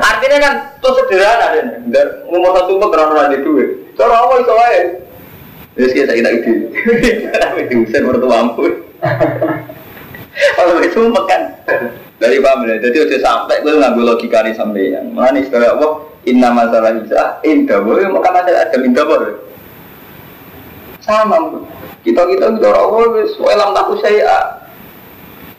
Artinya 0.00 0.38
kan 0.44 0.52
tuh 0.80 0.92
sederhana 0.96 1.46
deh, 1.56 1.64
dan 1.92 2.06
ngomong 2.28 2.52
satu 2.56 2.76
sumpah 2.76 2.88
karena 2.88 3.16
ora 3.16 3.36
duit. 3.36 3.85
Cara 3.96 4.14
apa 4.14 4.34
iso 4.40 4.52
wae? 4.52 4.80
Wis 5.76 5.92
kita 5.92 6.12
kita 6.12 6.30
ide. 6.32 6.54
Tapi 7.32 7.60
diusir 7.72 8.04
mertuamu. 8.04 8.64
Kalau 10.56 10.80
itu 10.84 11.00
makan 11.08 11.40
dari 12.20 12.36
paham 12.44 12.68
ya. 12.68 12.76
Jadi 12.80 12.96
udah 13.08 13.20
sampai 13.20 13.64
gue 13.64 13.72
nggak 13.72 13.96
logika 13.96 14.44
nih 14.44 14.52
sampai 14.52 14.92
yang 14.92 15.12
mana 15.16 15.40
istilah 15.40 15.76
apa? 15.76 15.88
Inna 16.26 16.50
masalah 16.50 16.90
bisa, 16.90 17.38
indah 17.46 17.86
boleh 17.86 18.10
makan 18.10 18.34
masalah 18.34 18.66
ada 18.66 18.76
indah 18.82 19.06
boleh 19.06 19.46
sama 21.06 21.38
kita 22.02 22.18
kita 22.26 22.46
kita 22.58 22.66
orang 22.66 23.14
wis 23.14 23.38
welam 23.38 23.70
tahu 23.70 23.94
saya 24.02 24.55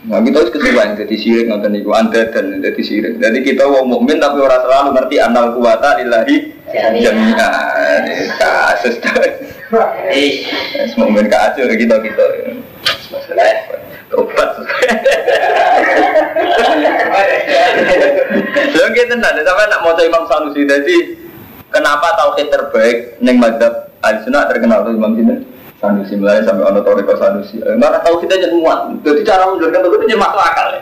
Nah 0.08 0.24
kita 0.24 0.40
harus 0.40 0.52
kesuwen 0.56 0.96
jadi 0.96 1.16
sirik 1.20 1.46
nonton 1.52 1.76
itu 1.76 1.92
anda 1.92 2.32
dan 2.32 2.64
jadi 2.64 2.80
sirik. 2.80 3.20
Jadi 3.20 3.44
kita 3.44 3.68
wong 3.68 3.92
mukmin 3.92 4.24
tapi 4.24 4.40
orang 4.40 4.64
selalu 4.64 4.90
ngerti 4.96 5.16
anal 5.20 5.52
kuwata 5.52 6.00
ilahi 6.00 6.36
jami'a. 6.96 7.52
Kasus 8.40 9.04
Eh, 10.08 10.48
mukmin 10.96 11.28
kacau 11.28 11.68
kita 11.68 11.96
kita. 12.00 12.26
Obat. 14.16 14.50
Lalu 18.72 18.90
kita 18.96 19.14
nanti 19.20 19.42
sampai 19.44 19.68
nak 19.68 19.84
mau 19.84 19.92
Imam 20.00 20.24
Sanusi. 20.32 20.64
Jadi 20.64 20.96
kenapa 21.68 22.16
tauhid 22.16 22.48
terbaik 22.48 23.20
neng 23.20 23.44
madhab 23.44 23.92
Al-Sunnah 24.00 24.48
terkenal 24.48 24.88
tuh 24.88 24.96
Imam 24.96 25.20
Sinten 25.20 25.57
Sanusi 25.78 26.18
mulai 26.18 26.42
sampai 26.42 26.66
ono 26.66 26.82
Toriko 26.82 27.14
Sanusi. 27.22 27.62
Karena 27.62 28.02
tahu 28.02 28.26
kita 28.26 28.34
jadi 28.34 28.56
muat. 28.58 28.98
Jadi 29.06 29.22
cara 29.22 29.46
menjelaskan 29.46 29.86
itu 29.86 29.98
jadi 30.10 30.18
masuk 30.18 30.42
akal 30.42 30.68
ya. 30.74 30.82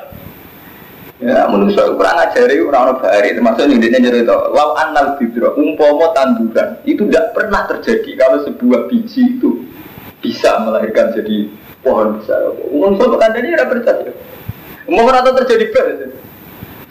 Ya, 1.15 1.47
manusia 1.47 1.87
kurang 1.95 2.19
ngajari 2.19 2.59
orang 2.59 2.91
orang 2.91 2.99
bahari 2.99 3.31
termasuk 3.31 3.71
yang 3.71 3.79
dia 3.79 3.99
nyari 4.03 4.27
itu. 4.27 4.35
Lau 4.51 4.75
anal 4.75 5.15
bibro 5.15 5.55
umpomo 5.55 6.11
tanduran 6.11 6.79
itu 6.83 7.07
tidak 7.07 7.31
pernah 7.31 7.63
terjadi 7.71 8.09
kalau 8.19 8.43
sebuah 8.43 8.91
biji 8.91 9.39
itu 9.39 9.63
bisa 10.19 10.59
melahirkan 10.63 11.15
jadi 11.15 11.47
pohon 11.83 12.19
besar. 12.19 12.51
Umum 12.67 12.99
pekan 12.99 13.31
ini 13.39 13.55
ada 13.55 13.67
percaya. 13.67 14.11
Umum 14.91 15.07
rata 15.07 15.31
terjadi 15.43 15.65
ber 15.71 15.85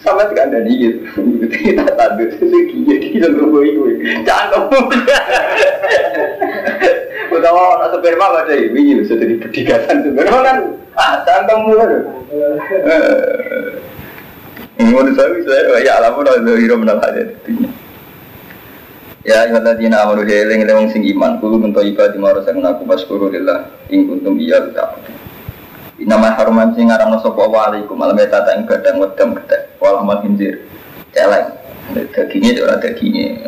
sampai 0.05 0.29
tidak 0.29 0.53
ada 0.53 0.59
nih 0.69 0.75
gitu 0.85 1.01
kita 1.49 1.85
tandur 1.97 2.29
sesuatu 2.37 2.77
jadi 2.85 3.07
kita 3.09 3.27
berbuat 3.33 3.65
itu 3.65 3.83
jangan 4.29 4.69
kamu 4.69 5.01
orang 7.51 7.91
sperma 7.93 8.27
gak 8.33 8.45
ada 8.49 8.55
ini 8.57 9.03
bisa 9.03 9.19
jadi 9.19 9.35
perdigasan 9.43 9.97
sperma 10.07 10.39
kan 10.41 10.57
ah 10.97 11.13
jangan 11.27 11.43
kamu 11.51 11.71
kan 11.77 11.91
menurut 14.79 15.13
saya 15.19 15.39
saya 15.43 15.77
ya 15.83 15.93
alamun 15.99 16.29
ada 16.29 16.53
hero 16.55 16.77
menang 16.79 17.01
aja 17.03 17.25
Ya 19.25 19.49
ayuhal 19.49 19.65
ladina 19.65 20.05
amanu 20.05 20.21
heling 20.29 20.69
lewong 20.69 20.93
sing 20.93 21.01
iman 21.17 21.41
kulo 21.41 21.57
mento 21.57 21.81
ibadah 21.81 22.21
marasa 22.21 22.53
aku 22.53 22.85
maskuru 22.85 23.33
lillah 23.33 23.73
ing 23.89 24.05
kuntum 24.05 24.37
iya 24.37 24.61
ucap 24.61 25.01
Nama 26.05 26.37
haruman 26.37 26.77
sing 26.77 26.93
ngaramno 26.93 27.23
sapa 27.25 27.49
wa 27.49 27.71
alaikum 27.71 27.97
malam 27.97 28.21
eta 28.21 28.45
ta 28.45 28.53
ing 28.53 28.69
gadang 28.69 29.01
wedam 29.01 29.33
gedhe 29.41 29.73
wal 29.81 30.05
amal 30.05 30.21
hinjir. 30.21 30.67
Celeng. 31.17 31.55
Dagingnya 31.95 32.61
ora 32.61 32.77
dagingnya. 32.77 33.41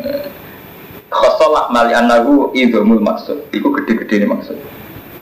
Khosolah 1.07 1.71
mali 1.71 1.95
anahu 1.95 2.51
idhumul 2.51 2.99
maksud. 2.99 3.49
Iku 3.55 3.71
gede-gede 3.81 4.23
ini 4.23 4.27
maksud. 4.27 4.57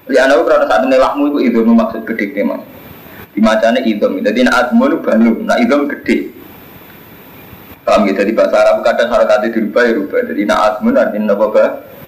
Li 0.09 0.17
anahu 0.17 0.45
karena 0.45 0.65
saat 0.69 0.85
ini 0.85 0.97
lahmu 0.97 1.23
iku 1.33 1.39
idhumul 1.41 1.77
maksud 1.77 2.01
gede-gede 2.05 2.41
mas. 2.45 2.61
Dimacane 3.37 3.83
idhum. 3.83 4.21
Jadi 4.23 4.39
nak 4.47 4.55
admu 4.69 4.87
itu 4.89 4.97
nak 5.43 5.57
idhum 5.59 5.91
gede. 5.91 6.31
Paham 7.85 8.09
gitu, 8.09 8.25
di 8.25 8.33
bahasa 8.33 8.65
Arab 8.65 8.81
kadang 8.81 9.13
harakatnya 9.13 9.53
dirubah 9.53 9.83
ya 9.85 9.91
rubah. 9.93 10.21
Jadi 10.25 10.41
nak 10.49 10.59
admu 10.73 10.89
artinya 10.97 11.37
apa 11.37 11.63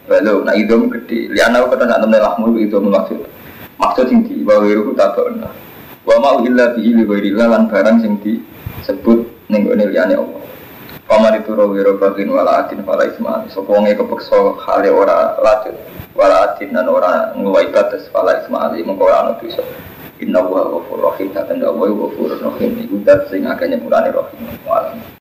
balu, 0.09 0.41
nak 0.41 0.55
idhum 0.57 0.89
gede. 0.89 1.29
Li 1.29 1.39
anahu 1.43 1.69
karena 1.69 1.85
saat 1.93 2.01
ini 2.01 2.17
lahmu 2.17 2.45
iku 2.55 2.59
idhumul 2.65 2.93
maksud 2.97 3.19
maksud 3.77 4.05
sing 4.09 4.25
di 4.25 4.41
wa 4.41 4.57
wiru 4.59 4.91
tabana 4.97 5.49
wa 6.03 6.15
ma 6.17 6.29
illa 6.41 6.73
bihi 6.73 6.97
li 6.97 7.31
lan 7.37 7.69
barang 7.69 7.97
sing 8.01 8.17
disebut 8.21 9.49
ning 9.53 9.69
liyane 9.69 10.17
Allah 10.17 10.41
Paman 11.07 11.39
itu 11.39 11.55
rawiro 11.55 11.95
bagin 11.95 12.27
wala 12.27 12.67
atin 12.67 12.83
wala 12.83 13.07
isma 13.07 13.47
Sopo 13.47 13.71
wonge 13.79 13.95
kepeksa 13.95 14.59
hale 14.67 14.91
ora 14.91 15.39
lajut 15.39 15.75
Wala 16.11 16.51
atin 16.51 16.75
dan 16.75 16.91
ora 16.91 17.31
ngeluai 17.31 17.71
batas 17.71 18.11
wala 18.11 18.43
isma 18.43 18.67
ali 18.67 18.83
Mengkora 18.83 19.23
anu 19.23 19.39
bisa 19.39 19.63
Inna 20.19 20.41
wa 20.41 20.65
ghafur 20.65 20.97
rahim. 21.13 21.29
Dan 21.29 21.61
wa 21.61 21.85
ghafur 21.85 22.33
rahim. 22.41 22.73
Iku 22.81 23.05
dat 23.05 23.29
sing 23.29 23.45
akanya 23.45 23.77
murani 23.77 24.09
rahim 24.09 24.49